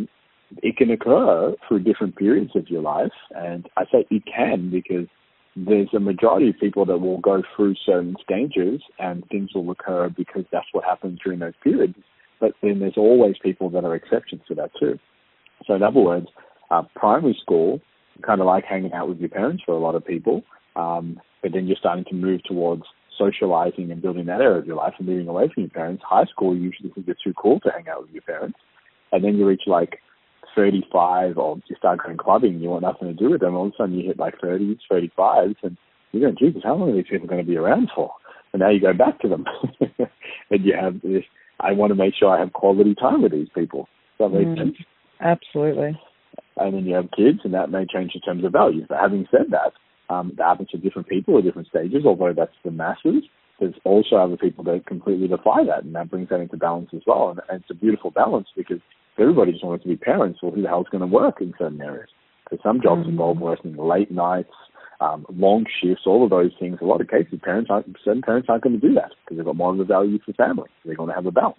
it 0.63 0.77
can 0.77 0.91
occur 0.91 1.55
through 1.67 1.81
different 1.81 2.17
periods 2.17 2.51
of 2.57 2.69
your 2.69 2.83
life. 2.83 3.13
And 3.31 3.69
I 3.77 3.85
say 3.85 4.07
it 4.11 4.25
can 4.27 4.71
because 4.71 5.07
there's 5.57 5.89
a 5.95 6.01
majority 6.01 6.49
of 6.51 6.59
people 6.59 6.85
that 6.87 6.99
will 6.99 7.21
go 7.21 7.43
through 7.55 7.77
certain 7.87 8.17
stages 8.23 8.83
and 8.99 9.25
things 9.29 9.51
will 9.55 9.71
occur 9.71 10.09
because 10.09 10.45
that's 10.51 10.67
what 10.73 10.85
happens 10.85 11.21
during 11.23 11.39
those 11.39 11.55
periods. 11.63 11.95
But 12.45 12.53
then 12.63 12.79
there's 12.79 12.99
always 12.99 13.37
people 13.43 13.71
that 13.71 13.87
are 13.87 13.95
exceptions 13.95 14.43
to 14.49 14.55
that 14.57 14.71
too. 14.79 14.99
So 15.67 15.75
in 15.75 15.83
other 15.83 16.01
words, 16.01 16.27
uh, 16.71 16.83
primary 16.95 17.35
school, 17.41 17.81
kind 18.21 18.39
of 18.39 18.47
like 18.47 18.65
hanging 18.67 18.93
out 18.93 19.09
with 19.09 19.19
your 19.19 19.31
parents 19.31 19.63
for 19.65 19.73
a 19.73 19.79
lot 19.79 19.95
of 19.95 20.05
people, 20.05 20.43
um, 20.77 21.19
but 21.43 21.53
then 21.55 21.67
you're 21.67 21.79
starting 21.81 22.05
to 22.11 22.15
move 22.15 22.43
towards 22.45 22.83
socializing 23.19 23.91
and 23.91 24.03
building 24.03 24.27
that 24.27 24.43
area 24.43 24.59
of 24.59 24.67
your 24.67 24.77
life 24.77 24.93
and 24.99 25.09
moving 25.09 25.27
away 25.27 25.51
from 25.55 25.63
your 25.63 25.71
parents. 25.71 26.03
High 26.07 26.27
school, 26.27 26.55
you 26.55 26.65
usually 26.65 26.91
think 26.91 27.09
it's 27.09 27.23
too 27.23 27.33
cool 27.33 27.61
to 27.61 27.71
hang 27.71 27.89
out 27.89 28.03
with 28.03 28.11
your 28.11 28.21
parents. 28.21 28.59
And 29.11 29.25
then 29.25 29.39
you 29.39 29.47
reach 29.47 29.63
like 29.67 30.01
35 30.55 31.39
or 31.39 31.57
you 31.67 31.77
start 31.77 32.03
going 32.05 32.19
clubbing, 32.19 32.61
you 32.61 32.69
want 32.69 32.83
nothing 32.83 33.09
to 33.09 33.15
do 33.15 33.31
with 33.31 33.41
them, 33.41 33.55
all 33.55 33.69
of 33.69 33.73
a 33.73 33.77
sudden 33.79 33.95
you 33.95 34.07
hit 34.07 34.19
like 34.19 34.39
30s, 34.39 34.81
35s, 34.93 35.57
and 35.63 35.79
you're 36.13 36.31
going, 36.31 36.37
Jesus, 36.39 36.61
how 36.63 36.75
long 36.75 36.91
are 36.91 36.95
these 36.95 37.07
people 37.09 37.27
going 37.27 37.41
to 37.41 37.51
be 37.51 37.57
around 37.57 37.89
for? 37.95 38.13
And 38.53 38.61
now 38.61 38.69
you 38.69 38.81
go 38.81 38.93
back 38.93 39.19
to 39.21 39.29
them. 39.29 39.47
and 40.51 40.63
you 40.63 40.75
have 40.79 41.01
this, 41.01 41.25
I 41.61 41.73
want 41.73 41.91
to 41.91 41.95
make 41.95 42.15
sure 42.19 42.29
I 42.29 42.41
have 42.41 42.53
quality 42.53 42.95
time 42.95 43.23
with 43.23 43.33
these 43.33 43.49
people. 43.55 43.89
Does 44.19 44.31
that 44.31 44.39
make 44.39 44.49
mm, 44.49 44.59
sense? 44.59 44.77
Absolutely. 45.21 45.99
And 46.57 46.75
then 46.75 46.85
you 46.85 46.95
have 46.95 47.11
kids, 47.17 47.41
and 47.45 47.55
that 47.55 47.71
may 47.71 47.87
change 47.87 48.13
in 48.15 48.21
terms 48.21 48.45
of 48.45 48.53
values. 48.53 48.87
But 48.89 48.99
having 49.01 49.27
said 49.31 49.51
that, 49.51 49.73
um, 50.13 50.33
that 50.37 50.45
happens 50.45 50.71
to 50.71 50.79
different 50.79 51.09
people 51.09 51.39
at 51.39 51.45
different 51.45 51.69
stages, 51.69 52.05
although 52.05 52.33
that's 52.37 52.53
the 52.65 52.71
masses. 52.71 53.25
There's 53.61 53.75
also 53.85 54.17
other 54.17 54.37
people 54.37 54.65
that 54.65 54.87
completely 54.87 55.29
defy 55.29 55.65
that, 55.67 55.85
and 55.85 55.95
that 55.95 56.11
brings 56.11 56.29
that 56.29 56.41
into 56.41 56.57
balance 56.57 56.91
as 56.95 57.03
well. 57.07 57.31
And, 57.31 57.41
and 57.49 57.61
it's 57.61 57.71
a 57.71 57.75
beautiful 57.75 58.11
balance 58.11 58.49
because 58.57 58.81
everybody 59.19 59.53
just 59.53 59.65
wants 59.65 59.85
to 59.85 59.89
be 59.89 59.97
parents, 59.97 60.41
well, 60.43 60.53
who 60.53 60.63
the 60.63 60.69
hell's 60.69 60.89
going 60.91 61.01
to 61.01 61.07
work 61.07 61.41
in 61.41 61.55
certain 61.59 61.81
areas? 61.81 62.09
Because 62.45 62.63
some 62.63 62.81
jobs 62.83 63.03
mm-hmm. 63.03 63.11
involve 63.11 63.39
working 63.39 63.77
late 63.77 64.11
nights, 64.11 64.53
um, 65.01 65.27
long 65.35 65.65
shifts, 65.83 66.05
all 66.07 66.25
of 66.25 66.31
those 66.31 66.53
things. 66.59 66.79
A 66.81 66.85
lot 66.85 67.01
of 67.01 67.09
cases, 67.09 67.41
parents 67.43 67.71
aren't, 67.71 67.97
certain 68.05 68.23
parents 68.23 68.49
aren't 68.49 68.63
going 68.63 68.79
to 68.79 68.87
do 68.87 68.95
that 68.95 69.11
because 69.25 69.37
they've 69.37 69.45
got 69.45 69.57
more 69.57 69.73
of 69.73 69.81
a 69.81 69.85
value 69.85 70.19
for 70.25 70.33
family. 70.33 70.69
They're 70.85 70.97
going 70.97 71.11
to 71.11 71.15
have 71.15 71.27
a 71.27 71.33
balance. 71.33 71.59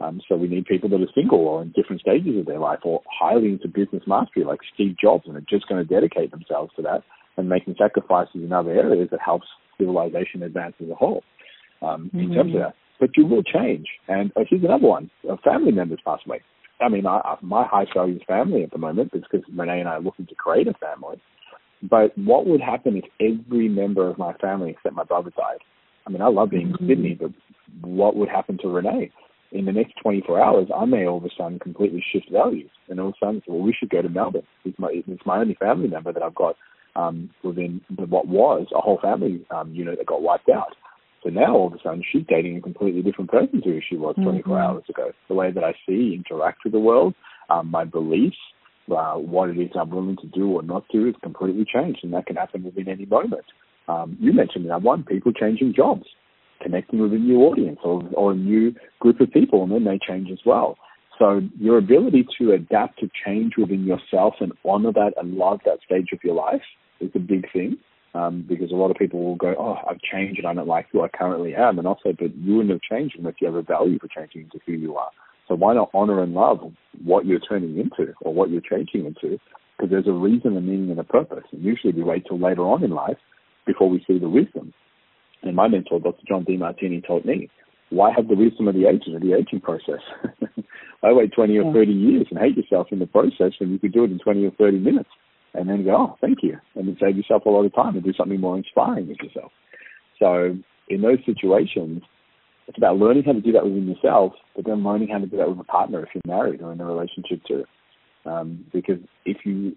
Um, 0.00 0.20
so 0.28 0.36
we 0.36 0.48
need 0.48 0.66
people 0.66 0.90
that 0.90 1.00
are 1.00 1.12
single 1.14 1.38
or 1.38 1.62
in 1.62 1.72
different 1.74 2.02
stages 2.02 2.38
of 2.38 2.46
their 2.46 2.58
life 2.58 2.80
or 2.84 3.02
highly 3.10 3.48
into 3.48 3.68
business 3.68 4.02
mastery 4.06 4.44
like 4.44 4.60
Steve 4.74 4.96
Jobs 5.00 5.24
and 5.26 5.36
are 5.36 5.44
just 5.48 5.68
going 5.68 5.82
to 5.82 5.94
dedicate 5.94 6.30
themselves 6.30 6.70
to 6.76 6.82
that 6.82 7.02
and 7.36 7.48
making 7.48 7.76
sacrifices 7.78 8.42
in 8.42 8.52
other 8.52 8.72
areas 8.72 9.08
that 9.10 9.20
helps 9.24 9.46
civilization 9.78 10.42
advance 10.42 10.74
as 10.82 10.90
a 10.90 10.94
whole 10.94 11.22
um, 11.82 12.10
mm-hmm. 12.14 12.20
in 12.20 12.34
terms 12.34 12.54
of 12.54 12.60
that. 12.60 12.74
But 13.00 13.10
you 13.16 13.26
will 13.26 13.42
change. 13.42 13.86
And 14.08 14.32
uh, 14.36 14.40
here's 14.48 14.64
another 14.64 14.86
one. 14.86 15.10
A 15.28 15.36
family 15.38 15.72
members 15.72 16.00
pass 16.04 16.20
away. 16.26 16.40
I 16.80 16.88
mean, 16.88 17.06
I, 17.06 17.36
my 17.40 17.66
highest 17.66 17.94
value 17.94 18.16
is 18.16 18.22
family 18.26 18.62
at 18.62 18.70
the 18.70 18.78
moment 18.78 19.12
because 19.12 19.40
Renee 19.54 19.80
and 19.80 19.88
I 19.88 19.92
are 19.92 20.00
looking 20.00 20.26
to 20.26 20.34
create 20.34 20.68
a 20.68 20.74
family. 20.74 21.20
But 21.82 22.16
what 22.16 22.46
would 22.46 22.60
happen 22.60 22.96
if 22.96 23.04
every 23.20 23.68
member 23.68 24.08
of 24.08 24.18
my 24.18 24.32
family 24.34 24.70
except 24.70 24.94
my 24.94 25.04
brother 25.04 25.30
died? 25.36 25.58
I 26.06 26.10
mean, 26.10 26.22
I 26.22 26.28
love 26.28 26.50
being 26.50 26.68
mm-hmm. 26.68 26.84
in 26.84 26.88
Sydney, 26.88 27.18
but 27.20 27.30
what 27.82 28.16
would 28.16 28.28
happen 28.28 28.58
to 28.62 28.68
Renee? 28.68 29.10
In 29.52 29.64
the 29.64 29.72
next 29.72 29.94
24 30.02 30.42
hours, 30.42 30.68
I 30.74 30.84
may 30.84 31.06
all 31.06 31.18
of 31.18 31.24
a 31.24 31.28
sudden 31.36 31.58
completely 31.58 32.04
shift 32.12 32.30
values. 32.30 32.70
And 32.88 33.00
all 33.00 33.08
of 33.08 33.14
a 33.20 33.24
sudden, 33.24 33.40
say, 33.40 33.52
well, 33.52 33.62
we 33.62 33.74
should 33.78 33.90
go 33.90 34.02
to 34.02 34.08
Melbourne. 34.08 34.42
It's 34.64 34.78
my, 34.78 34.88
it's 34.92 35.26
my 35.26 35.38
only 35.38 35.54
family 35.54 35.88
member 35.88 36.12
that 36.12 36.22
I've 36.22 36.34
got 36.34 36.56
um, 36.96 37.30
within 37.42 37.80
what 37.96 38.26
was 38.26 38.66
a 38.74 38.80
whole 38.80 38.98
family 39.00 39.44
um, 39.50 39.72
unit 39.72 39.98
that 39.98 40.06
got 40.06 40.22
wiped 40.22 40.48
out. 40.48 40.74
So 41.22 41.30
now 41.30 41.56
all 41.56 41.66
of 41.66 41.72
a 41.74 41.78
sudden 41.82 42.02
she's 42.10 42.24
dating 42.28 42.56
a 42.56 42.60
completely 42.60 43.02
different 43.02 43.30
person 43.30 43.60
to 43.62 43.68
who 43.68 43.80
she 43.88 43.96
was 43.96 44.14
24 44.16 44.42
mm-hmm. 44.42 44.52
hours 44.52 44.84
ago. 44.88 45.10
The 45.28 45.34
way 45.34 45.50
that 45.50 45.64
I 45.64 45.72
see, 45.86 46.14
interact 46.14 46.60
with 46.64 46.72
the 46.72 46.80
world, 46.80 47.14
um, 47.50 47.70
my 47.70 47.84
beliefs, 47.84 48.36
uh, 48.90 49.14
what 49.14 49.50
it 49.50 49.58
is 49.58 49.70
I'm 49.78 49.90
willing 49.90 50.16
to 50.16 50.26
do 50.26 50.52
or 50.52 50.62
not 50.62 50.84
do 50.92 51.06
is 51.08 51.14
completely 51.22 51.64
changed, 51.64 52.00
and 52.02 52.12
that 52.12 52.26
can 52.26 52.36
happen 52.36 52.64
within 52.64 52.88
any 52.88 53.06
moment. 53.06 53.44
Um, 53.88 54.16
you 54.20 54.32
mentioned 54.32 54.68
that 54.70 54.82
one, 54.82 55.04
people 55.04 55.32
changing 55.32 55.74
jobs, 55.74 56.04
connecting 56.62 57.00
with 57.00 57.12
a 57.12 57.16
new 57.18 57.40
audience 57.40 57.78
or, 57.84 58.02
or 58.14 58.32
a 58.32 58.36
new 58.36 58.74
group 59.00 59.20
of 59.20 59.30
people, 59.32 59.62
and 59.62 59.72
then 59.72 59.84
they 59.84 59.98
change 60.06 60.30
as 60.30 60.40
well. 60.44 60.76
So 61.18 61.40
your 61.58 61.78
ability 61.78 62.26
to 62.38 62.52
adapt 62.52 63.00
to 63.00 63.10
change 63.24 63.54
within 63.56 63.84
yourself 63.84 64.34
and 64.40 64.52
honor 64.64 64.92
that 64.92 65.12
and 65.16 65.34
love 65.34 65.60
that 65.64 65.78
stage 65.84 66.08
of 66.12 66.18
your 66.22 66.34
life 66.34 66.62
is 67.00 67.10
a 67.14 67.18
big 67.18 67.50
thing. 67.52 67.78
Um, 68.14 68.46
because 68.48 68.70
a 68.70 68.74
lot 68.74 68.90
of 68.90 68.96
people 68.96 69.22
will 69.22 69.36
go, 69.36 69.54
oh, 69.58 69.76
I've 69.86 70.00
changed 70.00 70.38
and 70.38 70.46
I 70.46 70.54
don't 70.54 70.66
like 70.66 70.86
who 70.90 71.02
I 71.02 71.08
currently 71.08 71.54
am. 71.54 71.78
And 71.78 71.86
also, 71.86 72.14
but 72.18 72.34
you 72.34 72.56
wouldn't 72.56 72.70
have 72.70 72.80
changed 72.80 73.14
unless 73.18 73.34
you 73.42 73.46
have 73.46 73.56
a 73.56 73.62
value 73.62 73.98
for 73.98 74.08
changing 74.08 74.42
into 74.44 74.58
who 74.64 74.72
you 74.72 74.96
are. 74.96 75.10
So 75.48 75.54
why 75.54 75.74
not 75.74 75.90
honor 75.94 76.22
and 76.22 76.34
love 76.34 76.60
what 77.04 77.26
you're 77.26 77.40
turning 77.40 77.78
into 77.78 78.12
or 78.20 78.34
what 78.34 78.50
you're 78.50 78.60
changing 78.60 79.06
into? 79.06 79.38
Because 79.76 79.90
there's 79.90 80.08
a 80.08 80.12
reason, 80.12 80.56
a 80.56 80.60
meaning, 80.60 80.90
and 80.90 80.98
a 80.98 81.04
purpose. 81.04 81.44
And 81.52 81.62
usually 81.62 81.92
we 81.92 82.02
wait 82.02 82.24
till 82.26 82.38
later 82.38 82.62
on 82.62 82.82
in 82.82 82.90
life 82.90 83.18
before 83.66 83.88
we 83.88 84.02
see 84.06 84.18
the 84.18 84.28
wisdom. 84.28 84.72
And 85.42 85.54
my 85.54 85.68
mentor, 85.68 86.00
Dr. 86.00 86.22
John 86.26 86.44
Demartini, 86.44 87.06
told 87.06 87.24
me, 87.24 87.48
why 87.90 88.10
have 88.16 88.28
the 88.28 88.34
wisdom 88.34 88.66
of 88.66 88.74
the 88.74 88.86
aging, 88.86 89.14
of 89.14 89.22
the 89.22 89.34
aging 89.34 89.60
process? 89.60 90.00
I 91.04 91.12
wait 91.12 91.32
20 91.32 91.58
or 91.58 91.72
30 91.72 91.92
years 91.92 92.26
and 92.30 92.38
hate 92.38 92.56
yourself 92.56 92.88
in 92.90 92.98
the 92.98 93.06
process 93.06 93.52
when 93.60 93.70
you 93.70 93.78
could 93.78 93.92
do 93.92 94.04
it 94.04 94.10
in 94.10 94.18
20 94.18 94.44
or 94.46 94.50
30 94.52 94.78
minutes 94.78 95.10
and 95.54 95.68
then 95.68 95.84
go, 95.84 95.96
oh, 95.96 96.16
thank 96.20 96.38
you, 96.42 96.58
and 96.74 96.88
then 96.88 96.96
save 97.00 97.16
yourself 97.16 97.44
a 97.46 97.48
lot 97.48 97.64
of 97.64 97.74
time 97.74 97.94
and 97.94 98.04
do 98.04 98.12
something 98.12 98.40
more 98.40 98.56
inspiring 98.56 99.08
with 99.08 99.18
yourself. 99.18 99.52
So 100.18 100.56
in 100.88 101.02
those 101.02 101.18
situations, 101.24 102.02
it's 102.68 102.78
about 102.78 102.98
learning 102.98 103.24
how 103.24 103.32
to 103.32 103.40
do 103.40 103.52
that 103.52 103.64
within 103.64 103.88
yourself, 103.88 104.32
but 104.54 104.64
then 104.64 104.82
learning 104.82 105.08
how 105.08 105.18
to 105.18 105.26
do 105.26 105.36
that 105.36 105.48
with 105.48 105.60
a 105.60 105.64
partner 105.64 106.02
if 106.02 106.08
you're 106.14 106.22
married 106.26 106.62
or 106.62 106.72
in 106.72 106.80
a 106.80 106.84
relationship 106.84 107.40
too. 107.46 107.64
Um, 108.24 108.64
because 108.72 108.98
if 109.24 109.38
you, 109.44 109.76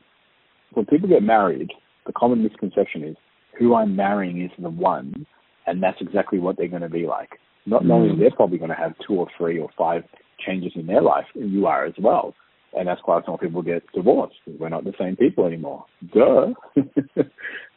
when 0.73 0.85
people 0.85 1.07
get 1.07 1.21
married, 1.21 1.71
the 2.07 2.13
common 2.13 2.41
misconception 2.43 3.03
is 3.03 3.15
who 3.57 3.75
I'm 3.75 3.95
marrying 3.95 4.41
is 4.41 4.51
the 4.57 4.69
one, 4.69 5.25
and 5.67 5.83
that's 5.83 6.01
exactly 6.01 6.39
what 6.39 6.57
they're 6.57 6.67
going 6.67 6.81
to 6.81 6.89
be 6.89 7.05
like. 7.05 7.29
Not 7.65 7.85
knowing 7.85 8.15
mm. 8.15 8.19
they're 8.19 8.31
probably 8.31 8.57
going 8.57 8.71
to 8.71 8.75
have 8.75 8.93
two 9.05 9.13
or 9.15 9.27
three 9.37 9.59
or 9.59 9.69
five 9.77 10.03
changes 10.43 10.71
in 10.75 10.87
their 10.87 11.01
life, 11.01 11.25
and 11.35 11.51
you 11.51 11.67
are 11.67 11.85
as 11.85 11.93
well. 11.99 12.33
And 12.73 12.87
that's 12.87 13.01
why 13.05 13.21
some 13.25 13.37
people 13.37 13.61
get 13.61 13.83
divorced. 13.93 14.35
We're 14.59 14.69
not 14.69 14.83
the 14.83 14.93
same 14.99 15.15
people 15.15 15.45
anymore. 15.45 15.85
Duh. 16.13 16.53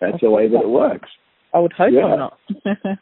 that's 0.00 0.20
the 0.20 0.30
way 0.30 0.48
that 0.48 0.62
it 0.62 0.68
works. 0.68 1.08
I 1.54 1.58
would 1.58 1.72
hope 1.72 1.92
yeah. 1.92 2.04
I'm 2.04 2.18
not. 2.18 2.38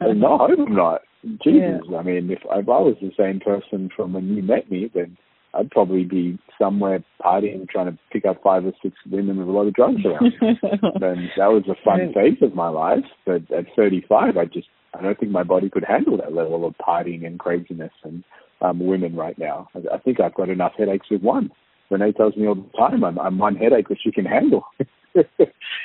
no, 0.17 0.39
I 0.39 0.49
hope 0.49 0.59
I'm 0.67 0.75
not. 0.75 1.03
Jesus, 1.45 1.83
yeah. 1.89 1.99
I 1.99 2.03
mean, 2.03 2.31
if, 2.31 2.39
if 2.43 2.49
I 2.51 2.61
was 2.61 2.97
the 3.01 3.13
same 3.19 3.41
person 3.41 3.91
from 3.95 4.15
when 4.15 4.35
you 4.35 4.43
met 4.43 4.71
me, 4.71 4.91
then 4.95 5.17
I'd 5.55 5.71
probably 5.71 6.05
be 6.05 6.39
somewhere 6.59 7.05
partying, 7.21 7.69
trying 7.69 7.87
to 7.87 7.99
pick 8.13 8.25
up 8.25 8.43
five 8.43 8.65
or 8.65 8.73
six 8.83 8.95
women 9.11 9.39
with 9.39 9.49
a 9.49 9.51
lot 9.51 9.67
of 9.67 9.75
drugs 9.75 10.01
around. 10.05 10.33
and 10.41 11.31
that 11.37 11.47
was 11.47 11.65
a 11.69 11.85
fun 11.85 12.13
phase 12.15 12.39
of 12.43 12.55
my 12.55 12.69
life. 12.69 13.05
But 13.27 13.51
at 13.53 13.67
35, 13.77 14.37
I 14.37 14.45
just, 14.47 14.69
I 14.95 15.03
don't 15.03 15.19
think 15.19 15.33
my 15.33 15.43
body 15.43 15.69
could 15.69 15.85
handle 15.85 16.17
that 16.19 16.33
level 16.33 16.67
of 16.67 16.75
partying 16.79 17.27
and 17.27 17.39
craziness 17.39 17.93
and 18.05 18.25
um, 18.61 18.85
women 18.85 19.17
right 19.17 19.39
now. 19.39 19.69
I, 19.75 19.97
I 19.97 19.99
think 19.99 20.21
I've 20.21 20.35
got 20.35 20.49
enough 20.49 20.73
headaches 20.79 21.07
with 21.11 21.23
one. 21.23 21.51
Renee 21.91 22.13
tells 22.13 22.37
me 22.37 22.47
all 22.47 22.55
the 22.55 22.79
time, 22.79 23.03
I'm, 23.05 23.19
I'm 23.19 23.39
one 23.39 23.57
headache 23.57 23.89
that 23.89 23.99
she 24.03 24.13
can 24.13 24.25
handle. 24.25 24.65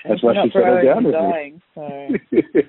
That's 0.07 0.23
why 0.23 0.33
she 0.43 0.51
settled 0.51 0.85
down 0.85 1.03
with 1.03 1.13
dying, 1.13 1.61
me. 1.75 2.21
So. 2.31 2.61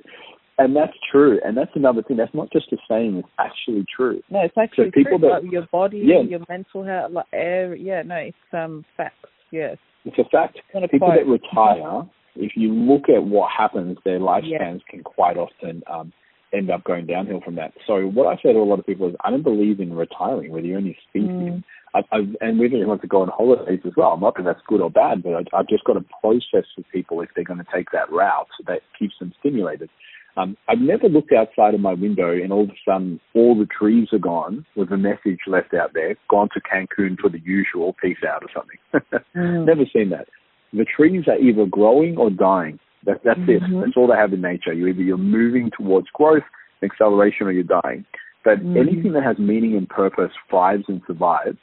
and 0.59 0.75
that's 0.75 0.93
true. 1.11 1.39
And 1.45 1.57
that's 1.57 1.71
another 1.75 2.03
thing. 2.03 2.17
That's 2.17 2.35
not 2.35 2.51
just 2.51 2.73
a 2.73 2.77
saying; 2.89 3.17
it's 3.19 3.29
actually 3.39 3.85
true. 3.95 4.23
No, 4.31 4.41
it's 4.41 4.57
actually 4.57 4.87
so 4.87 4.91
people 4.93 5.19
true. 5.19 5.29
That, 5.29 5.43
like 5.45 5.53
your 5.53 5.67
body, 5.71 6.03
yeah. 6.05 6.23
your 6.23 6.41
mental 6.49 6.85
health, 6.85 7.13
like 7.13 7.27
air. 7.33 7.75
Yeah, 7.75 8.03
no, 8.03 8.17
it's 8.17 8.37
um 8.53 8.85
facts. 8.97 9.17
Yes, 9.51 9.77
it's 10.05 10.19
a 10.19 10.25
fact. 10.31 10.59
It's 10.73 10.91
people 10.91 11.09
that 11.09 11.27
retire, 11.27 12.09
if 12.37 12.53
you 12.57 12.73
look 12.73 13.09
at 13.09 13.23
what 13.23 13.51
happens, 13.57 13.99
their 14.05 14.19
lifespans 14.19 14.81
can 14.89 15.03
quite 15.03 15.37
often 15.37 15.83
um, 15.91 16.13
end 16.53 16.71
up 16.71 16.85
going 16.85 17.07
downhill 17.07 17.41
from 17.45 17.57
that. 17.57 17.73
So 17.87 18.07
what 18.07 18.27
I 18.27 18.37
say 18.43 18.53
to 18.53 18.59
a 18.59 18.61
lot 18.61 18.79
of 18.79 18.87
people 18.87 19.09
is, 19.09 19.15
I 19.25 19.31
don't 19.31 19.43
believe 19.43 19.81
in 19.81 19.95
retiring. 19.95 20.51
We're 20.53 20.63
the 20.63 20.75
only 20.75 20.97
species. 21.09 21.29
Mm. 21.29 21.65
I, 21.97 22.17
I, 22.17 22.19
and 22.41 22.59
we 22.59 22.69
don't 22.69 22.87
want 22.87 23.01
to 23.03 23.07
go 23.07 23.23
on 23.23 23.29
holidays 23.29 23.81
as 23.87 23.93
well. 23.97 24.09
I'm 24.09 24.21
not 24.21 24.37
that 24.37 24.45
that's 24.45 24.61
good 24.67 24.81
or 24.81 24.91
bad, 24.91 25.23
but 25.23 25.35
I, 25.35 25.59
I've 25.59 25.69
just 25.69 25.85
got 25.85 25.97
a 25.97 26.05
process 26.21 26.69
for 26.75 26.83
people 26.93 27.21
if 27.23 27.31
they're 27.35 27.45
going 27.45 27.59
to 27.59 27.67
take 27.75 27.91
that 27.93 28.11
route 28.11 28.49
that 28.67 28.81
keeps 28.99 29.15
them 29.19 29.33
stimulated. 29.41 29.89
Um, 30.37 30.57
I've 30.69 30.81
never 30.81 31.09
looked 31.09 31.33
outside 31.33 31.73
of 31.73 31.81
my 31.81 31.95
window 31.95 32.33
and 32.33 32.53
all 32.53 32.65
of 32.65 32.71
a 32.71 32.75
sudden 32.87 33.19
all 33.35 33.59
the 33.59 33.67
trees 33.67 34.09
are 34.13 34.19
gone 34.19 34.67
with 34.77 34.93
a 34.93 34.97
message 34.99 35.41
left 35.47 35.73
out 35.73 35.93
there, 35.95 36.15
gone 36.29 36.51
to 36.53 36.61
Cancun 36.61 37.19
for 37.19 37.31
the 37.31 37.41
usual, 37.43 37.97
peace 38.03 38.19
out 38.29 38.43
or 38.43 38.51
something. 38.55 39.23
mm. 39.35 39.65
Never 39.67 39.85
seen 39.91 40.11
that. 40.11 40.29
The 40.75 40.85
trees 40.85 41.25
are 41.27 41.39
either 41.39 41.65
growing 41.65 42.19
or 42.19 42.29
dying. 42.29 42.79
That, 43.07 43.21
that's 43.25 43.39
mm-hmm. 43.39 43.77
it. 43.77 43.81
That's 43.81 43.97
all 43.97 44.09
they 44.09 44.17
have 44.17 44.33
in 44.33 44.43
nature. 44.43 44.75
You 44.75 44.89
either 44.89 45.01
you're 45.01 45.17
moving 45.17 45.71
towards 45.77 46.09
growth, 46.13 46.43
acceleration, 46.83 47.47
or 47.47 47.53
you're 47.53 47.63
dying. 47.63 48.05
But 48.45 48.59
mm-hmm. 48.59 48.77
anything 48.77 49.13
that 49.13 49.23
has 49.23 49.39
meaning 49.39 49.77
and 49.77 49.89
purpose 49.89 50.33
thrives 50.51 50.85
and 50.89 51.01
survives. 51.07 51.59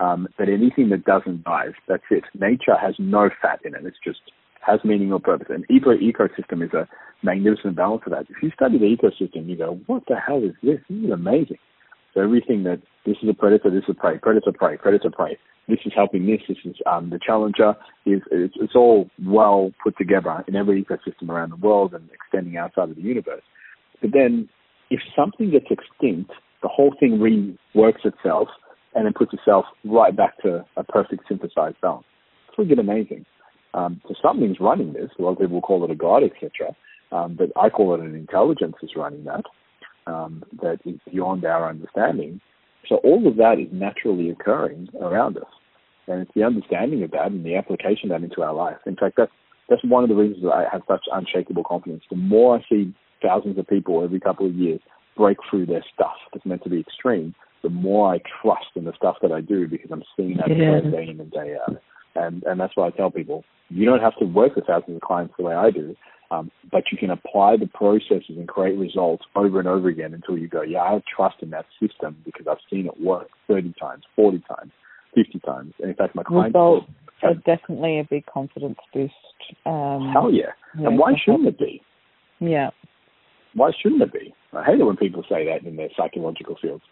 Um, 0.00 0.28
but 0.38 0.48
anything 0.48 0.88
that 0.88 1.04
doesn't 1.04 1.44
dies, 1.44 1.72
that's 1.86 2.02
it. 2.10 2.24
Nature 2.38 2.76
has 2.80 2.94
no 2.98 3.28
fat 3.42 3.60
in 3.64 3.74
it. 3.74 3.84
It's 3.84 3.98
just 4.02 4.20
has 4.66 4.80
meaning 4.84 5.12
or 5.12 5.20
purpose. 5.20 5.48
And 5.50 5.64
eco 5.70 5.90
ecosystem 5.96 6.64
is 6.64 6.72
a 6.72 6.88
magnificent 7.22 7.76
balance 7.76 8.02
of 8.06 8.12
that. 8.12 8.26
If 8.28 8.42
you 8.42 8.50
study 8.54 8.78
the 8.78 8.96
ecosystem, 8.96 9.48
you 9.48 9.56
go, 9.56 9.78
what 9.86 10.04
the 10.08 10.16
hell 10.16 10.42
is 10.42 10.52
this? 10.62 10.78
This 10.88 11.04
is 11.04 11.10
amazing. 11.10 11.58
So 12.14 12.22
everything 12.22 12.64
that 12.64 12.80
this 13.06 13.16
is 13.22 13.28
a 13.28 13.34
predator, 13.34 13.70
this 13.70 13.84
is 13.84 13.90
a 13.90 13.94
prey, 13.94 14.18
predator, 14.18 14.52
prey, 14.52 14.76
predator, 14.76 15.10
prey. 15.10 15.38
This 15.68 15.78
is 15.84 15.92
helping 15.94 16.26
this. 16.26 16.40
This 16.48 16.58
is 16.64 16.76
um, 16.90 17.10
the 17.10 17.20
challenger. 17.24 17.74
Is 18.04 18.22
it's, 18.30 18.54
it's 18.56 18.74
all 18.74 19.08
well 19.24 19.72
put 19.82 19.96
together 19.96 20.42
in 20.48 20.56
every 20.56 20.82
ecosystem 20.82 21.28
around 21.28 21.50
the 21.50 21.56
world 21.56 21.94
and 21.94 22.08
extending 22.12 22.56
outside 22.56 22.90
of 22.90 22.96
the 22.96 23.02
universe. 23.02 23.42
But 24.00 24.10
then, 24.12 24.48
if 24.90 25.00
something 25.14 25.50
gets 25.50 25.66
extinct, 25.70 26.32
the 26.62 26.68
whole 26.68 26.94
thing 26.98 27.18
reworks 27.18 28.04
itself 28.04 28.48
and 28.94 29.06
then 29.06 29.12
puts 29.12 29.32
itself 29.32 29.64
right 29.84 30.14
back 30.16 30.40
to 30.42 30.64
a 30.76 30.84
perfect 30.84 31.24
synthesized 31.28 31.80
balance. 31.80 32.06
It's 32.48 32.58
really 32.58 32.80
amazing. 32.80 33.24
Um, 33.74 34.00
so 34.08 34.14
something's 34.20 34.58
running 34.60 34.92
this. 34.92 35.10
A 35.18 35.22
lot 35.22 35.32
of 35.32 35.38
people 35.38 35.60
call 35.60 35.84
it 35.84 35.90
a 35.90 35.94
god, 35.94 36.22
etc. 36.24 36.74
Um, 37.12 37.36
but 37.38 37.50
I 37.60 37.70
call 37.70 37.94
it 37.94 38.00
an 38.00 38.14
intelligence 38.14 38.76
is 38.82 38.90
running 38.96 39.24
that 39.24 39.44
um, 40.06 40.42
that 40.62 40.78
is 40.84 40.98
beyond 41.10 41.44
our 41.44 41.68
understanding. 41.68 42.40
So 42.88 42.96
all 42.96 43.26
of 43.26 43.36
that 43.36 43.58
is 43.60 43.68
naturally 43.72 44.30
occurring 44.30 44.88
around 45.00 45.36
us, 45.36 45.44
and 46.08 46.22
it's 46.22 46.30
the 46.34 46.42
understanding 46.42 47.02
of 47.02 47.10
that 47.12 47.26
and 47.26 47.44
the 47.44 47.56
application 47.56 48.10
of 48.10 48.20
that 48.20 48.24
into 48.24 48.42
our 48.42 48.54
life. 48.54 48.78
In 48.86 48.96
fact, 48.96 49.14
that's 49.16 49.32
that's 49.68 49.84
one 49.84 50.02
of 50.02 50.08
the 50.08 50.16
reasons 50.16 50.42
that 50.42 50.50
I 50.50 50.64
have 50.70 50.82
such 50.88 51.04
unshakable 51.12 51.62
confidence. 51.64 52.02
The 52.10 52.16
more 52.16 52.58
I 52.58 52.64
see 52.68 52.92
thousands 53.22 53.58
of 53.58 53.68
people 53.68 54.02
every 54.02 54.18
couple 54.18 54.46
of 54.46 54.54
years 54.54 54.80
break 55.16 55.36
through 55.48 55.66
their 55.66 55.84
stuff 55.94 56.16
that's 56.32 56.46
meant 56.46 56.64
to 56.64 56.70
be 56.70 56.80
extreme, 56.80 57.34
the 57.62 57.70
more 57.70 58.14
I 58.14 58.20
trust 58.42 58.70
in 58.74 58.84
the 58.84 58.92
stuff 58.96 59.16
that 59.22 59.32
I 59.32 59.40
do 59.40 59.68
because 59.68 59.90
I'm 59.90 60.02
seeing 60.16 60.36
that 60.38 60.48
yeah. 60.48 60.80
day 60.90 61.10
in 61.10 61.20
and 61.20 61.30
day 61.30 61.56
out. 61.56 61.76
And 62.14 62.42
and 62.44 62.58
that's 62.58 62.76
why 62.76 62.86
I 62.86 62.90
tell 62.90 63.10
people, 63.10 63.44
you 63.68 63.86
don't 63.86 64.00
have 64.00 64.16
to 64.18 64.24
work 64.24 64.56
with 64.56 64.66
thousands 64.66 64.96
of 64.96 65.02
clients 65.02 65.34
the 65.38 65.44
way 65.44 65.54
I 65.54 65.70
do, 65.70 65.94
um, 66.30 66.50
but 66.70 66.84
you 66.92 66.98
can 66.98 67.10
apply 67.10 67.56
the 67.56 67.66
processes 67.66 68.36
and 68.36 68.46
create 68.48 68.78
results 68.78 69.24
over 69.34 69.58
and 69.58 69.68
over 69.68 69.88
again 69.88 70.14
until 70.14 70.38
you 70.38 70.48
go, 70.48 70.62
yeah, 70.62 70.80
I 70.80 70.92
have 70.94 71.02
trust 71.04 71.36
in 71.42 71.50
that 71.50 71.66
system 71.80 72.16
because 72.24 72.46
I've 72.48 72.58
seen 72.70 72.86
it 72.86 73.00
work 73.00 73.28
30 73.48 73.74
times, 73.80 74.04
40 74.14 74.42
times, 74.48 74.72
50 75.14 75.40
times. 75.40 75.74
And 75.80 75.90
in 75.90 75.96
fact, 75.96 76.14
my 76.14 76.22
clients 76.22 76.54
results 76.54 76.86
are 77.22 77.34
definitely 77.34 77.98
a 77.98 78.04
big 78.04 78.26
confidence 78.26 78.78
boost. 78.94 79.12
Um, 79.66 80.10
Hell 80.12 80.32
yeah. 80.32 80.52
And 80.74 80.98
why 80.98 81.12
shouldn't 81.24 81.48
it 81.48 81.58
be? 81.58 81.82
Yeah. 82.38 82.70
Why 83.54 83.70
shouldn't 83.82 84.02
it 84.02 84.12
be? 84.12 84.32
I 84.52 84.64
hate 84.64 84.80
it 84.80 84.84
when 84.84 84.96
people 84.96 85.24
say 85.28 85.46
that 85.46 85.66
in 85.66 85.76
their 85.76 85.90
psychological 85.96 86.56
fields 86.62 86.84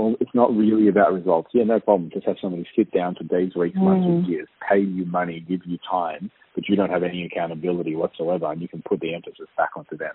well, 0.00 0.14
it's 0.20 0.34
not 0.34 0.54
really 0.56 0.88
about 0.88 1.12
results. 1.12 1.50
Yeah, 1.52 1.64
no 1.64 1.78
problem. 1.78 2.10
Just 2.12 2.26
have 2.26 2.36
somebody 2.40 2.66
sit 2.76 2.90
down 2.90 3.14
for 3.14 3.24
days, 3.24 3.52
weeks, 3.54 3.76
mm. 3.76 3.82
months, 3.82 4.06
and 4.06 4.26
years, 4.26 4.48
pay 4.66 4.80
you 4.80 5.04
money, 5.04 5.44
give 5.46 5.60
you 5.66 5.78
time, 5.88 6.30
but 6.54 6.68
you 6.68 6.76
don't 6.76 6.90
have 6.90 7.02
any 7.02 7.24
accountability 7.24 7.94
whatsoever, 7.94 8.50
and 8.50 8.62
you 8.62 8.68
can 8.68 8.82
put 8.82 9.00
the 9.00 9.14
emphasis 9.14 9.46
back 9.56 9.70
onto 9.76 9.96
them. 9.96 10.12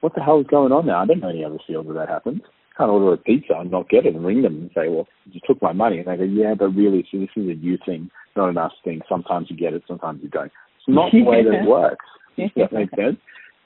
What 0.00 0.14
the 0.14 0.22
hell 0.22 0.40
is 0.40 0.46
going 0.46 0.72
on 0.72 0.86
now? 0.86 1.02
I 1.02 1.06
don't 1.06 1.20
know 1.20 1.28
any 1.28 1.44
other 1.44 1.58
field 1.66 1.86
where 1.86 1.94
that 1.94 2.08
happens. 2.08 2.42
can't 2.76 2.90
order 2.90 3.12
a 3.12 3.16
pizza 3.16 3.54
and 3.56 3.70
not 3.70 3.88
get 3.88 4.06
it 4.06 4.14
and 4.14 4.24
ring 4.24 4.42
them 4.42 4.56
and 4.56 4.70
say, 4.74 4.88
well, 4.88 5.06
you 5.30 5.40
took 5.46 5.60
my 5.62 5.72
money. 5.72 5.98
And 5.98 6.06
they 6.06 6.16
go, 6.16 6.24
yeah, 6.24 6.54
but 6.58 6.68
really, 6.68 7.06
so 7.10 7.18
this 7.18 7.30
is 7.36 7.48
a 7.48 7.54
you 7.54 7.78
thing, 7.84 8.10
not 8.36 8.50
an 8.50 8.58
us 8.58 8.72
thing. 8.84 9.00
Sometimes 9.08 9.48
you 9.50 9.56
get 9.56 9.74
it, 9.74 9.82
sometimes 9.86 10.20
you 10.22 10.28
don't. 10.28 10.52
It's 10.78 10.88
not 10.88 11.12
the 11.12 11.22
way 11.22 11.42
that 11.42 11.62
it 11.62 11.68
works. 11.68 12.06
Does 12.36 12.50
that 12.56 12.72
make 12.72 12.90
sense? 12.90 13.18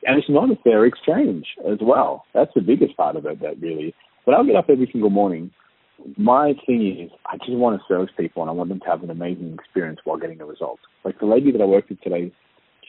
And 0.05 0.19
it's 0.19 0.29
not 0.29 0.51
a 0.51 0.57
fair 0.65 0.85
exchange 0.85 1.47
as 1.71 1.79
well. 1.81 2.25
That's 2.35 2.51
the 2.55 2.63
biggest 2.63 2.97
part 2.97 3.17
of 3.17 3.27
it 3.27 3.41
that 3.41 3.61
really 3.61 3.95
but 4.25 4.35
I'll 4.35 4.47
get 4.47 4.57
up 4.57 4.67
every 4.69 4.89
single 4.93 5.11
morning. 5.11 5.51
My 6.17 6.55
thing 6.67 6.99
is, 7.05 7.11
I 7.27 7.37
just 7.39 7.53
want 7.53 7.81
to 7.81 7.87
service 7.87 8.11
people 8.17 8.43
and 8.43 8.51
I 8.51 8.55
want 8.55 8.69
them 8.69 8.81
to 8.81 8.87
have 8.87 9.03
an 9.03 9.11
amazing 9.11 9.55
experience 9.55 10.01
while 10.05 10.19
getting 10.19 10.39
the 10.39 10.45
results. 10.45 10.83
Like 11.05 11.19
the 11.19 11.27
lady 11.27 11.53
that 11.53 11.61
I 11.61 11.65
worked 11.65 11.91
with 11.91 12.01
today, 12.01 12.33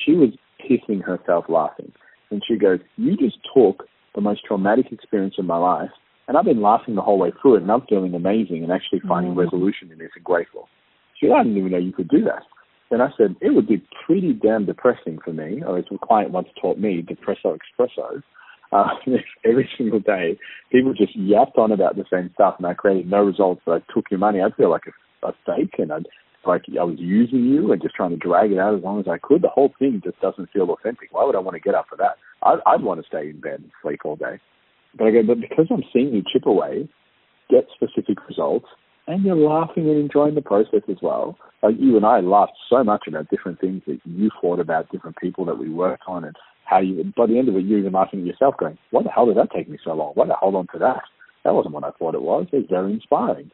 she 0.05 0.14
was 0.14 0.30
pissing 0.59 1.03
herself 1.03 1.45
laughing. 1.49 1.91
And 2.32 2.41
she 2.47 2.57
goes, 2.57 2.80
You 2.97 3.16
just 3.16 3.38
took 3.55 3.88
the 4.16 4.22
most 4.22 4.43
traumatic 4.45 4.91
experience 4.91 5.36
of 5.38 5.45
my 5.45 5.57
life, 5.57 5.89
and 6.28 6.38
I've 6.38 6.45
been 6.45 6.61
laughing 6.61 6.95
the 6.95 7.01
whole 7.01 7.20
way 7.20 7.32
through 7.41 7.55
it, 7.55 7.64
and 7.64 7.72
I'm 7.72 7.86
feeling 7.88 8.14
amazing 8.14 8.64
and 8.64 8.72
actually 8.72 9.01
finding 9.07 9.34
mm. 9.34 9.38
resolution 9.38 9.91
in 9.91 9.97
this 9.97 10.11
and 10.16 10.24
grateful. 10.24 10.68
She 11.20 11.28
said, 11.28 11.34
I 11.34 11.43
didn't 11.43 11.57
even 11.57 11.72
know 11.72 11.78
you 11.78 11.91
could 11.91 12.09
do 12.09 12.24
that. 12.26 12.43
Then 12.89 13.01
I 13.01 13.09
said, 13.18 13.36
it 13.41 13.55
would 13.55 13.68
be 13.68 13.84
pretty 14.05 14.34
damn 14.34 14.66
depressing 14.66 15.20
for 15.24 15.34
me, 15.34 15.64
or 15.66 15.78
as 15.78 15.86
a 15.91 15.97
client 16.05 16.32
once 16.32 16.47
taught 16.61 16.80
me, 16.80 17.03
depresso 17.03 17.57
expresso. 17.57 18.22
Uh, 18.74 18.89
every 19.45 19.69
single 19.78 19.99
day, 19.99 20.38
people 20.71 20.93
just 20.93 21.15
yapped 21.15 21.57
on 21.57 21.71
about 21.71 21.95
the 21.95 22.05
same 22.11 22.32
stuff, 22.34 22.55
and 22.57 22.65
I 22.65 22.74
created 22.74 23.09
no 23.09 23.24
results, 23.24 23.61
but 23.65 23.74
I 23.82 23.93
took 23.93 24.05
your 24.09 24.19
money. 24.19 24.41
I'd 24.41 24.55
feel 24.55 24.71
like 24.71 24.84
a, 24.88 25.28
a 25.28 25.34
fake, 25.45 25.76
and 25.78 25.91
I'd 25.91 26.07
like 26.45 26.63
I 26.78 26.84
was 26.84 26.97
using 26.99 27.45
you 27.45 27.71
and 27.71 27.82
just 27.82 27.95
trying 27.95 28.09
to 28.09 28.17
drag 28.17 28.51
it 28.51 28.59
out 28.59 28.76
as 28.76 28.84
long 28.84 28.99
as 28.99 29.07
I 29.07 29.17
could. 29.17 29.41
The 29.41 29.49
whole 29.49 29.71
thing 29.80 30.01
just 30.03 30.19
doesn't 30.19 30.49
feel 30.51 30.69
authentic. 30.71 31.13
Why 31.13 31.24
would 31.24 31.36
I 31.36 31.39
want 31.39 31.55
to 31.55 31.61
get 31.61 31.76
up 31.76 31.86
for 31.89 31.95
that? 31.97 32.17
I'd, 32.41 32.59
I'd 32.65 32.84
want 32.84 33.01
to 33.01 33.07
stay 33.07 33.30
in 33.30 33.39
bed 33.39 33.61
and 33.61 33.71
sleep 33.82 33.99
all 34.03 34.17
day. 34.17 34.39
But 34.97 35.07
I 35.07 35.11
go, 35.11 35.24
but 35.24 35.39
because 35.39 35.67
I'm 35.71 35.84
seeing 35.93 36.13
you 36.13 36.24
chip 36.32 36.45
away, 36.45 36.89
get 37.49 37.67
specific 37.74 38.17
results, 38.28 38.67
and 39.07 39.24
you're 39.24 39.36
laughing 39.36 39.89
and 39.89 39.97
enjoying 39.97 40.36
the 40.36 40.41
process 40.41 40.82
as 40.89 40.97
well. 41.01 41.38
Like 41.61 41.76
you 41.80 41.95
and 41.97 42.05
I 42.05 42.19
laughed 42.19 42.53
so 42.69 42.84
much 42.84 43.03
about 43.07 43.30
different 43.30 43.59
things 43.59 43.82
that 43.88 43.99
you 44.05 44.30
thought 44.41 44.59
about, 44.59 44.91
different 44.91 45.17
people 45.17 45.45
that 45.45 45.57
we 45.57 45.69
worked 45.69 46.03
on, 46.07 46.26
and 46.26 46.36
how 46.66 46.80
you. 46.80 47.14
By 47.16 47.28
the 47.28 47.38
end 47.38 47.49
of 47.49 47.55
it, 47.55 47.66
you're 47.66 47.80
even 47.80 47.93
laughing 47.93 48.22
at 48.22 48.26
yourself, 48.26 48.55
going, 48.57 48.78
"Why 48.91 49.03
the 49.03 49.09
hell 49.09 49.26
did 49.26 49.38
that 49.38 49.51
take 49.51 49.70
me 49.70 49.78
so 49.84 49.93
long? 49.93 50.14
Why 50.16 50.26
did 50.26 50.34
I 50.34 50.38
hold 50.39 50.55
on 50.55 50.68
to 50.74 50.80
that? 50.80 51.03
That 51.43 51.53
wasn't 51.53 51.74
what 51.74 51.84
I 51.84 51.91
thought 51.91 52.16
it 52.16 52.22
was." 52.22 52.47
It's 52.51 52.70
very 52.70 52.93
inspiring. 52.93 53.51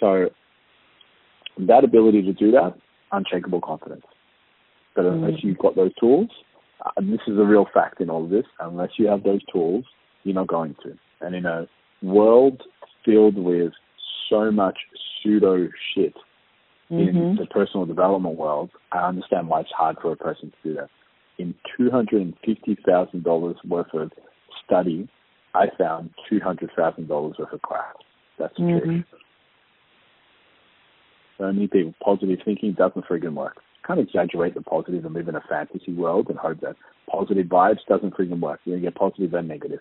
So 0.00 0.30
that 1.58 1.84
ability 1.84 2.22
to 2.22 2.32
do 2.32 2.50
that, 2.52 2.74
unshakable 3.12 3.60
confidence. 3.60 4.04
But 4.94 5.06
unless 5.06 5.40
mm. 5.40 5.44
you've 5.44 5.58
got 5.58 5.76
those 5.76 5.94
tools, 5.98 6.28
uh, 6.84 6.90
and 6.96 7.12
this 7.12 7.20
is 7.26 7.38
a 7.38 7.44
real 7.44 7.66
fact 7.72 8.00
in 8.00 8.10
all 8.10 8.24
of 8.24 8.30
this, 8.30 8.46
unless 8.60 8.90
you 8.98 9.06
have 9.08 9.22
those 9.22 9.40
tools, 9.52 9.84
you're 10.22 10.34
not 10.34 10.48
going 10.48 10.74
to. 10.82 10.96
And 11.20 11.34
in 11.34 11.46
a 11.46 11.66
world 12.02 12.62
filled 13.04 13.36
with 13.36 13.72
so 14.28 14.50
much 14.50 14.78
pseudo 15.22 15.68
shit 15.94 16.14
mm-hmm. 16.90 17.16
in 17.16 17.36
the 17.36 17.46
personal 17.46 17.86
development 17.86 18.36
world, 18.36 18.70
I 18.92 19.06
understand 19.08 19.48
why 19.48 19.60
it's 19.60 19.70
hard 19.76 19.96
for 20.00 20.12
a 20.12 20.16
person 20.16 20.50
to 20.50 20.68
do 20.68 20.74
that. 20.76 20.90
In 21.38 21.54
$250,000 21.78 23.54
worth 23.66 23.94
of 23.94 24.12
study, 24.64 25.08
I 25.54 25.66
found 25.78 26.10
$200,000 26.30 27.08
worth 27.08 27.52
of 27.52 27.62
crap. 27.62 27.96
That's 28.38 28.54
the 28.56 28.62
mm-hmm. 28.62 28.84
truth. 28.84 29.04
Only 31.40 31.66
people 31.66 31.94
positive 32.02 32.38
thinking 32.44 32.72
doesn't 32.72 33.06
friggin' 33.06 33.34
work. 33.34 33.56
Can't 33.86 34.00
exaggerate 34.00 34.54
the 34.54 34.62
positive 34.62 35.04
and 35.04 35.14
live 35.14 35.28
in 35.28 35.34
a 35.34 35.42
fantasy 35.48 35.92
world 35.92 36.28
and 36.28 36.38
hope 36.38 36.60
that 36.60 36.76
positive 37.10 37.46
vibes 37.46 37.84
doesn't 37.88 38.14
friggin' 38.16 38.40
work. 38.40 38.60
You're 38.64 38.76
gonna 38.76 38.90
get 38.90 38.94
positive 38.94 39.34
and 39.34 39.48
negative. 39.48 39.80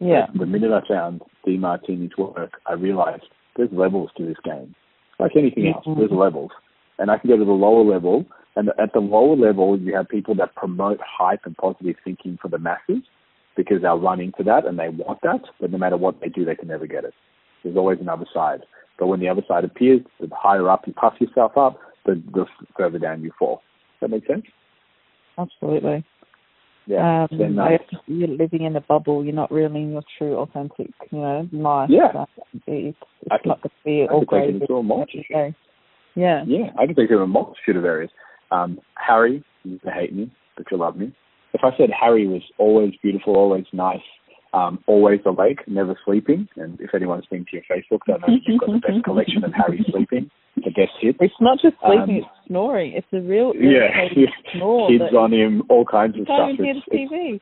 Yeah. 0.00 0.26
But 0.32 0.40
the 0.40 0.46
minute 0.46 0.72
I 0.72 0.86
found 0.86 1.22
Demartini's 1.46 2.16
work, 2.18 2.60
I 2.66 2.74
realized 2.74 3.24
there's 3.56 3.70
levels 3.72 4.10
to 4.18 4.26
this 4.26 4.36
game. 4.44 4.74
Like 5.18 5.32
anything 5.36 5.68
else, 5.68 5.86
mm-hmm. 5.86 6.00
there's 6.00 6.12
levels. 6.12 6.50
And 6.98 7.10
I 7.10 7.18
can 7.18 7.30
go 7.30 7.36
to 7.38 7.44
the 7.44 7.50
lower 7.50 7.84
level, 7.84 8.26
and 8.56 8.70
at 8.78 8.92
the 8.94 9.00
lower 9.00 9.36
level, 9.36 9.78
you 9.78 9.94
have 9.94 10.08
people 10.08 10.34
that 10.36 10.54
promote 10.54 10.98
hype 11.06 11.40
and 11.44 11.56
positive 11.56 11.96
thinking 12.02 12.38
for 12.40 12.48
the 12.48 12.58
masses 12.58 13.02
because 13.54 13.82
they'll 13.82 14.00
run 14.00 14.20
into 14.20 14.42
that 14.44 14.66
and 14.66 14.78
they 14.78 14.88
want 14.88 15.20
that, 15.22 15.42
but 15.60 15.70
no 15.70 15.78
matter 15.78 15.96
what 15.96 16.20
they 16.20 16.28
do, 16.28 16.44
they 16.44 16.54
can 16.54 16.68
never 16.68 16.86
get 16.86 17.04
it. 17.04 17.14
There's 17.62 17.76
always 17.76 17.98
another 18.00 18.26
side. 18.32 18.60
But 18.98 19.08
when 19.08 19.20
the 19.20 19.28
other 19.28 19.42
side 19.46 19.64
appears, 19.64 20.00
the 20.20 20.28
higher 20.34 20.70
up 20.70 20.86
you 20.86 20.94
puff 20.94 21.14
yourself 21.20 21.56
up, 21.56 21.78
the, 22.06 22.22
the 22.32 22.46
further 22.76 22.98
down 22.98 23.22
you 23.22 23.32
fall. 23.38 23.62
Does 24.00 24.08
that 24.08 24.10
make 24.10 24.26
sense? 24.26 24.44
Absolutely. 25.38 26.04
Yeah. 26.86 27.26
Um, 27.30 27.54
nice. 27.54 27.80
You're 28.06 28.28
living 28.28 28.62
in 28.62 28.76
a 28.76 28.80
bubble. 28.80 29.24
You're 29.24 29.34
not 29.34 29.50
really 29.50 29.82
in 29.82 29.92
your 29.92 30.04
true, 30.16 30.36
authentic, 30.36 30.92
you 31.10 31.18
know, 31.18 31.48
life. 31.52 31.90
Yeah. 31.90 32.24
it's, 32.66 32.96
it's 33.22 33.28
not 33.28 33.42
going 33.42 33.58
to 33.62 33.70
be 33.84 34.06
all 34.10 34.24
great. 34.24 34.50
Into 34.50 34.76
a 34.76 34.82
multitude. 34.82 35.24
Yeah. 36.14 36.44
Yeah, 36.46 36.70
I 36.78 36.86
can 36.86 36.94
think 36.94 37.10
of 37.10 37.20
a 37.20 37.26
multitude 37.26 37.76
of 37.76 37.84
areas. 37.84 38.10
Um, 38.50 38.78
Harry 38.94 39.44
used 39.64 39.84
to 39.84 39.90
hate 39.90 40.14
me, 40.14 40.30
but 40.56 40.66
you 40.70 40.78
love 40.78 40.96
me. 40.96 41.12
If 41.52 41.60
I 41.64 41.76
said 41.76 41.90
Harry 41.98 42.26
was 42.26 42.42
always 42.58 42.92
beautiful, 43.02 43.36
always 43.36 43.64
nice, 43.72 44.04
um, 44.52 44.78
always 44.86 45.20
awake, 45.24 45.60
never 45.66 45.98
sleeping. 46.04 46.48
And 46.56 46.80
if 46.80 46.94
anyone's 46.94 47.26
been 47.26 47.44
to 47.44 47.50
your 47.52 47.62
Facebook, 47.62 48.00
I 48.08 48.18
know 48.18 48.38
you've 48.46 48.60
got 48.60 48.68
the 48.68 48.80
best 48.80 49.04
collection 49.04 49.44
of 49.44 49.52
Harry 49.52 49.84
sleeping, 49.90 50.30
the 50.56 50.70
best 50.70 50.92
hits. 51.00 51.18
It's 51.20 51.34
not 51.40 51.58
just 51.60 51.76
sleeping; 51.84 52.00
um, 52.00 52.22
it's 52.22 52.46
snoring. 52.46 52.92
It's 52.94 53.06
a 53.12 53.20
real 53.20 53.52
yeah, 53.54 54.08
snore. 54.54 54.88
Kids 54.88 55.14
on 55.16 55.32
him, 55.32 55.62
all 55.68 55.84
kinds 55.84 56.16
of 56.18 56.24
stuff. 56.24 56.50
The 56.58 56.80
TV. 56.92 57.40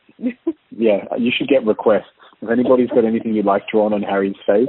yeah, 0.71 1.05
you 1.19 1.31
should 1.37 1.49
get 1.49 1.65
requests. 1.65 2.11
If 2.43 2.51
anybody's 2.51 2.91
got 2.91 3.05
anything 3.05 3.35
you'd 3.35 3.47
like 3.47 3.63
drawn 3.71 3.93
on 3.93 4.03
Harry's 4.03 4.37
face 4.47 4.69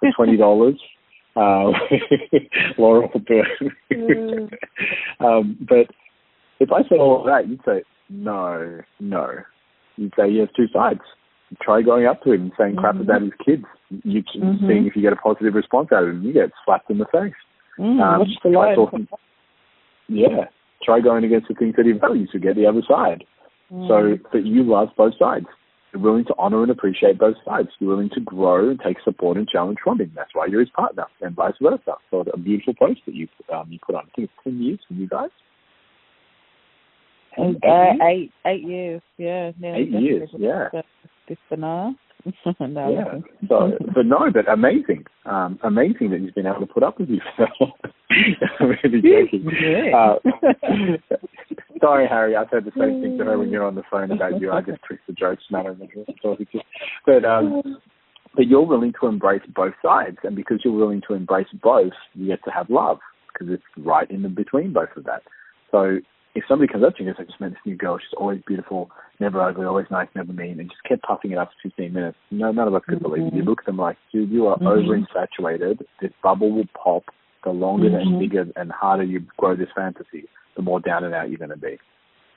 for 0.00 0.08
twenty 0.16 0.36
dollars, 0.36 0.80
uh, 1.36 1.70
Laura 2.78 3.08
will 3.12 3.20
do 3.20 3.42
it. 3.42 3.72
Mm. 3.92 4.52
um, 5.20 5.56
but 5.60 5.94
if 6.58 6.70
I 6.72 6.82
said 6.88 6.98
all 6.98 7.20
of 7.20 7.26
that, 7.26 7.48
you'd 7.48 7.60
say 7.64 7.82
no, 8.08 8.80
no. 8.98 9.28
You'd 9.96 10.12
say 10.16 10.30
he 10.30 10.38
has 10.38 10.48
two 10.56 10.66
sides 10.72 11.00
try 11.60 11.82
going 11.82 12.06
up 12.06 12.22
to 12.22 12.32
him 12.32 12.42
and 12.42 12.52
saying 12.58 12.76
crap 12.76 12.94
mm-hmm. 12.94 13.02
about 13.02 13.22
his 13.22 13.32
kids. 13.44 13.64
You 14.04 14.22
mm-hmm. 14.22 14.66
seeing 14.66 14.86
if 14.86 14.94
you 14.94 15.02
get 15.02 15.12
a 15.12 15.16
positive 15.16 15.54
response 15.54 15.88
out 15.92 16.04
of 16.04 16.10
him. 16.10 16.22
You 16.22 16.32
get 16.32 16.50
slapped 16.64 16.90
in 16.90 16.98
the 16.98 17.06
face. 17.06 17.34
Mm, 17.78 18.00
um, 18.00 18.26
try 18.42 18.74
talking, 18.74 19.08
yeah, 20.08 20.46
try 20.82 21.00
going 21.00 21.24
against 21.24 21.48
the 21.48 21.54
things 21.54 21.74
that 21.76 21.86
he 21.86 21.92
values 21.92 22.28
to 22.32 22.38
get 22.38 22.56
the 22.56 22.66
other 22.66 22.82
side. 22.86 23.24
Mm. 23.72 23.88
So 23.88 24.28
that 24.32 24.44
you 24.44 24.62
love 24.62 24.88
both 24.96 25.14
sides. 25.18 25.46
You're 25.92 26.02
willing 26.02 26.24
to 26.26 26.34
honor 26.38 26.62
and 26.62 26.70
appreciate 26.70 27.18
both 27.18 27.36
sides. 27.44 27.68
You're 27.78 27.90
willing 27.90 28.10
to 28.10 28.20
grow 28.20 28.70
and 28.70 28.80
take 28.80 28.98
support 29.04 29.36
and 29.36 29.48
challenge 29.48 29.78
from 29.82 30.00
him. 30.00 30.12
That's 30.14 30.30
why 30.34 30.46
you're 30.46 30.60
his 30.60 30.70
partner, 30.70 31.06
and 31.20 31.34
vice 31.34 31.54
versa. 31.60 31.94
So 32.10 32.20
a 32.32 32.38
beautiful 32.38 32.74
post 32.74 33.00
that 33.06 33.14
you 33.14 33.28
um, 33.52 33.66
you 33.70 33.78
put 33.84 33.96
on. 33.96 34.02
I 34.02 34.10
think 34.14 34.30
it's 34.30 34.44
ten 34.44 34.62
years 34.62 34.78
for 34.86 34.94
you 34.94 35.08
guys. 35.08 35.30
Eight, 37.38 37.56
uh, 37.64 38.04
eight, 38.04 38.32
eight 38.44 38.62
years, 38.62 39.02
yeah. 39.16 39.52
Eight 39.62 39.90
years, 39.90 40.28
yeah 40.36 40.68
this 41.30 41.38
banana. 41.48 41.94
no, 42.60 42.92
yeah. 42.92 43.20
So, 43.48 43.72
but 43.94 44.06
no, 44.06 44.30
but 44.32 44.48
amazing, 44.48 45.04
um, 45.24 45.58
amazing 45.62 46.10
that 46.10 46.20
he's 46.20 46.32
been 46.32 46.46
able 46.46 46.60
to 46.60 46.72
put 46.72 46.82
up 46.82 46.98
with 46.98 47.08
you. 47.08 47.20
really 48.60 49.00
joking. 49.00 49.48
Uh, 49.94 50.16
sorry, 51.80 52.06
Harry. 52.08 52.36
I 52.36 52.44
said 52.50 52.64
the 52.64 52.72
same 52.78 53.00
thing 53.00 53.18
to 53.18 53.24
her 53.24 53.38
when 53.38 53.50
you're 53.50 53.64
on 53.64 53.74
the 53.74 53.82
phone 53.90 54.10
about 54.10 54.40
you. 54.40 54.52
I 54.52 54.60
just 54.60 54.82
twist 54.86 55.02
the 55.06 55.12
jokes 55.12 55.44
matter 55.50 55.76
talking 56.22 56.46
to. 56.52 56.60
But 57.06 57.24
um, 57.24 57.62
but 58.34 58.46
you're 58.46 58.66
willing 58.66 58.92
to 59.00 59.06
embrace 59.06 59.42
both 59.54 59.74
sides, 59.82 60.18
and 60.22 60.36
because 60.36 60.60
you're 60.64 60.74
willing 60.74 61.02
to 61.08 61.14
embrace 61.14 61.48
both, 61.62 61.92
you 62.14 62.26
get 62.26 62.44
to 62.44 62.50
have 62.50 62.70
love 62.70 62.98
because 63.32 63.52
it's 63.52 63.86
right 63.86 64.10
in 64.10 64.22
the 64.22 64.28
between 64.28 64.72
both 64.72 64.90
of 64.96 65.04
that. 65.04 65.22
So 65.70 65.98
if 66.40 66.46
somebody 66.48 66.72
comes 66.72 66.84
up 66.84 66.96
to 66.96 67.02
you 67.02 67.08
and 67.10 67.16
goes, 67.16 67.26
I 67.26 67.28
just 67.28 67.40
met 67.40 67.50
this 67.50 67.60
new 67.66 67.76
girl, 67.76 67.98
she's 67.98 68.16
always 68.16 68.40
beautiful, 68.46 68.90
never 69.20 69.42
ugly, 69.42 69.66
always 69.66 69.86
nice, 69.90 70.08
never 70.14 70.32
mean, 70.32 70.58
and 70.58 70.70
just 70.70 70.82
kept 70.84 71.02
puffing 71.02 71.32
it 71.32 71.38
up 71.38 71.50
for 71.62 71.68
15 71.68 71.92
minutes, 71.92 72.16
no, 72.30 72.50
none 72.50 72.66
of 72.66 72.74
us 72.74 72.82
could 72.86 72.98
mm-hmm. 72.98 73.04
believe 73.04 73.26
it. 73.26 73.34
You 73.34 73.42
look 73.42 73.60
at 73.60 73.66
them 73.66 73.76
like, 73.76 73.98
dude, 74.10 74.30
you 74.30 74.46
are 74.46 74.56
mm-hmm. 74.56 74.66
over 74.66 74.96
infatuated. 74.96 75.84
This 76.00 76.12
bubble 76.22 76.50
will 76.50 76.68
pop. 76.82 77.04
The 77.44 77.50
longer 77.50 77.88
mm-hmm. 77.88 77.96
and 77.96 78.20
bigger 78.20 78.46
and 78.56 78.70
harder 78.70 79.04
you 79.04 79.20
grow 79.36 79.56
this 79.56 79.68
fantasy, 79.74 80.28
the 80.56 80.62
more 80.62 80.80
down 80.80 81.04
and 81.04 81.14
out 81.14 81.30
you're 81.30 81.38
going 81.38 81.50
to 81.50 81.56
be. 81.56 81.78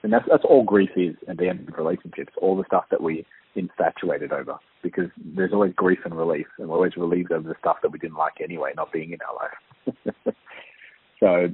And 0.02 0.14
that's 0.14 0.26
that's 0.30 0.46
all 0.48 0.64
grief 0.64 0.92
is 0.96 1.16
at 1.28 1.38
the 1.38 1.50
end 1.50 1.68
of 1.68 1.78
relationships. 1.78 2.34
All 2.42 2.56
the 2.56 2.64
stuff 2.68 2.86
that 2.90 3.02
we 3.02 3.26
infatuated 3.56 4.32
over, 4.32 4.56
because 4.82 5.10
there's 5.36 5.52
always 5.52 5.74
grief 5.76 6.00
and 6.06 6.16
relief, 6.16 6.48
and 6.58 6.70
we're 6.70 6.76
always 6.76 6.96
relieved 6.96 7.34
over 7.34 7.48
the 7.48 7.56
stuff 7.60 7.78
that 7.82 7.92
we 7.92 8.00
didn't 8.00 8.18
like 8.18 8.40
anyway, 8.42 8.72
not 8.78 8.94
being 8.94 9.12
in 9.12 9.20
our 9.28 9.36
life. 9.36 10.36
so 11.20 11.48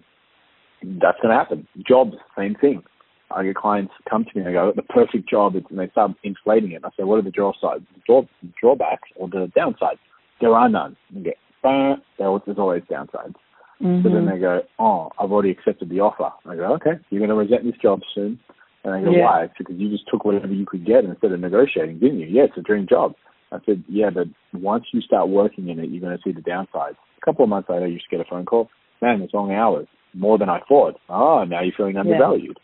that's 0.84 1.20
going 1.22 1.32
to 1.32 1.38
happen. 1.38 1.68
Jobs, 1.88 2.16
same 2.38 2.56
thing. 2.56 2.84
I 3.32 3.44
get 3.44 3.56
clients 3.56 3.94
come 4.10 4.26
to 4.26 4.30
me 4.34 4.42
and 4.42 4.48
they 4.48 4.54
go, 4.54 4.72
the 4.76 4.82
perfect 4.82 5.30
job, 5.30 5.56
and 5.56 5.80
they 5.80 5.90
start 5.90 6.12
inflating 6.24 6.72
it. 6.72 6.78
And 6.78 6.86
I 6.86 6.90
say, 6.98 7.04
what 7.04 7.20
are 7.20 7.22
the 7.22 7.30
drawsides, 7.30 7.86
draw, 8.06 8.24
drawbacks 8.60 9.10
or 9.16 9.28
the 9.28 9.52
downsides? 9.56 10.00
There 10.42 10.56
are 10.56 10.68
none. 10.68 10.96
And 11.14 11.26
get, 11.26 11.38
there's 11.62 12.58
always 12.58 12.84
downsides. 12.90 13.36
Mm-hmm. 13.82 14.04
So 14.04 14.14
then 14.14 14.26
they 14.26 14.40
go, 14.40 14.62
oh, 14.80 15.12
I've 15.20 15.32
already 15.32 15.52
accepted 15.52 15.90
the 15.90 16.00
offer. 16.00 16.34
I 16.46 16.56
go, 16.56 16.74
okay, 16.76 17.00
you're 17.10 17.20
going 17.20 17.30
to 17.30 17.36
resent 17.36 17.66
this 17.66 17.80
job 17.82 18.02
soon. 18.16 18.40
And 18.84 18.94
I 18.94 19.02
go, 19.04 19.12
yeah. 19.12 19.26
why? 19.26 19.44
It's 19.44 19.54
because 19.58 19.76
you 19.78 19.90
just 19.90 20.06
took 20.10 20.26
whatever 20.26 20.48
you 20.48 20.66
could 20.66 20.86
get 20.86 21.04
instead 21.06 21.32
of 21.32 21.40
negotiating, 21.40 22.00
didn't 22.00 22.20
you? 22.20 22.28
Yeah, 22.28 22.44
it's 22.46 22.58
a 22.58 22.62
dream 22.62 22.88
job. 22.90 23.14
I 23.52 23.58
said, 23.66 23.84
yeah, 23.88 24.10
but 24.10 24.28
once 24.54 24.86
you 24.92 25.02
start 25.02 25.30
working 25.30 25.70
in 25.70 25.80
it, 25.80 25.90
you're 25.90 26.02
going 26.02 26.18
to 26.18 26.24
see 26.24 26.32
the 26.32 26.42
downsides. 26.42 26.96
A 27.22 27.26
couple 27.26 27.44
of 27.44 27.50
months 27.50 27.70
later, 27.70 27.88
you 27.88 27.98
just 27.98 28.10
get 28.10 28.22
a 28.22 28.26
phone 28.30 28.46
call. 28.46 28.70
Man, 29.02 29.22
it's 29.22 29.34
long 29.34 29.52
hours 29.52 29.88
more 30.14 30.38
than 30.38 30.50
I 30.50 30.60
thought. 30.68 31.00
Oh, 31.10 31.44
now 31.44 31.62
you're 31.62 31.74
feeling 31.76 31.98
undervalued. 31.98 32.58
Yeah. 32.58 32.64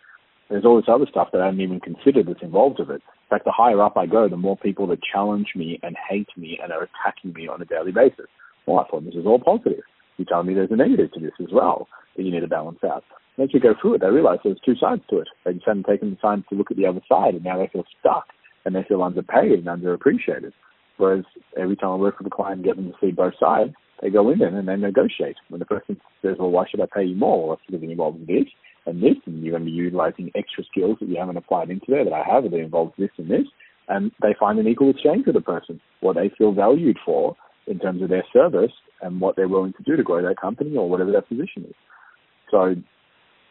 There's 0.50 0.66
all 0.66 0.76
this 0.76 0.86
other 0.88 1.08
stuff 1.10 1.30
that 1.34 1.42
I 1.42 1.46
hadn't 1.46 1.62
even 1.62 1.80
considered 1.80 2.28
that's 2.28 2.44
involved 2.44 2.80
with 2.80 2.90
it. 2.90 3.02
In 3.02 3.30
fact, 3.30 3.46
the 3.46 3.52
higher 3.52 3.82
up 3.82 3.98
I 3.98 4.06
go, 4.06 4.30
the 4.30 4.38
more 4.38 4.56
people 4.56 4.86
that 4.88 5.00
challenge 5.02 5.48
me 5.56 5.80
and 5.82 5.96
hate 6.10 6.30
me 6.38 6.60
and 6.62 6.72
are 6.72 6.84
attacking 6.84 7.34
me 7.34 7.48
on 7.48 7.62
a 7.62 7.66
daily 7.66 7.92
basis. 7.92 8.28
Well, 8.68 8.80
I 8.80 8.88
thought 8.88 9.06
this 9.06 9.16
is 9.16 9.26
all 9.26 9.40
positive. 9.40 9.84
You 10.18 10.26
tell 10.26 10.44
me 10.44 10.54
there's 10.54 10.72
a 10.72 10.76
negative 10.76 11.12
to 11.14 11.20
this 11.20 11.34
as 11.42 11.52
well 11.52 11.88
that 12.16 12.24
you 12.24 12.32
need 12.32 12.42
to 12.42 12.48
balance 12.48 12.80
out. 12.84 13.04
And 13.38 13.50
as 13.50 13.54
you 13.54 13.60
go 13.60 13.74
through 13.82 13.96
it, 13.96 14.02
they 14.02 14.08
realize 14.08 14.40
there's 14.44 14.60
two 14.64 14.76
sides 14.76 15.02
to 15.10 15.20
it. 15.20 15.28
They 15.44 15.54
just 15.54 15.66
hadn't 15.66 15.88
taken 15.88 16.12
the 16.12 16.16
time 16.18 16.46
to 16.50 16.56
look 16.56 16.72
at 16.72 16.78
the 16.78 16.86
other 16.86 17.02
side, 17.10 17.34
and 17.34 17.44
now 17.44 17.58
they 17.58 17.68
feel 17.68 17.84
stuck. 18.00 18.28
and 18.66 18.76
they 18.76 18.84
feel 18.84 19.04
underpaid 19.04 19.52
and 19.52 19.66
underappreciated. 19.66 20.52
Whereas 20.98 21.24
every 21.58 21.76
time 21.76 21.92
I 21.92 21.96
work 21.96 22.18
with 22.18 22.28
a 22.28 22.32
client 22.32 22.58
and 22.58 22.66
get 22.66 22.76
them 22.76 22.92
to 22.92 22.98
see 23.00 23.12
both 23.12 23.34
sides, 23.40 23.74
they 24.02 24.10
go 24.10 24.30
in 24.30 24.42
and 24.42 24.68
they 24.68 24.76
negotiate. 24.76 25.38
When 25.50 25.60
the 25.60 25.66
person 25.66 26.00
says, 26.22 26.36
well, 26.40 26.52
why 26.52 26.66
should 26.70 26.82
I 26.82 26.88
pay 26.94 27.04
you 27.04 27.16
more? 27.16 27.48
Well, 27.48 27.60
it's 27.68 27.84
involved 27.84 28.20
in 28.20 28.26
this 28.26 28.48
and 28.86 29.02
this, 29.02 29.16
and 29.26 29.42
you're 29.42 29.52
going 29.52 29.64
to 29.64 29.72
be 29.72 29.76
utilizing 29.76 30.32
extra 30.36 30.64
skills 30.70 30.98
that 31.00 31.10
you 31.10 31.18
haven't 31.18 31.38
applied 31.38 31.70
into 31.70 31.88
there 31.90 32.04
that 32.04 32.14
I 32.14 32.24
have, 32.24 32.44
that 32.44 32.54
involves 32.54 32.94
this 32.98 33.10
and 33.18 33.30
this, 33.30 33.48
and 33.88 34.12
they 34.22 34.36
find 34.40 34.60
an 34.60 34.68
equal 34.68 34.90
exchange 34.90 35.26
with 35.26 35.36
the 35.36 35.42
person, 35.42 35.82
what 36.02 36.16
they 36.16 36.32
feel 36.38 36.52
valued 36.52 36.98
for 37.04 37.36
in 37.68 37.80
terms 37.80 38.02
of 38.02 38.10
their 38.10 38.26
service 38.32 38.72
and 39.02 39.20
what 39.20 39.36
they're 39.36 39.48
willing 39.48 39.74
to 39.74 39.84
do 39.84 39.96
to 39.96 40.04
grow 40.04 40.22
their 40.22 40.36
company 40.36 40.76
or 40.76 40.90
whatever 40.90 41.12
their 41.12 41.22
position 41.22 41.66
is. 41.68 41.76
So 42.52 42.76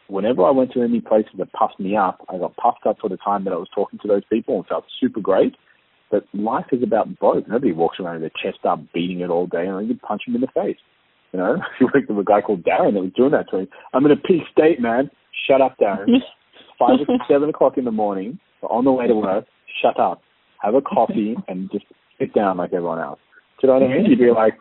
whenever 0.08 0.44
I 0.44 0.50
went 0.50 0.72
to 0.72 0.82
any 0.82 1.00
places 1.00 1.32
that 1.38 1.52
puffed 1.52 1.80
me 1.80 1.96
up, 1.96 2.24
I 2.28 2.38
got 2.38 2.56
puffed 2.56 2.86
up 2.86 2.98
for 3.00 3.08
the 3.08 3.16
time 3.16 3.44
that 3.44 3.52
I 3.52 3.56
was 3.56 3.68
talking 3.74 3.98
to 4.02 4.08
those 4.08 4.22
people 4.30 4.56
and 4.56 4.66
felt 4.66 4.84
super 5.00 5.20
great. 5.20 5.54
But 6.10 6.24
life 6.32 6.66
is 6.72 6.82
about 6.82 7.18
both. 7.18 7.44
Nobody 7.48 7.72
walks 7.72 7.98
around 7.98 8.20
with 8.20 8.32
their 8.32 8.52
chest 8.52 8.64
up, 8.64 8.80
beating 8.92 9.20
it 9.20 9.30
all 9.30 9.46
day, 9.46 9.66
and 9.66 9.88
you 9.88 9.96
punch 9.96 10.22
them 10.26 10.34
in 10.34 10.40
the 10.40 10.48
face. 10.48 10.76
You 11.32 11.40
know, 11.40 11.56
you 11.80 11.88
worked 11.92 12.08
with 12.08 12.18
a 12.18 12.24
guy 12.24 12.40
called 12.40 12.62
Darren 12.62 12.94
that 12.94 13.00
was 13.00 13.12
doing 13.16 13.32
that 13.32 13.50
to 13.50 13.58
me. 13.58 13.68
I'm 13.92 14.04
in 14.06 14.12
a 14.12 14.16
peak 14.16 14.42
state, 14.52 14.80
man. 14.80 15.10
Shut 15.48 15.60
up, 15.60 15.76
Darren. 15.78 16.06
Five 16.78 17.00
or 17.08 17.18
seven 17.28 17.48
o'clock 17.48 17.78
in 17.78 17.84
the 17.84 17.92
morning, 17.92 18.38
on 18.62 18.84
the 18.84 18.92
way 18.92 19.06
to 19.06 19.14
work. 19.14 19.46
Shut 19.82 19.98
up. 19.98 20.22
Have 20.60 20.74
a 20.74 20.80
coffee 20.80 21.36
and 21.48 21.70
just 21.70 21.84
sit 22.18 22.34
down 22.34 22.56
like 22.56 22.72
everyone 22.72 22.98
else. 22.98 23.18
Do 23.60 23.66
you 23.66 23.72
know 23.72 23.80
what 23.80 23.90
I 23.90 23.94
mean? 23.96 24.06
You'd 24.06 24.18
be 24.18 24.30
like, 24.30 24.54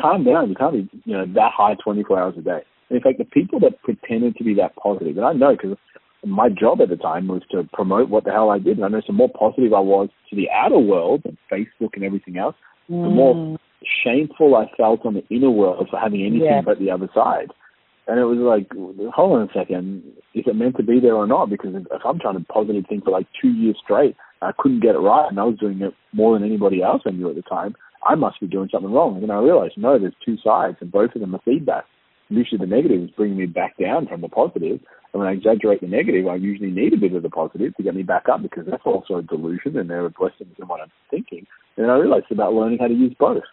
calm 0.00 0.24
down. 0.24 0.48
You 0.48 0.54
can't 0.54 0.72
be, 0.72 0.88
you 1.04 1.16
know, 1.16 1.26
that 1.34 1.52
high 1.56 1.74
24 1.82 2.20
hours 2.20 2.34
a 2.38 2.42
day. 2.42 2.60
And 2.88 2.96
in 2.96 3.02
fact, 3.02 3.18
the 3.18 3.24
people 3.24 3.58
that 3.60 3.82
pretended 3.82 4.36
to 4.36 4.44
be 4.44 4.54
that 4.54 4.76
positive, 4.76 5.16
and 5.16 5.26
I 5.26 5.32
know 5.32 5.56
because 5.56 5.76
my 6.26 6.48
job 6.48 6.80
at 6.80 6.88
the 6.88 6.96
time 6.96 7.28
was 7.28 7.42
to 7.50 7.68
promote 7.72 8.08
what 8.08 8.24
the 8.24 8.32
hell 8.32 8.50
I 8.50 8.58
did. 8.58 8.76
And 8.76 8.84
I 8.84 8.88
know 8.88 9.00
the 9.06 9.12
more 9.12 9.30
positive 9.30 9.72
I 9.72 9.80
was 9.80 10.08
to 10.30 10.36
the 10.36 10.50
outer 10.50 10.78
world 10.78 11.22
and 11.24 11.36
Facebook 11.50 11.94
and 11.94 12.04
everything 12.04 12.38
else, 12.38 12.56
mm. 12.90 13.04
the 13.04 13.10
more 13.10 13.58
shameful 14.04 14.56
I 14.56 14.70
felt 14.76 15.06
on 15.06 15.14
the 15.14 15.26
inner 15.28 15.50
world 15.50 15.88
for 15.90 15.98
having 15.98 16.20
anything 16.20 16.42
yeah. 16.46 16.62
but 16.64 16.78
the 16.78 16.90
other 16.90 17.08
side. 17.14 17.52
And 18.08 18.20
it 18.20 18.24
was 18.24 18.38
like, 18.38 18.70
hold 19.14 19.40
on 19.40 19.48
a 19.48 19.52
second, 19.52 20.02
is 20.34 20.44
it 20.46 20.54
meant 20.54 20.76
to 20.76 20.84
be 20.84 21.00
there 21.00 21.14
or 21.14 21.26
not? 21.26 21.50
Because 21.50 21.74
if 21.74 22.02
I'm 22.04 22.20
trying 22.20 22.38
to 22.38 22.44
positive 22.44 22.84
think 22.88 23.04
for 23.04 23.10
like 23.10 23.26
two 23.40 23.48
years 23.48 23.76
straight, 23.82 24.16
I 24.42 24.52
couldn't 24.56 24.80
get 24.80 24.94
it 24.94 24.98
right, 24.98 25.26
and 25.28 25.40
I 25.40 25.44
was 25.44 25.58
doing 25.58 25.80
it 25.80 25.92
more 26.12 26.38
than 26.38 26.46
anybody 26.46 26.82
else 26.82 27.02
I 27.06 27.10
knew 27.10 27.28
at 27.28 27.34
the 27.34 27.42
time. 27.42 27.74
I 28.06 28.14
must 28.14 28.38
be 28.38 28.46
doing 28.46 28.68
something 28.70 28.92
wrong. 28.92 29.14
And 29.14 29.22
then 29.24 29.30
I 29.30 29.40
realized, 29.40 29.74
no, 29.76 29.98
there's 29.98 30.14
two 30.24 30.36
sides, 30.44 30.76
and 30.80 30.92
both 30.92 31.14
of 31.14 31.20
them 31.20 31.34
are 31.34 31.40
feedback. 31.44 31.84
Usually 32.28 32.58
the 32.58 32.66
negative 32.66 33.02
is 33.02 33.10
bringing 33.10 33.38
me 33.38 33.46
back 33.46 33.76
down 33.78 34.06
from 34.06 34.20
the 34.20 34.28
positive, 34.28 34.80
and 35.12 35.20
when 35.20 35.28
I 35.28 35.32
exaggerate 35.32 35.80
the 35.80 35.86
negative, 35.86 36.26
I 36.26 36.34
usually 36.34 36.70
need 36.70 36.92
a 36.92 36.96
bit 36.96 37.14
of 37.14 37.22
the 37.22 37.30
positive 37.30 37.74
to 37.76 37.82
get 37.82 37.94
me 37.94 38.02
back 38.02 38.28
up 38.30 38.42
because 38.42 38.66
that's 38.68 38.82
also 38.84 39.16
a 39.16 39.22
delusion 39.22 39.78
and 39.78 39.88
there 39.88 40.04
are 40.04 40.10
blessings 40.10 40.54
in 40.58 40.68
what 40.68 40.80
I'm 40.80 40.90
thinking. 41.10 41.46
And 41.76 41.84
then 41.84 41.90
I 41.90 41.96
realized 41.96 42.24
it's 42.28 42.32
about 42.32 42.52
learning 42.52 42.78
how 42.80 42.88
to 42.88 42.94
use 42.94 43.14
both. 43.18 43.44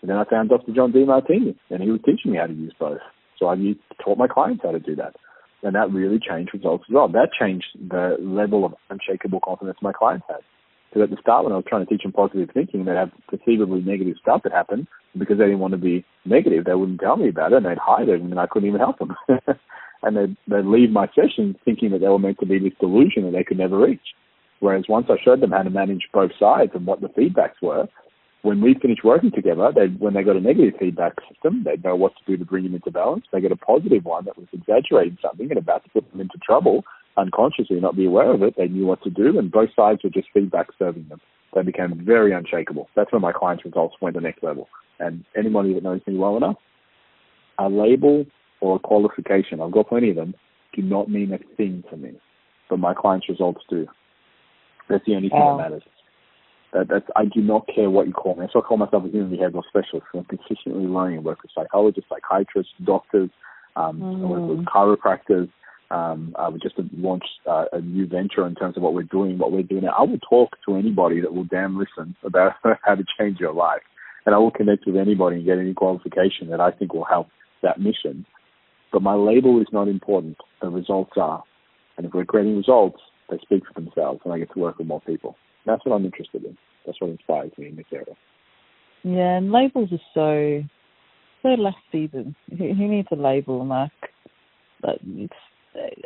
And 0.00 0.10
then 0.10 0.16
I 0.16 0.24
found 0.24 0.48
Dr. 0.48 0.72
John 0.72 0.92
Demartini, 0.92 1.54
and 1.70 1.82
he 1.82 1.90
was 1.90 2.00
teaching 2.04 2.32
me 2.32 2.38
how 2.38 2.46
to 2.46 2.52
use 2.52 2.74
both. 2.78 2.98
So 3.38 3.48
I 3.48 3.56
taught 4.02 4.18
my 4.18 4.26
clients 4.26 4.62
how 4.64 4.72
to 4.72 4.80
do 4.80 4.96
that. 4.96 5.14
And 5.62 5.76
that 5.76 5.92
really 5.92 6.18
changed 6.18 6.52
results 6.52 6.84
as 6.88 6.94
well. 6.94 7.06
That 7.06 7.28
changed 7.38 7.66
the 7.88 8.16
level 8.18 8.64
of 8.64 8.74
unshakable 8.90 9.40
confidence 9.44 9.78
my 9.80 9.92
clients 9.92 10.26
had. 10.28 10.40
Because 10.92 11.08
at 11.08 11.10
the 11.10 11.20
start, 11.22 11.44
when 11.44 11.54
I 11.54 11.56
was 11.56 11.64
trying 11.66 11.86
to 11.86 11.90
teach 11.90 12.02
them 12.02 12.12
positive 12.12 12.50
thinking, 12.52 12.84
they'd 12.84 12.96
have 12.96 13.10
perceivably 13.26 13.80
negative 13.80 14.16
stuff 14.20 14.42
that 14.42 14.52
happened. 14.52 14.86
Because 15.18 15.38
they 15.38 15.44
didn't 15.44 15.60
want 15.60 15.72
to 15.72 15.78
be 15.78 16.04
negative, 16.26 16.64
they 16.64 16.74
wouldn't 16.74 17.00
tell 17.00 17.16
me 17.16 17.28
about 17.28 17.52
it, 17.52 17.56
and 17.56 17.66
they'd 17.66 17.78
hide 17.78 18.08
it, 18.08 18.20
and 18.20 18.38
I 18.38 18.46
couldn't 18.46 18.68
even 18.68 18.80
help 18.80 18.98
them. 18.98 19.16
and 20.02 20.16
they'd, 20.16 20.36
they'd 20.46 20.66
leave 20.66 20.90
my 20.90 21.06
session 21.14 21.56
thinking 21.64 21.90
that 21.92 22.00
they 22.00 22.08
were 22.08 22.18
meant 22.18 22.38
to 22.40 22.46
be 22.46 22.58
this 22.58 22.76
delusion 22.78 23.24
that 23.24 23.32
they 23.32 23.44
could 23.44 23.58
never 23.58 23.78
reach. 23.78 24.14
Whereas 24.60 24.84
once 24.88 25.06
I 25.08 25.16
showed 25.24 25.40
them 25.40 25.50
how 25.50 25.62
to 25.62 25.70
manage 25.70 26.08
both 26.12 26.30
sides 26.38 26.72
and 26.74 26.86
what 26.86 27.00
the 27.00 27.08
feedbacks 27.08 27.60
were, 27.62 27.88
when 28.42 28.60
we 28.60 28.74
finished 28.74 29.04
working 29.04 29.30
together, 29.32 29.72
they 29.74 29.86
when 29.86 30.14
they 30.14 30.22
got 30.22 30.36
a 30.36 30.40
negative 30.40 30.74
feedback 30.78 31.14
system, 31.28 31.62
they'd 31.64 31.82
know 31.84 31.96
what 31.96 32.12
to 32.16 32.24
do 32.26 32.36
to 32.36 32.44
bring 32.44 32.64
them 32.64 32.74
into 32.74 32.90
balance. 32.90 33.24
They 33.32 33.40
get 33.40 33.52
a 33.52 33.56
positive 33.56 34.04
one 34.04 34.24
that 34.24 34.36
was 34.36 34.48
exaggerating 34.52 35.18
something 35.22 35.48
and 35.48 35.58
about 35.58 35.84
to 35.84 35.90
put 35.90 36.10
them 36.10 36.20
into 36.20 36.38
trouble 36.44 36.84
unconsciously, 37.16 37.80
not 37.80 37.96
be 37.96 38.06
aware 38.06 38.32
of 38.32 38.42
it. 38.42 38.54
They 38.56 38.68
knew 38.68 38.86
what 38.86 39.02
to 39.02 39.10
do, 39.10 39.38
and 39.38 39.50
both 39.50 39.70
sides 39.74 40.02
were 40.02 40.10
just 40.10 40.28
feedback 40.32 40.68
serving 40.78 41.06
them. 41.08 41.20
They 41.54 41.62
became 41.62 42.00
very 42.04 42.32
unshakable. 42.32 42.88
That's 42.96 43.12
when 43.12 43.22
my 43.22 43.32
clients' 43.32 43.64
results 43.64 43.96
went 44.00 44.14
to 44.14 44.20
the 44.20 44.24
next 44.26 44.42
level. 44.42 44.68
And 44.98 45.24
anybody 45.36 45.74
that 45.74 45.82
knows 45.82 46.00
me 46.06 46.16
well 46.16 46.36
enough, 46.36 46.56
a 47.58 47.68
label 47.68 48.24
or 48.60 48.76
a 48.76 48.78
qualification, 48.78 49.60
I've 49.60 49.72
got 49.72 49.88
plenty 49.88 50.10
of 50.10 50.16
them, 50.16 50.34
do 50.74 50.82
not 50.82 51.10
mean 51.10 51.32
a 51.32 51.38
thing 51.56 51.84
to 51.90 51.96
me. 51.96 52.12
But 52.70 52.78
my 52.78 52.94
clients' 52.94 53.28
results 53.28 53.60
do. 53.68 53.86
That's 54.88 55.04
the 55.06 55.14
only 55.14 55.28
thing 55.28 55.38
that 55.38 55.56
matters. 55.56 55.82
That, 56.72 56.88
that's, 56.88 57.04
I 57.16 57.26
do 57.26 57.42
not 57.42 57.68
care 57.72 57.90
what 57.90 58.06
you 58.06 58.14
call 58.14 58.34
me. 58.36 58.46
So 58.50 58.60
I 58.60 58.62
call 58.62 58.78
myself 58.78 59.04
a 59.04 59.08
human 59.08 59.36
behavioral 59.36 59.62
specialist. 59.68 60.06
I'm 60.14 60.24
consistently 60.24 60.86
learning. 60.86 61.18
I 61.18 61.20
work 61.20 61.42
with 61.42 61.50
psychologists, 61.54 62.08
psychiatrists, 62.08 62.72
doctors, 62.82 63.28
um, 63.76 64.00
mm. 64.00 64.22
I 64.22 64.26
work 64.26 64.48
with 64.48 64.64
mm. 64.64 64.64
chiropractors. 64.64 65.50
Um, 65.92 66.34
uh, 66.38 66.50
we 66.50 66.58
just 66.58 66.74
launched 66.96 67.28
uh, 67.46 67.66
a 67.72 67.80
new 67.80 68.06
venture 68.06 68.46
in 68.46 68.54
terms 68.54 68.78
of 68.78 68.82
what 68.82 68.94
we're 68.94 69.02
doing, 69.02 69.36
what 69.36 69.52
we're 69.52 69.62
doing. 69.62 69.84
I 69.86 70.02
will 70.02 70.18
talk 70.18 70.56
to 70.66 70.76
anybody 70.76 71.20
that 71.20 71.34
will 71.34 71.44
damn 71.44 71.78
listen 71.78 72.16
about 72.24 72.52
how 72.82 72.94
to 72.94 73.04
change 73.18 73.38
your 73.38 73.52
life. 73.52 73.82
And 74.24 74.34
I 74.34 74.38
will 74.38 74.50
connect 74.50 74.86
with 74.86 74.96
anybody 74.96 75.36
and 75.36 75.44
get 75.44 75.58
any 75.58 75.74
qualification 75.74 76.48
that 76.50 76.60
I 76.60 76.70
think 76.70 76.94
will 76.94 77.04
help 77.04 77.28
that 77.62 77.78
mission. 77.78 78.24
But 78.90 79.02
my 79.02 79.14
label 79.14 79.60
is 79.60 79.66
not 79.70 79.88
important. 79.88 80.38
The 80.62 80.68
results 80.68 81.12
are. 81.16 81.42
And 81.98 82.06
if 82.06 82.14
we're 82.14 82.24
creating 82.24 82.56
results, 82.56 83.00
they 83.28 83.38
speak 83.42 83.64
for 83.66 83.78
themselves 83.78 84.20
and 84.24 84.32
I 84.32 84.38
get 84.38 84.52
to 84.54 84.60
work 84.60 84.78
with 84.78 84.86
more 84.86 85.00
people. 85.02 85.36
That's 85.66 85.84
what 85.84 85.94
I'm 85.94 86.04
interested 86.06 86.44
in. 86.44 86.56
That's 86.86 87.00
what 87.00 87.10
inspires 87.10 87.52
me 87.58 87.68
in 87.68 87.76
this 87.76 87.86
area. 87.92 88.16
Yeah, 89.04 89.36
and 89.36 89.52
labels 89.52 89.90
are 89.92 89.98
so 90.14 90.64
so 91.42 91.48
less 91.48 91.74
seasoned. 91.90 92.34
Who, 92.56 92.74
needs 92.74 93.08
a 93.10 93.16
label, 93.16 93.64
Mark? 93.64 93.90
Like, 94.82 95.00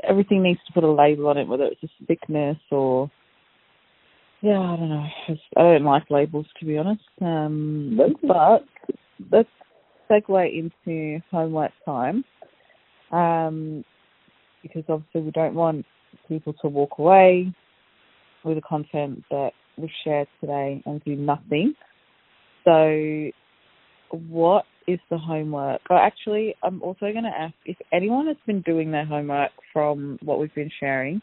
everything 0.02 0.42
needs 0.42 0.60
to 0.66 0.72
put 0.72 0.84
a 0.84 0.90
label 0.90 1.28
on 1.28 1.38
it, 1.38 1.48
whether 1.48 1.64
it's 1.64 1.82
a 1.82 1.88
sickness 2.06 2.58
or 2.70 3.10
yeah, 4.42 4.60
I 4.60 4.76
don't 4.76 4.88
know. 4.90 5.06
I 5.56 5.62
don't 5.62 5.84
like 5.84 6.10
labels 6.10 6.46
to 6.60 6.66
be 6.66 6.78
honest. 6.78 7.02
Um, 7.20 7.98
but 8.22 8.64
let's 9.32 9.48
segue 10.10 10.70
into 10.86 11.20
homework 11.30 11.72
time, 11.84 12.24
um, 13.10 13.84
because 14.62 14.84
obviously 14.88 15.22
we 15.22 15.30
don't 15.30 15.54
want 15.54 15.86
people 16.28 16.52
to 16.62 16.68
walk 16.68 16.98
away 16.98 17.52
with 18.44 18.56
the 18.56 18.62
content 18.62 19.24
that 19.30 19.50
we've 19.76 19.90
shared 20.04 20.28
today 20.40 20.82
and 20.86 21.02
do 21.04 21.16
nothing. 21.16 21.74
So, 22.64 23.30
what 24.10 24.64
is 24.86 25.00
the 25.10 25.18
homework? 25.18 25.80
Oh, 25.90 25.96
actually, 25.96 26.54
I'm 26.62 26.82
also 26.82 27.12
going 27.12 27.24
to 27.24 27.38
ask 27.38 27.54
if 27.64 27.76
anyone 27.92 28.26
has 28.26 28.36
been 28.46 28.62
doing 28.62 28.90
their 28.90 29.04
homework 29.04 29.50
from 29.72 30.18
what 30.22 30.38
we've 30.38 30.54
been 30.54 30.70
sharing. 30.78 31.20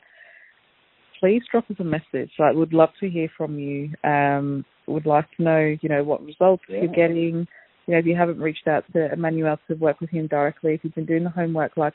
Please 1.19 1.41
drop 1.49 1.69
us 1.71 1.77
a 1.79 1.83
message. 1.83 2.31
I 2.39 2.47
like, 2.47 2.55
would 2.55 2.73
love 2.73 2.89
to 2.99 3.09
hear 3.09 3.29
from 3.37 3.57
you. 3.57 3.89
Um, 4.03 4.65
would 4.87 5.05
like 5.05 5.25
to 5.37 5.43
know, 5.43 5.75
you 5.81 5.89
know, 5.89 6.03
what 6.03 6.23
results 6.23 6.63
yeah. 6.67 6.81
you're 6.81 6.93
getting. 6.93 7.47
You 7.85 7.93
know, 7.93 7.99
if 7.99 8.05
you 8.05 8.15
haven't 8.15 8.39
reached 8.39 8.67
out 8.67 8.83
to 8.93 9.11
Emmanuel 9.11 9.57
to 9.69 9.75
work 9.75 10.01
with 10.01 10.09
him 10.09 10.27
directly, 10.27 10.73
if 10.73 10.81
you've 10.83 10.95
been 10.95 11.05
doing 11.05 11.23
the 11.23 11.29
homework, 11.29 11.77
like, 11.77 11.93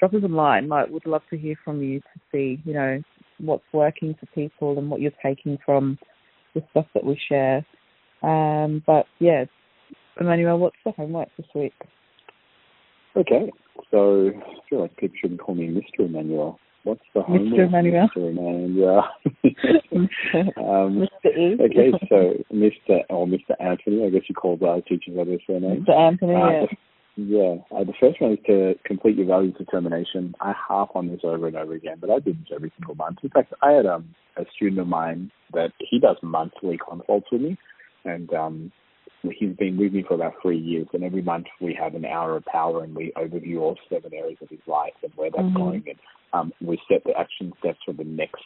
drop 0.00 0.14
us 0.14 0.22
a 0.24 0.28
line. 0.28 0.68
Like, 0.68 0.88
would 0.90 1.06
love 1.06 1.22
to 1.30 1.38
hear 1.38 1.54
from 1.64 1.82
you 1.82 2.00
to 2.00 2.20
see, 2.32 2.60
you 2.64 2.74
know, 2.74 3.02
what's 3.38 3.64
working 3.72 4.14
for 4.18 4.26
people 4.26 4.78
and 4.78 4.90
what 4.90 5.00
you're 5.00 5.12
taking 5.22 5.58
from 5.64 5.98
the 6.54 6.62
stuff 6.70 6.86
that 6.94 7.04
we 7.04 7.18
share. 7.28 7.64
Um, 8.22 8.82
but 8.86 9.06
yeah, 9.18 9.44
Emmanuel, 10.20 10.58
what's 10.58 10.76
the 10.84 10.92
homework 10.92 11.28
this 11.36 11.46
week? 11.54 11.74
Okay, 13.16 13.50
so 13.90 14.30
I 14.30 14.68
feel 14.68 14.80
like 14.82 14.96
people 14.96 15.16
shouldn't 15.20 15.40
call 15.40 15.54
me 15.54 15.68
Mr. 15.68 16.06
Emmanuel. 16.06 16.58
What's 16.84 17.02
the 17.14 17.22
homework? 17.22 17.52
Mr. 17.52 17.66
Emmanuel. 17.66 18.08
Mr. 18.16 18.30
Emmanuel. 18.30 19.04
um, 20.56 21.06
Mr. 21.24 21.60
Okay, 21.60 21.92
so 22.08 22.34
Mr. 22.52 23.00
or 23.10 23.26
Mr. 23.26 23.54
Anthony, 23.60 24.06
I 24.06 24.10
guess 24.10 24.22
you 24.28 24.34
call 24.34 24.58
our 24.66 24.80
teachers 24.80 25.16
by 25.16 25.24
their 25.24 25.38
surname. 25.46 25.84
Mr. 25.86 25.96
Anthony, 25.96 26.34
uh, 26.34 26.50
yeah. 26.50 26.66
Yeah, 27.14 27.56
uh, 27.70 27.84
the 27.84 27.92
first 28.00 28.22
one 28.22 28.32
is 28.32 28.38
to 28.46 28.74
complete 28.86 29.16
your 29.16 29.26
values 29.26 29.54
determination. 29.58 30.34
I 30.40 30.52
harp 30.52 30.96
on 30.96 31.08
this 31.08 31.20
over 31.24 31.46
and 31.46 31.56
over 31.56 31.74
again, 31.74 31.98
but 32.00 32.10
I 32.10 32.20
do 32.20 32.32
this 32.32 32.52
every 32.54 32.72
single 32.78 32.94
month. 32.94 33.18
In 33.22 33.28
fact, 33.28 33.52
I 33.60 33.72
had 33.72 33.84
um, 33.84 34.14
a 34.38 34.44
student 34.56 34.80
of 34.80 34.86
mine 34.86 35.30
that 35.52 35.72
he 35.78 35.98
does 35.98 36.16
monthly 36.22 36.78
consults 36.78 37.26
with 37.30 37.42
me, 37.42 37.58
and 38.06 38.32
um, 38.32 38.72
he's 39.30 39.56
been 39.56 39.76
with 39.76 39.92
me 39.92 40.04
for 40.06 40.14
about 40.14 40.34
three 40.42 40.58
years. 40.58 40.86
And 40.92 41.04
every 41.04 41.22
month 41.22 41.46
we 41.60 41.76
have 41.80 41.94
an 41.94 42.04
hour 42.04 42.36
of 42.36 42.44
power, 42.46 42.82
and 42.84 42.94
we 42.94 43.12
overview 43.16 43.60
all 43.60 43.76
seven 43.88 44.12
areas 44.14 44.38
of 44.42 44.48
his 44.48 44.60
life 44.66 44.92
and 45.02 45.12
where 45.14 45.30
that's 45.30 45.42
mm-hmm. 45.42 45.56
going, 45.56 45.84
and 45.86 45.98
um, 46.32 46.52
we 46.60 46.78
set 46.90 47.04
the 47.04 47.12
action 47.18 47.52
steps 47.60 47.78
for 47.84 47.92
the 47.92 48.04
next 48.04 48.42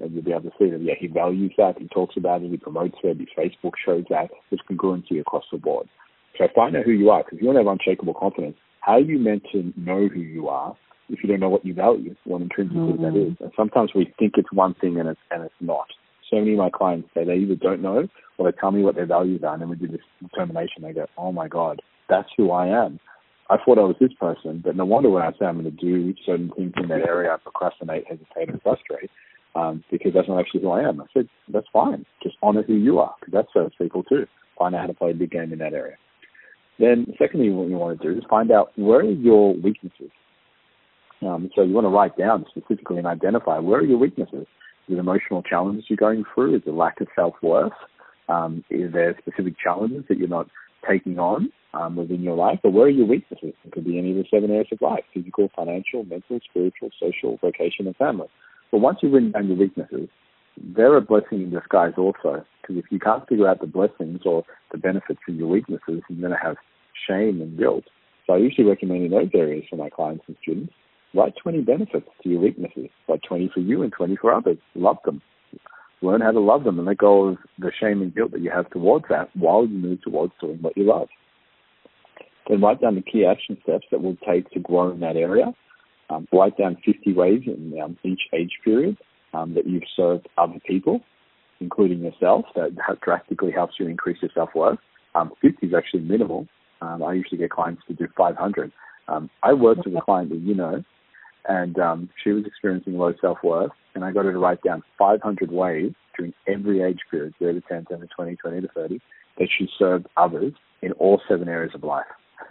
And 0.00 0.12
you'll 0.12 0.22
be 0.22 0.32
able 0.32 0.42
to 0.42 0.52
see 0.58 0.70
that, 0.70 0.82
yeah, 0.82 0.94
he 0.98 1.06
values 1.06 1.52
that, 1.58 1.78
he 1.78 1.88
talks 1.88 2.16
about 2.16 2.42
it, 2.42 2.50
he 2.50 2.56
promotes 2.56 2.96
it, 3.02 3.18
his 3.18 3.28
Facebook 3.36 3.72
shows 3.84 4.04
that. 4.10 4.30
There's 4.50 4.62
congruency 4.70 5.20
across 5.20 5.44
the 5.50 5.58
board. 5.58 5.88
So 6.38 6.46
find 6.54 6.76
out 6.76 6.84
who 6.84 6.92
you 6.92 7.10
are, 7.10 7.22
because 7.22 7.36
if 7.36 7.42
you 7.42 7.48
want 7.48 7.58
to 7.58 7.64
have 7.64 7.72
unshakable 7.72 8.14
confidence, 8.14 8.56
how 8.80 8.92
are 8.92 9.00
you 9.00 9.18
meant 9.18 9.42
to 9.52 9.72
know 9.76 10.08
who 10.08 10.20
you 10.20 10.48
are 10.48 10.76
if 11.08 11.22
you 11.22 11.28
don't 11.28 11.40
know 11.40 11.48
what 11.48 11.66
you 11.66 11.74
value, 11.74 12.14
what 12.24 12.40
intrinsically 12.40 12.80
mm-hmm. 12.80 13.02
that 13.02 13.16
is? 13.16 13.36
And 13.40 13.52
sometimes 13.56 13.90
we 13.94 14.12
think 14.18 14.34
it's 14.36 14.52
one 14.52 14.74
thing 14.74 14.98
and 14.98 15.08
it's, 15.08 15.20
and 15.30 15.42
it's 15.42 15.54
not. 15.60 15.86
So 16.30 16.36
many 16.36 16.52
of 16.52 16.58
my 16.58 16.70
clients 16.70 17.08
say 17.12 17.24
they 17.24 17.34
either 17.34 17.56
don't 17.56 17.82
know 17.82 18.08
or 18.38 18.50
they 18.50 18.56
tell 18.56 18.70
me 18.70 18.82
what 18.82 18.94
their 18.94 19.06
values 19.06 19.42
are, 19.44 19.52
and 19.52 19.62
then 19.62 19.68
we 19.68 19.76
do 19.76 19.88
this 19.88 20.00
determination. 20.22 20.82
They 20.82 20.92
go, 20.92 21.06
oh 21.18 21.32
my 21.32 21.48
God, 21.48 21.82
that's 22.08 22.28
who 22.36 22.52
I 22.52 22.68
am. 22.68 23.00
I 23.50 23.56
thought 23.56 23.78
I 23.78 23.82
was 23.82 23.96
this 24.00 24.12
person, 24.12 24.62
but 24.64 24.76
no 24.76 24.84
wonder 24.84 25.10
when 25.10 25.24
I 25.24 25.32
say 25.32 25.44
I'm 25.44 25.60
going 25.60 25.64
to 25.64 25.70
do 25.72 26.14
certain 26.24 26.52
things 26.56 26.72
in 26.76 26.88
that 26.88 27.00
area, 27.00 27.34
I 27.34 27.36
procrastinate, 27.36 28.06
hesitate, 28.06 28.48
and 28.48 28.62
frustrate 28.62 29.10
um, 29.54 29.84
because 29.90 30.12
that's 30.14 30.28
not 30.28 30.40
actually 30.40 30.62
who 30.62 30.70
I 30.70 30.88
am. 30.88 31.00
I 31.00 31.06
said, 31.12 31.28
that's 31.52 31.66
fine. 31.72 32.06
Just 32.22 32.36
honor 32.42 32.62
who 32.62 32.74
you 32.74 32.98
are 32.98 33.14
because 33.20 33.32
that 33.32 33.46
serves 33.52 33.74
people 33.76 34.02
too. 34.04 34.26
Find 34.58 34.74
out 34.74 34.82
how 34.82 34.86
to 34.88 34.94
play 34.94 35.10
a 35.10 35.14
big 35.14 35.30
game 35.30 35.52
in 35.52 35.58
that 35.58 35.72
area. 35.72 35.96
Then, 36.78 37.12
secondly, 37.18 37.50
what 37.50 37.68
you 37.68 37.76
want 37.76 38.00
to 38.00 38.12
do 38.12 38.18
is 38.18 38.24
find 38.28 38.50
out 38.50 38.72
where 38.76 39.00
are 39.00 39.04
your 39.04 39.54
weaknesses. 39.54 40.10
Um, 41.22 41.50
so 41.54 41.62
you 41.62 41.74
want 41.74 41.84
to 41.84 41.90
write 41.90 42.16
down 42.16 42.46
specifically 42.48 42.96
and 42.96 43.06
identify 43.06 43.58
where 43.58 43.80
are 43.80 43.84
your 43.84 43.98
weaknesses. 43.98 44.46
Is 44.88 44.96
it 44.96 44.98
emotional 44.98 45.42
challenges 45.42 45.84
you're 45.88 45.98
going 45.98 46.24
through? 46.34 46.56
Is 46.56 46.62
it 46.66 46.72
lack 46.72 47.00
of 47.00 47.08
self-worth? 47.14 47.72
Um, 48.28 48.64
is 48.70 48.92
there 48.92 49.14
specific 49.18 49.54
challenges 49.62 50.04
that 50.08 50.18
you're 50.18 50.28
not 50.28 50.48
taking 50.88 51.18
on 51.18 51.52
um, 51.74 51.96
within 51.96 52.22
your 52.22 52.36
life? 52.36 52.60
Or 52.64 52.70
where 52.70 52.86
are 52.86 52.90
your 52.90 53.06
weaknesses? 53.06 53.52
It 53.64 53.72
could 53.72 53.84
be 53.84 53.98
any 53.98 54.12
of 54.12 54.16
the 54.16 54.24
seven 54.30 54.50
areas 54.50 54.68
of 54.72 54.80
life, 54.80 55.04
physical, 55.12 55.50
financial, 55.54 56.04
mental, 56.04 56.40
spiritual, 56.48 56.90
social, 56.98 57.36
vocation, 57.42 57.86
and 57.86 57.96
family. 57.96 58.28
But 58.70 58.78
once 58.78 58.98
you've 59.02 59.12
written 59.12 59.32
down 59.32 59.48
your 59.48 59.56
weaknesses, 59.56 60.08
they're 60.56 60.96
a 60.96 61.00
blessing 61.00 61.42
in 61.42 61.50
disguise 61.50 61.94
also. 61.96 62.44
Because 62.60 62.76
if 62.76 62.84
you 62.90 62.98
can't 62.98 63.26
figure 63.28 63.48
out 63.48 63.60
the 63.60 63.66
blessings 63.66 64.20
or 64.24 64.44
the 64.72 64.78
benefits 64.78 65.20
of 65.28 65.34
your 65.34 65.48
weaknesses, 65.48 66.02
you're 66.08 66.20
going 66.20 66.32
to 66.32 66.38
have 66.42 66.56
shame 67.08 67.40
and 67.40 67.58
guilt. 67.58 67.84
So 68.26 68.34
I 68.34 68.38
usually 68.38 68.68
recommend 68.68 69.04
in 69.04 69.10
those 69.10 69.30
areas 69.34 69.64
for 69.68 69.76
my 69.76 69.90
clients 69.90 70.24
and 70.28 70.36
students, 70.42 70.72
write 71.14 71.34
20 71.42 71.62
benefits 71.62 72.06
to 72.22 72.28
your 72.28 72.40
weaknesses, 72.40 72.88
write 73.08 73.22
20 73.26 73.50
for 73.52 73.60
you 73.60 73.82
and 73.82 73.92
20 73.92 74.16
for 74.16 74.32
others. 74.32 74.58
Love 74.74 74.98
them. 75.04 75.20
Learn 76.02 76.20
how 76.20 76.30
to 76.30 76.40
love 76.40 76.64
them 76.64 76.78
and 76.78 76.86
let 76.86 76.98
go 76.98 77.28
of 77.28 77.38
the 77.58 77.72
shame 77.78 78.00
and 78.00 78.14
guilt 78.14 78.30
that 78.32 78.40
you 78.40 78.50
have 78.50 78.70
towards 78.70 79.04
that 79.10 79.28
while 79.34 79.66
you 79.66 79.76
move 79.76 80.00
towards 80.02 80.32
doing 80.40 80.58
what 80.62 80.76
you 80.76 80.84
love. 80.84 81.08
Then 82.48 82.60
write 82.60 82.80
down 82.80 82.94
the 82.94 83.02
key 83.02 83.26
action 83.26 83.58
steps 83.62 83.86
that 83.90 84.02
will 84.02 84.16
take 84.26 84.50
to 84.50 84.60
grow 84.60 84.90
in 84.90 85.00
that 85.00 85.16
area. 85.16 85.52
Um, 86.10 86.26
write 86.32 86.56
down 86.58 86.76
50 86.84 87.12
ways 87.14 87.42
in 87.46 87.80
um, 87.80 87.96
each 88.04 88.20
age 88.34 88.58
period 88.64 88.96
um, 89.32 89.54
that 89.54 89.66
you've 89.66 89.84
served 89.96 90.28
other 90.36 90.58
people, 90.66 91.00
including 91.60 92.00
yourself, 92.00 92.44
that 92.56 92.76
drastically 93.00 93.52
helps 93.52 93.74
you 93.78 93.86
increase 93.86 94.18
your 94.20 94.30
self-worth. 94.34 94.78
Um, 95.14 95.32
50 95.40 95.66
is 95.66 95.74
actually 95.74 96.02
minimal. 96.02 96.46
Um, 96.82 97.02
I 97.02 97.12
usually 97.14 97.38
get 97.38 97.50
clients 97.50 97.82
to 97.88 97.94
do 97.94 98.08
500. 98.16 98.72
Um, 99.08 99.30
I 99.42 99.52
worked 99.52 99.84
with 99.84 99.94
a 99.94 100.00
client 100.00 100.30
that 100.30 100.40
you 100.40 100.54
know, 100.54 100.82
and 101.48 101.76
she 102.22 102.30
was 102.30 102.44
experiencing 102.44 102.98
low 102.98 103.14
self 103.20 103.38
worth, 103.42 103.72
and 103.94 104.04
I 104.04 104.12
got 104.12 104.24
her 104.24 104.32
to 104.32 104.38
write 104.38 104.62
down 104.62 104.82
500 104.98 105.50
ways 105.50 105.92
during 106.16 106.34
every 106.46 106.82
age 106.82 107.00
period 107.10 107.34
0 107.38 107.54
to 107.54 107.60
10, 107.62 107.86
10 107.86 108.00
to 108.00 108.06
20, 108.06 108.36
20 108.36 108.60
to 108.60 108.68
30 108.68 109.00
that 109.38 109.48
she 109.58 109.68
served 109.78 110.06
others 110.16 110.52
in 110.82 110.92
all 110.92 111.20
seven 111.28 111.48
areas 111.48 111.72
of 111.74 111.82
life. 111.82 112.04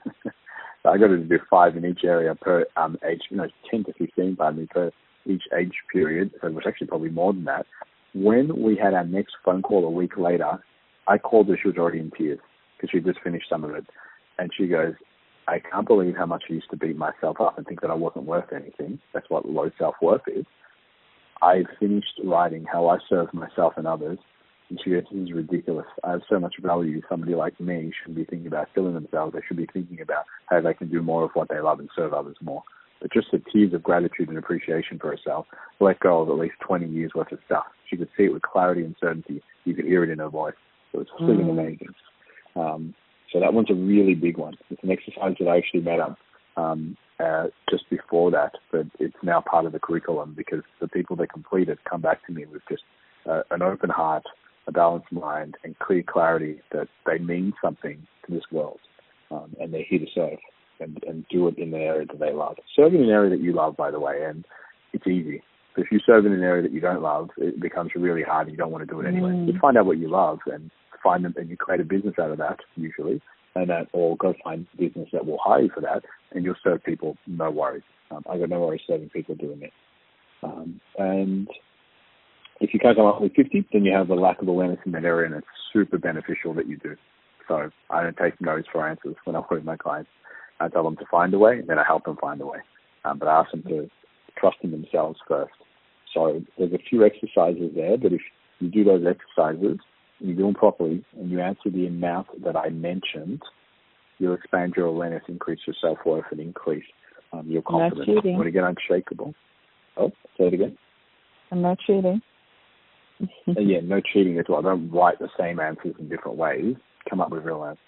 so 0.83 0.89
I 0.89 0.97
got 0.97 1.07
to 1.07 1.17
do 1.17 1.39
five 1.49 1.75
in 1.75 1.85
each 1.85 2.03
area 2.03 2.33
per 2.35 2.65
um, 2.77 2.97
age, 3.07 3.21
you 3.29 3.37
know, 3.37 3.47
10 3.69 3.85
to 3.85 3.93
15 3.93 4.35
by 4.35 4.51
me 4.51 4.67
per 4.69 4.91
each 5.25 5.43
age 5.57 5.73
period, 5.91 6.31
so 6.39 6.47
it 6.47 6.53
was 6.53 6.63
actually 6.67 6.87
probably 6.87 7.09
more 7.09 7.33
than 7.33 7.45
that. 7.45 7.65
When 8.13 8.61
we 8.61 8.75
had 8.75 8.93
our 8.93 9.05
next 9.05 9.35
phone 9.43 9.61
call 9.61 9.85
a 9.85 9.89
week 9.89 10.17
later, 10.17 10.63
I 11.07 11.17
called 11.17 11.49
her, 11.49 11.57
she 11.61 11.67
was 11.67 11.77
already 11.77 11.99
in 11.99 12.11
tears 12.11 12.39
because 12.77 12.89
she 12.91 12.99
just 12.99 13.21
finished 13.21 13.49
some 13.49 13.63
of 13.63 13.71
it. 13.71 13.85
And 14.37 14.51
she 14.55 14.67
goes, 14.67 14.93
I 15.47 15.59
can't 15.59 15.87
believe 15.87 16.15
how 16.15 16.25
much 16.25 16.43
I 16.49 16.53
used 16.53 16.69
to 16.69 16.77
beat 16.77 16.95
myself 16.95 17.41
up 17.41 17.57
and 17.57 17.67
think 17.67 17.81
that 17.81 17.89
I 17.89 17.95
wasn't 17.95 18.25
worth 18.25 18.53
anything. 18.53 18.99
That's 19.13 19.29
what 19.29 19.49
low 19.49 19.69
self 19.77 19.95
worth 20.01 20.21
is. 20.27 20.45
I 21.41 21.63
finished 21.79 22.19
writing 22.23 22.65
how 22.71 22.87
I 22.87 22.97
serve 23.09 23.33
myself 23.33 23.73
and 23.77 23.87
others. 23.87 24.19
Goes, 24.69 24.79
This 24.85 25.03
is 25.11 25.31
ridiculous. 25.31 25.87
I 26.03 26.11
have 26.11 26.21
so 26.29 26.39
much 26.39 26.55
value. 26.61 27.01
Somebody 27.09 27.35
like 27.35 27.59
me 27.59 27.91
should 28.03 28.15
be 28.15 28.25
thinking 28.25 28.47
about 28.47 28.69
killing 28.75 28.93
themselves. 28.93 29.33
They 29.33 29.41
should 29.47 29.57
be 29.57 29.67
thinking 29.71 30.01
about 30.01 30.25
how 30.47 30.61
they 30.61 30.73
can 30.73 30.89
do 30.89 31.01
more 31.01 31.23
of 31.23 31.31
what 31.33 31.49
they 31.49 31.59
love 31.59 31.79
and 31.79 31.89
serve 31.95 32.13
others 32.13 32.37
more. 32.41 32.63
But 33.01 33.13
just 33.13 33.27
the 33.31 33.41
tears 33.51 33.73
of 33.73 33.83
gratitude 33.83 34.29
and 34.29 34.37
appreciation 34.37 34.99
for 34.99 35.09
herself 35.11 35.45
let 35.79 35.99
go 35.99 36.21
of 36.21 36.29
at 36.29 36.35
least 36.35 36.55
20 36.61 36.87
years 36.87 37.11
worth 37.15 37.31
of 37.31 37.39
stuff. 37.45 37.65
She 37.89 37.97
could 37.97 38.09
see 38.17 38.25
it 38.25 38.33
with 38.33 38.41
clarity 38.41 38.83
and 38.83 38.95
certainty. 38.99 39.41
You 39.63 39.73
could 39.73 39.85
hear 39.85 40.03
it 40.03 40.09
in 40.09 40.19
her 40.19 40.29
voice. 40.29 40.53
It 40.93 40.97
was 40.97 41.07
freaking 41.19 41.45
mm. 41.45 41.51
amazing. 41.51 41.93
Um, 42.55 42.93
so 43.31 43.39
that 43.39 43.53
one's 43.53 43.69
a 43.69 43.75
really 43.75 44.15
big 44.15 44.37
one. 44.37 44.55
It's 44.69 44.83
an 44.83 44.91
exercise 44.91 45.35
that 45.39 45.47
I 45.47 45.57
actually 45.57 45.81
made 45.81 45.99
up 45.99 46.17
um, 46.57 46.97
uh, 47.19 47.47
just 47.69 47.89
before 47.89 48.31
that, 48.31 48.53
but 48.71 48.87
it's 48.99 49.15
now 49.23 49.41
part 49.41 49.65
of 49.65 49.71
the 49.71 49.79
curriculum 49.79 50.33
because 50.35 50.63
the 50.81 50.87
people 50.87 51.15
that 51.17 51.31
complete 51.31 51.69
it 51.69 51.79
come 51.89 52.01
back 52.01 52.25
to 52.25 52.33
me 52.33 52.45
with 52.45 52.61
just 52.69 52.83
uh, 53.29 53.41
an 53.51 53.61
open 53.61 53.89
heart, 53.89 54.23
a 54.67 54.71
balanced 54.71 55.11
mind, 55.11 55.55
and 55.63 55.77
clear 55.79 56.03
clarity 56.03 56.61
that 56.71 56.87
they 57.05 57.17
mean 57.17 57.53
something 57.63 58.05
to 58.25 58.33
this 58.33 58.43
world, 58.51 58.79
um, 59.31 59.55
and 59.59 59.73
they're 59.73 59.85
here 59.87 59.99
to 59.99 60.05
serve 60.13 60.39
and, 60.79 61.03
and 61.07 61.25
do 61.29 61.47
it 61.47 61.57
in 61.57 61.71
the 61.71 61.77
area 61.77 62.05
that 62.05 62.19
they 62.19 62.31
love. 62.31 62.55
Serve 62.75 62.93
in 62.93 63.03
an 63.03 63.09
area 63.09 63.29
that 63.29 63.41
you 63.41 63.53
love, 63.53 63.75
by 63.75 63.91
the 63.91 63.99
way, 63.99 64.23
and 64.23 64.45
it's 64.93 65.07
easy. 65.07 65.41
But 65.75 65.85
if 65.85 65.91
you 65.91 65.99
serve 66.05 66.25
in 66.25 66.33
an 66.33 66.43
area 66.43 66.63
that 66.63 66.71
you 66.71 66.79
don't 66.79 67.01
love, 67.01 67.29
it 67.37 67.59
becomes 67.59 67.91
really 67.95 68.23
hard 68.23 68.47
and 68.47 68.53
you 68.53 68.57
don't 68.57 68.71
want 68.71 68.87
to 68.87 68.93
do 68.93 68.99
it 69.01 69.07
anyway. 69.07 69.29
Mm. 69.29 69.47
You 69.47 69.59
find 69.59 69.77
out 69.77 69.85
what 69.85 69.97
you 69.97 70.09
love 70.09 70.39
and 70.47 70.71
find 71.03 71.23
them 71.23 71.33
and 71.37 71.49
you 71.49 71.57
create 71.57 71.81
a 71.81 71.85
business 71.85 72.15
out 72.19 72.31
of 72.31 72.37
that 72.39 72.59
usually, 72.75 73.21
and 73.55 73.69
that 73.69 73.87
or 73.93 74.17
go 74.17 74.33
find 74.43 74.65
a 74.73 74.77
business 74.77 75.09
that 75.13 75.25
will 75.25 75.39
hire 75.41 75.61
you 75.61 75.69
for 75.73 75.81
that, 75.81 76.03
and 76.31 76.43
you'll 76.43 76.55
serve 76.63 76.83
people 76.83 77.17
no 77.27 77.51
worries. 77.51 77.83
Um, 78.11 78.23
I 78.29 78.37
got 78.37 78.49
no 78.49 78.59
worries 78.59 78.81
serving 78.87 79.09
people 79.09 79.35
doing 79.35 79.61
it. 79.61 79.71
Um, 80.41 80.79
and 80.97 81.47
if 82.59 82.73
you 82.73 82.79
can't 82.79 82.97
come 82.97 83.05
up 83.05 83.21
with 83.21 83.33
50, 83.35 83.67
then 83.71 83.85
you 83.85 83.93
have 83.93 84.09
a 84.09 84.15
lack 84.15 84.41
of 84.41 84.47
awareness 84.47 84.79
in 84.85 84.91
that 84.93 85.05
area, 85.05 85.27
and 85.27 85.35
it's 85.35 85.47
super 85.71 85.97
beneficial 85.97 86.53
that 86.55 86.67
you 86.67 86.77
do. 86.77 86.95
So 87.47 87.69
I 87.89 88.03
don't 88.03 88.17
take 88.17 88.39
no's 88.41 88.65
for 88.71 88.87
answers 88.87 89.15
when 89.23 89.35
I 89.35 89.39
work 89.39 89.51
with 89.51 89.63
my 89.63 89.77
clients. 89.77 90.09
I 90.59 90.67
tell 90.67 90.83
them 90.83 90.97
to 90.97 91.05
find 91.09 91.33
a 91.33 91.39
way, 91.39 91.59
and 91.59 91.67
then 91.67 91.79
I 91.79 91.83
help 91.85 92.05
them 92.05 92.17
find 92.19 92.41
a 92.41 92.45
way. 92.45 92.59
Um, 93.05 93.17
but 93.17 93.27
I 93.27 93.39
ask 93.39 93.51
them 93.51 93.63
to 93.63 93.89
trust 94.37 94.57
in 94.61 94.71
themselves 94.71 95.19
first. 95.27 95.53
So 96.13 96.41
there's 96.57 96.73
a 96.73 96.79
few 96.89 97.05
exercises 97.05 97.71
there, 97.75 97.97
but 97.97 98.13
if 98.13 98.21
you 98.59 98.69
do 98.69 98.83
those 98.83 99.05
exercises, 99.07 99.79
you 100.19 100.35
do 100.35 100.43
them 100.43 100.53
properly, 100.53 101.03
and 101.17 101.31
you 101.31 101.39
answer 101.39 101.69
the 101.69 101.87
amount 101.87 102.27
that 102.43 102.57
I 102.57 102.69
mentioned, 102.69 103.41
you'll 104.17 104.33
expand 104.33 104.73
your 104.75 104.87
awareness, 104.87 105.23
increase 105.27 105.59
your 105.65 105.75
self 105.81 105.99
worth, 106.05 106.25
and 106.31 106.41
increase 106.41 106.83
um, 107.31 107.49
your 107.49 107.61
confidence. 107.61 108.07
No 108.07 108.15
cheating. 108.15 108.37
When 108.37 108.47
you 108.47 108.53
get 108.53 108.63
unshakable. 108.63 109.33
Oh, 109.97 110.11
say 110.37 110.47
it 110.47 110.53
again. 110.53 110.77
I'm 111.51 111.61
not 111.61 111.77
cheating. 111.85 112.21
Uh, 113.21 113.25
yeah, 113.59 113.79
no 113.83 114.01
cheating 114.01 114.39
as 114.39 114.45
well. 114.47 114.61
Don't 114.61 114.89
write 114.91 115.19
the 115.19 115.29
same 115.37 115.59
answers 115.59 115.95
in 115.99 116.09
different 116.09 116.37
ways. 116.37 116.75
Come 117.09 117.21
up 117.21 117.31
with 117.31 117.43
real 117.43 117.63
answers. 117.63 117.83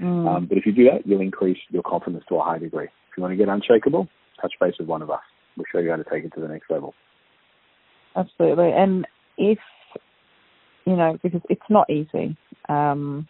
Mm. 0.00 0.28
Um, 0.28 0.46
but 0.46 0.58
if 0.58 0.66
you 0.66 0.72
do 0.72 0.84
that, 0.84 1.06
you'll 1.06 1.20
increase 1.20 1.58
your 1.70 1.82
confidence 1.82 2.24
to 2.28 2.36
a 2.36 2.42
high 2.42 2.58
degree. 2.58 2.84
If 2.84 3.16
you 3.16 3.22
want 3.22 3.32
to 3.32 3.36
get 3.36 3.48
unshakable, 3.48 4.08
touch 4.40 4.52
base 4.60 4.74
with 4.78 4.88
one 4.88 5.02
of 5.02 5.10
us. 5.10 5.20
We'll 5.56 5.64
show 5.72 5.78
you 5.78 5.90
how 5.90 5.96
to 5.96 6.04
take 6.04 6.24
it 6.24 6.34
to 6.34 6.40
the 6.40 6.48
next 6.48 6.70
level. 6.70 6.94
Absolutely. 8.14 8.72
And 8.72 9.06
if, 9.38 9.58
you 10.84 10.96
know, 10.96 11.18
because 11.22 11.40
it's 11.48 11.62
not 11.70 11.88
easy, 11.88 12.36
um, 12.68 13.26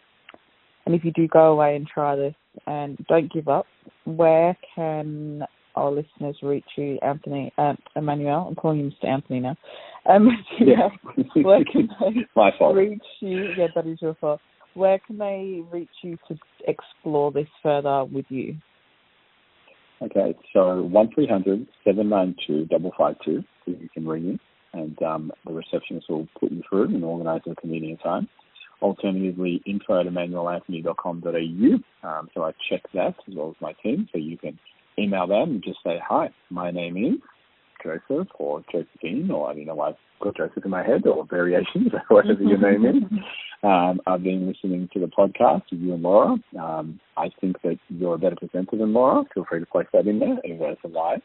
and 0.84 0.94
if 0.94 1.04
you 1.04 1.12
do 1.12 1.28
go 1.28 1.52
away 1.52 1.76
and 1.76 1.86
try 1.86 2.16
this 2.16 2.34
and 2.66 2.96
don't 3.08 3.32
give 3.32 3.48
up, 3.48 3.66
where 4.04 4.56
can 4.74 5.42
our 5.76 5.90
listeners 5.90 6.36
reach 6.42 6.64
you, 6.76 6.98
Anthony, 7.02 7.52
uh, 7.58 7.74
Emmanuel? 7.94 8.46
I'm 8.48 8.54
calling 8.54 8.80
you 8.80 8.90
Mr. 8.90 9.08
Anthony 9.08 9.40
now. 9.40 9.56
Um, 10.08 10.28
Yeah. 10.60 10.88
where 11.42 11.64
can 11.64 11.88
they 12.00 12.26
My 12.34 12.50
fault. 12.58 12.76
reach 12.76 13.02
you? 13.20 13.52
Yeah, 13.56 13.68
that 13.74 13.86
is 13.86 13.98
your 14.00 14.14
fault. 14.14 14.40
Where 14.74 14.98
can 15.06 15.18
they 15.18 15.62
reach 15.70 15.88
you 16.02 16.18
to 16.28 16.36
explore 16.66 17.32
this 17.32 17.48
further 17.62 18.04
with 18.04 18.26
you? 18.28 18.56
Okay, 20.02 20.34
so 20.52 20.82
one 20.82 21.08
792 21.16 22.66
552 22.68 23.42
you 23.66 23.88
can 23.94 24.06
ring 24.06 24.38
in, 24.74 24.78
and 24.78 25.02
um, 25.02 25.32
the 25.46 25.52
receptionist 25.52 26.10
will 26.10 26.28
put 26.38 26.52
you 26.52 26.62
through 26.68 26.84
and 26.84 27.02
organise 27.02 27.40
a 27.50 27.54
convenient 27.54 28.00
time. 28.02 28.28
Alternatively, 28.82 29.62
info 29.64 30.00
at 30.00 30.06
emmanuelanthony.com.au. 30.06 32.08
Um, 32.08 32.28
so 32.34 32.44
I 32.44 32.52
check 32.68 32.82
that 32.92 33.14
as 33.26 33.34
well 33.34 33.48
as 33.50 33.56
my 33.62 33.72
team, 33.82 34.06
so 34.12 34.18
you 34.18 34.36
can 34.36 34.58
email 34.98 35.26
them 35.26 35.50
and 35.50 35.64
just 35.64 35.78
say, 35.84 36.00
hi, 36.06 36.30
my 36.50 36.70
name 36.70 36.96
is 36.96 37.20
Joseph 37.82 38.28
or 38.38 38.62
Josephine, 38.72 39.30
or 39.30 39.50
I 39.50 39.54
don't 39.54 39.66
know 39.66 39.74
why 39.74 39.90
I've 39.90 39.96
got 40.20 40.36
Joseph 40.36 40.64
in 40.64 40.70
my 40.70 40.82
head, 40.82 41.06
or 41.06 41.26
variations, 41.26 41.92
whatever 42.08 42.42
your 42.42 42.58
name 42.58 42.84
is. 42.84 43.02
Um, 43.62 44.00
I've 44.06 44.22
been 44.22 44.46
listening 44.46 44.88
to 44.92 45.00
the 45.00 45.06
podcast 45.06 45.62
with 45.70 45.80
you 45.80 45.94
and 45.94 46.02
Laura. 46.02 46.36
Um, 46.58 47.00
I 47.16 47.30
think 47.40 47.60
that 47.62 47.78
you're 47.88 48.14
a 48.14 48.18
better 48.18 48.36
presenter 48.36 48.76
than 48.76 48.92
Laura. 48.92 49.24
Feel 49.34 49.44
free 49.48 49.60
to 49.60 49.66
place 49.66 49.86
that 49.92 50.06
in 50.06 50.18
there, 50.18 50.36
even 50.44 50.58
though 50.58 50.70
it's 50.70 50.84
a 50.84 50.88
lie. 50.88 51.16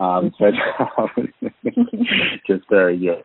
Um, 0.00 0.32
but 0.38 0.54
um, 0.98 1.32
just 2.46 2.68
very 2.70 2.96
yeah. 2.96 3.20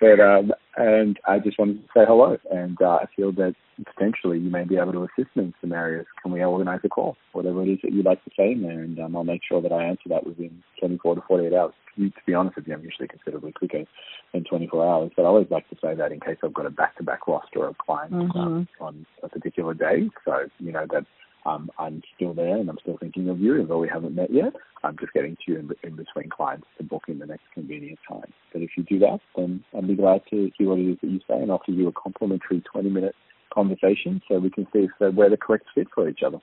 But 0.00 0.20
um, 0.20 0.52
and 0.76 1.18
I 1.26 1.38
just 1.38 1.58
wanted 1.58 1.82
to 1.82 1.88
say 1.94 2.04
hello, 2.06 2.36
and 2.50 2.80
uh, 2.80 2.98
I 3.02 3.06
feel 3.16 3.32
that 3.32 3.54
potentially 3.84 4.38
you 4.38 4.50
may 4.50 4.64
be 4.64 4.76
able 4.76 4.92
to 4.92 5.04
assist 5.04 5.34
me 5.36 5.44
in 5.44 5.54
some 5.60 5.72
areas. 5.72 6.06
Can 6.22 6.32
we 6.32 6.44
organise 6.44 6.80
a 6.84 6.88
call, 6.88 7.16
whatever 7.32 7.62
it 7.62 7.70
is 7.70 7.78
that 7.82 7.92
you'd 7.92 8.06
like 8.06 8.22
to 8.24 8.30
say 8.36 8.52
in 8.52 8.62
there, 8.62 8.80
and 8.80 8.98
um, 9.00 9.16
I'll 9.16 9.24
make 9.24 9.42
sure 9.46 9.62
that 9.62 9.72
I 9.72 9.84
answer 9.84 10.08
that 10.08 10.26
within 10.26 10.62
24 10.80 11.16
to 11.16 11.22
48 11.26 11.52
hours. 11.54 11.72
To 11.98 12.10
be 12.26 12.32
honest 12.32 12.56
with 12.56 12.66
you, 12.66 12.74
I'm 12.74 12.82
usually 12.82 13.08
considerably 13.08 13.52
quicker 13.52 13.84
than 14.32 14.44
24 14.44 14.86
hours, 14.86 15.10
but 15.14 15.24
I 15.24 15.26
always 15.26 15.48
like 15.50 15.68
to 15.68 15.76
say 15.82 15.94
that 15.94 16.10
in 16.10 16.20
case 16.20 16.38
I've 16.42 16.54
got 16.54 16.64
a 16.64 16.70
back-to-back 16.70 17.28
roster 17.28 17.66
of 17.66 17.76
clients 17.76 18.14
um, 18.34 18.66
on 18.80 19.04
a 19.22 19.28
particular 19.28 19.74
day, 19.74 20.08
so 20.24 20.46
you 20.58 20.72
know 20.72 20.86
that 20.90 21.04
um, 21.44 21.70
I'm 21.78 22.02
still 22.16 22.34
there 22.34 22.56
and 22.56 22.68
I'm 22.68 22.78
still 22.82 22.98
thinking 22.98 23.28
of 23.28 23.40
you, 23.40 23.60
although 23.60 23.78
we 23.78 23.88
haven't 23.88 24.14
met 24.14 24.32
yet. 24.32 24.52
I'm 24.84 24.96
just 24.98 25.12
getting 25.12 25.36
to 25.36 25.52
you 25.52 25.58
in, 25.58 25.70
in 25.82 25.96
between 25.96 26.30
clients 26.30 26.66
to 26.78 26.84
book 26.84 27.04
in 27.08 27.18
the 27.18 27.26
next 27.26 27.44
convenient 27.54 27.98
time. 28.08 28.32
But 28.52 28.62
if 28.62 28.70
you 28.76 28.84
do 28.84 28.98
that, 29.00 29.18
then 29.36 29.64
I'd 29.76 29.86
be 29.86 29.94
glad 29.94 30.22
to 30.30 30.50
hear 30.56 30.68
what 30.68 30.78
it 30.78 30.90
is 30.90 30.98
that 31.02 31.10
you 31.10 31.20
say 31.28 31.36
and 31.36 31.50
offer 31.50 31.70
you 31.70 31.88
a 31.88 31.92
complimentary 31.92 32.62
20 32.72 32.90
minute 32.90 33.14
conversation 33.52 34.22
so 34.28 34.38
we 34.38 34.50
can 34.50 34.66
see 34.72 34.88
if 35.00 35.14
we're 35.14 35.30
the 35.30 35.36
correct 35.36 35.66
fit 35.74 35.88
for 35.94 36.08
each 36.08 36.20
other. 36.24 36.38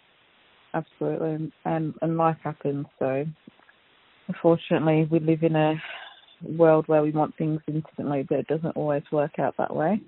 Absolutely, 0.73 1.51
and 1.65 1.93
and 2.01 2.17
life 2.17 2.37
happens. 2.43 2.85
So, 2.99 3.25
unfortunately, 4.27 5.07
we 5.09 5.19
live 5.19 5.41
in 5.41 5.55
a 5.55 5.81
world 6.43 6.87
where 6.87 7.01
we 7.01 7.11
want 7.11 7.35
things 7.37 7.59
instantly, 7.67 8.23
but 8.27 8.39
it 8.39 8.47
doesn't 8.47 8.77
always 8.77 9.03
work 9.11 9.39
out 9.39 9.55
that 9.57 9.75
way. 9.75 9.99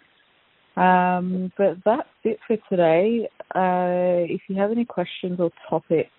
Um, 0.77 1.51
but 1.57 1.77
that's 1.83 2.07
it 2.23 2.39
for 2.47 2.57
today. 2.69 3.27
Uh, 3.53 4.25
if 4.31 4.41
you 4.47 4.55
have 4.55 4.71
any 4.71 4.85
questions 4.85 5.39
or 5.39 5.51
topics 5.69 6.09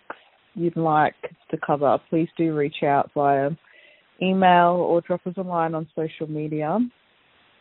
you'd 0.55 0.77
like 0.77 1.15
to 1.51 1.57
cover, 1.65 1.99
please 2.11 2.29
do 2.37 2.55
reach 2.55 2.83
out 2.83 3.11
via 3.15 3.51
email 4.21 4.75
or 4.75 5.01
drop 5.01 5.27
us 5.27 5.35
a 5.37 5.43
line 5.43 5.75
on 5.75 5.89
social 5.97 6.29
media. 6.29 6.79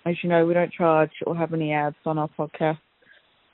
As 0.06 0.16
you 0.22 0.30
know, 0.30 0.46
we 0.46 0.54
don't 0.54 0.72
charge 0.72 1.12
or 1.26 1.36
have 1.36 1.54
any 1.54 1.72
ads 1.74 1.96
on 2.06 2.18
our 2.18 2.30
podcast. 2.38 2.80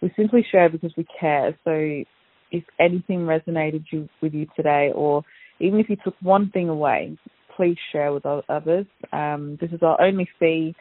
We 0.02 0.12
simply 0.16 0.46
share 0.52 0.70
because 0.70 0.94
we 0.98 1.06
care. 1.20 1.58
So 1.64 2.04
if 2.52 2.64
anything 2.80 3.20
resonated 3.20 3.84
you, 3.92 4.10
with 4.22 4.34
you 4.34 4.48
today, 4.56 4.92
or 4.94 5.24
even 5.60 5.80
if 5.80 5.90
you 5.90 5.98
took 6.04 6.16
one 6.22 6.50
thing 6.52 6.70
away, 6.70 7.18
please 7.56 7.78
share 7.92 8.14
with 8.14 8.26
others. 8.26 8.86
Um, 9.12 9.58
this 9.60 9.72
is 9.72 9.80
our 9.82 10.00
only 10.02 10.28
fee 10.40 10.76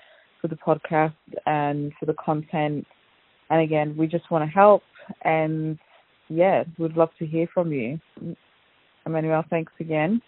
for 0.46 0.54
the 0.54 0.80
podcast 0.80 1.14
and 1.46 1.92
for 1.98 2.06
the 2.06 2.14
content. 2.14 2.86
And 3.50 3.60
again, 3.60 3.96
we 3.96 4.06
just 4.06 4.30
want 4.30 4.48
to 4.48 4.52
help 4.52 4.82
and 5.22 5.78
yeah, 6.28 6.64
we'd 6.78 6.96
love 6.96 7.10
to 7.18 7.26
hear 7.26 7.46
from 7.52 7.72
you. 7.72 8.00
Emmanuel, 9.04 9.44
thanks 9.48 9.72
again. 9.78 10.20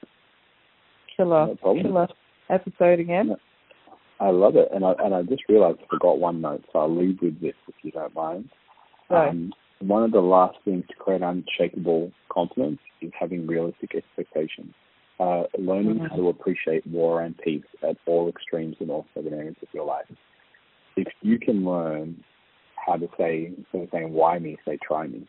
Killer, 1.17 1.49
No 1.65 1.75
killer 1.83 2.09
episode 2.49 3.01
again. 3.01 3.37
I 4.21 4.31
love 4.31 4.57
it, 4.57 4.69
and 4.73 4.85
I 4.85 4.95
and 4.99 5.15
I 5.15 5.23
just 5.23 5.43
realised 5.49 5.79
I 5.83 5.87
forgot 5.91 6.19
one 6.19 6.41
note, 6.41 6.65
so 6.73 6.81
I'll 6.81 6.97
leave 6.97 7.19
with 7.21 7.41
this 7.41 7.55
if 7.69 7.75
you 7.83 7.91
don't 7.91 8.15
mind. 8.15 8.49
Right. 9.11 9.29
Um, 9.29 9.53
one 9.81 10.03
of 10.03 10.13
the 10.13 10.21
last 10.21 10.59
things 10.65 10.85
to 10.89 10.95
create 10.95 11.23
unshakable 11.23 12.13
confidence 12.29 12.79
is 13.01 13.13
having 13.19 13.47
realistic 13.47 13.95
expectations. 13.95 14.75
Uh, 15.21 15.43
learning 15.59 15.99
how 15.99 16.15
to 16.15 16.29
appreciate 16.29 16.87
war 16.87 17.23
and 17.23 17.37
peace 17.39 17.65
at 17.83 17.97
all 18.07 18.29
extremes 18.29 18.77
in 18.79 18.89
all 18.89 19.05
seven 19.15 19.35
areas 19.35 19.57
of 19.63 19.69
your 19.73 19.85
life. 19.85 20.07
If 20.97 21.09
you 21.23 21.41
can 21.41 21.65
learn 21.65 22.23
how 22.77 22.97
to 22.97 23.09
say, 23.19 23.53
instead 23.57 23.83
of 23.83 23.89
saying 23.91 24.13
why 24.13 24.39
me, 24.39 24.57
say 24.65 24.79
try 24.87 25.09
me. 25.09 25.27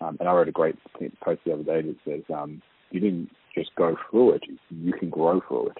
Um, 0.00 0.16
and 0.18 0.28
I 0.28 0.32
wrote 0.32 0.48
a 0.48 0.52
great 0.52 0.76
post 1.22 1.42
the 1.44 1.52
other 1.52 1.62
day 1.62 1.82
that 1.82 1.96
says, 2.04 2.22
um, 2.34 2.60
you 2.90 2.98
didn't 2.98 3.30
just 3.54 3.70
go 3.76 3.96
through 4.10 4.32
it, 4.32 4.42
you 4.70 4.92
can 4.92 5.10
grow 5.10 5.40
through 5.46 5.68
it. 5.68 5.78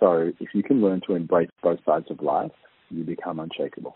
So 0.00 0.32
if 0.40 0.48
you 0.52 0.64
can 0.64 0.80
learn 0.82 1.00
to 1.06 1.14
embrace 1.14 1.50
both 1.62 1.78
sides 1.86 2.06
of 2.10 2.20
life, 2.20 2.50
you 2.90 3.04
become 3.04 3.38
unshakable. 3.38 3.94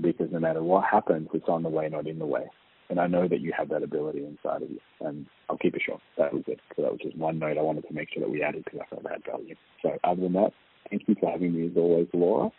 Because 0.00 0.28
no 0.30 0.38
matter 0.38 0.62
what 0.62 0.84
happens, 0.84 1.28
it's 1.32 1.48
on 1.48 1.62
the 1.62 1.68
way, 1.68 1.88
not 1.88 2.06
in 2.06 2.18
the 2.18 2.26
way. 2.26 2.44
And 2.92 3.00
I 3.00 3.06
know 3.06 3.26
that 3.26 3.40
you 3.40 3.54
have 3.56 3.70
that 3.70 3.82
ability 3.82 4.18
inside 4.18 4.60
of 4.60 4.70
you. 4.70 4.78
And 5.00 5.24
I'll 5.48 5.56
keep 5.56 5.74
it 5.74 5.80
short. 5.80 6.02
That 6.18 6.30
was 6.30 6.42
it. 6.46 6.60
So 6.76 6.82
that 6.82 6.92
was 6.92 7.00
just 7.02 7.16
one 7.16 7.38
note 7.38 7.56
I 7.56 7.62
wanted 7.62 7.88
to 7.88 7.94
make 7.94 8.10
sure 8.12 8.22
that 8.22 8.28
we 8.28 8.42
added 8.42 8.64
because 8.64 8.80
I 8.82 8.90
felt 8.90 9.02
that 9.04 9.24
value. 9.24 9.54
So 9.80 9.96
other 10.04 10.20
than 10.20 10.34
that, 10.34 10.50
thank 10.90 11.04
you 11.06 11.16
for 11.18 11.30
having 11.30 11.54
me 11.54 11.68
as 11.68 11.72
always, 11.74 12.06
Laura. 12.12 12.50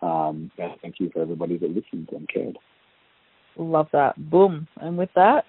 Um, 0.00 0.50
and 0.56 0.72
thank 0.80 0.94
you 0.98 1.10
for 1.12 1.20
everybody 1.20 1.58
that 1.58 1.68
listened 1.68 2.08
and 2.10 2.26
cared. 2.26 2.58
Love 3.58 3.88
that. 3.92 4.14
Boom. 4.30 4.66
And 4.80 4.96
with 4.96 5.10
that, 5.14 5.44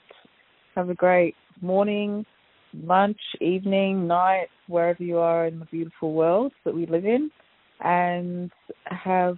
have 0.76 0.90
a 0.90 0.94
great 0.94 1.36
morning, 1.62 2.26
lunch, 2.74 3.22
evening, 3.40 4.08
night, 4.08 4.48
wherever 4.68 5.02
you 5.02 5.20
are 5.20 5.48
in 5.48 5.60
the 5.60 5.66
beautiful 5.68 6.12
world 6.12 6.52
that 6.66 6.76
we 6.76 6.86
live 6.86 7.06
in. 7.06 7.32
And 7.80 8.52
have 8.88 9.38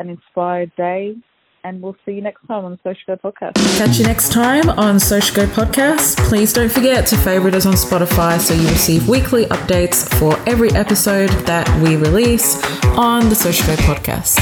an 0.00 0.08
inspired 0.08 0.72
day. 0.74 1.14
And 1.64 1.80
we'll 1.80 1.96
see 2.04 2.12
you 2.12 2.22
next 2.22 2.46
time 2.48 2.64
on 2.64 2.78
Social 2.82 3.16
Go 3.16 3.30
Podcast. 3.30 3.54
Catch 3.78 3.98
you 3.98 4.04
next 4.04 4.32
time 4.32 4.68
on 4.70 4.98
Social 4.98 5.34
Go 5.36 5.46
Podcast. 5.46 6.16
Please 6.28 6.52
don't 6.52 6.70
forget 6.70 7.06
to 7.06 7.16
favorite 7.16 7.54
us 7.54 7.66
on 7.66 7.74
Spotify 7.74 8.40
so 8.40 8.52
you 8.54 8.66
receive 8.68 9.08
weekly 9.08 9.46
updates 9.46 10.08
for 10.18 10.36
every 10.48 10.70
episode 10.72 11.30
that 11.46 11.68
we 11.80 11.96
release 11.96 12.62
on 12.96 13.28
the 13.28 13.34
Social 13.34 13.66
Go 13.66 13.76
Podcast. 13.82 14.38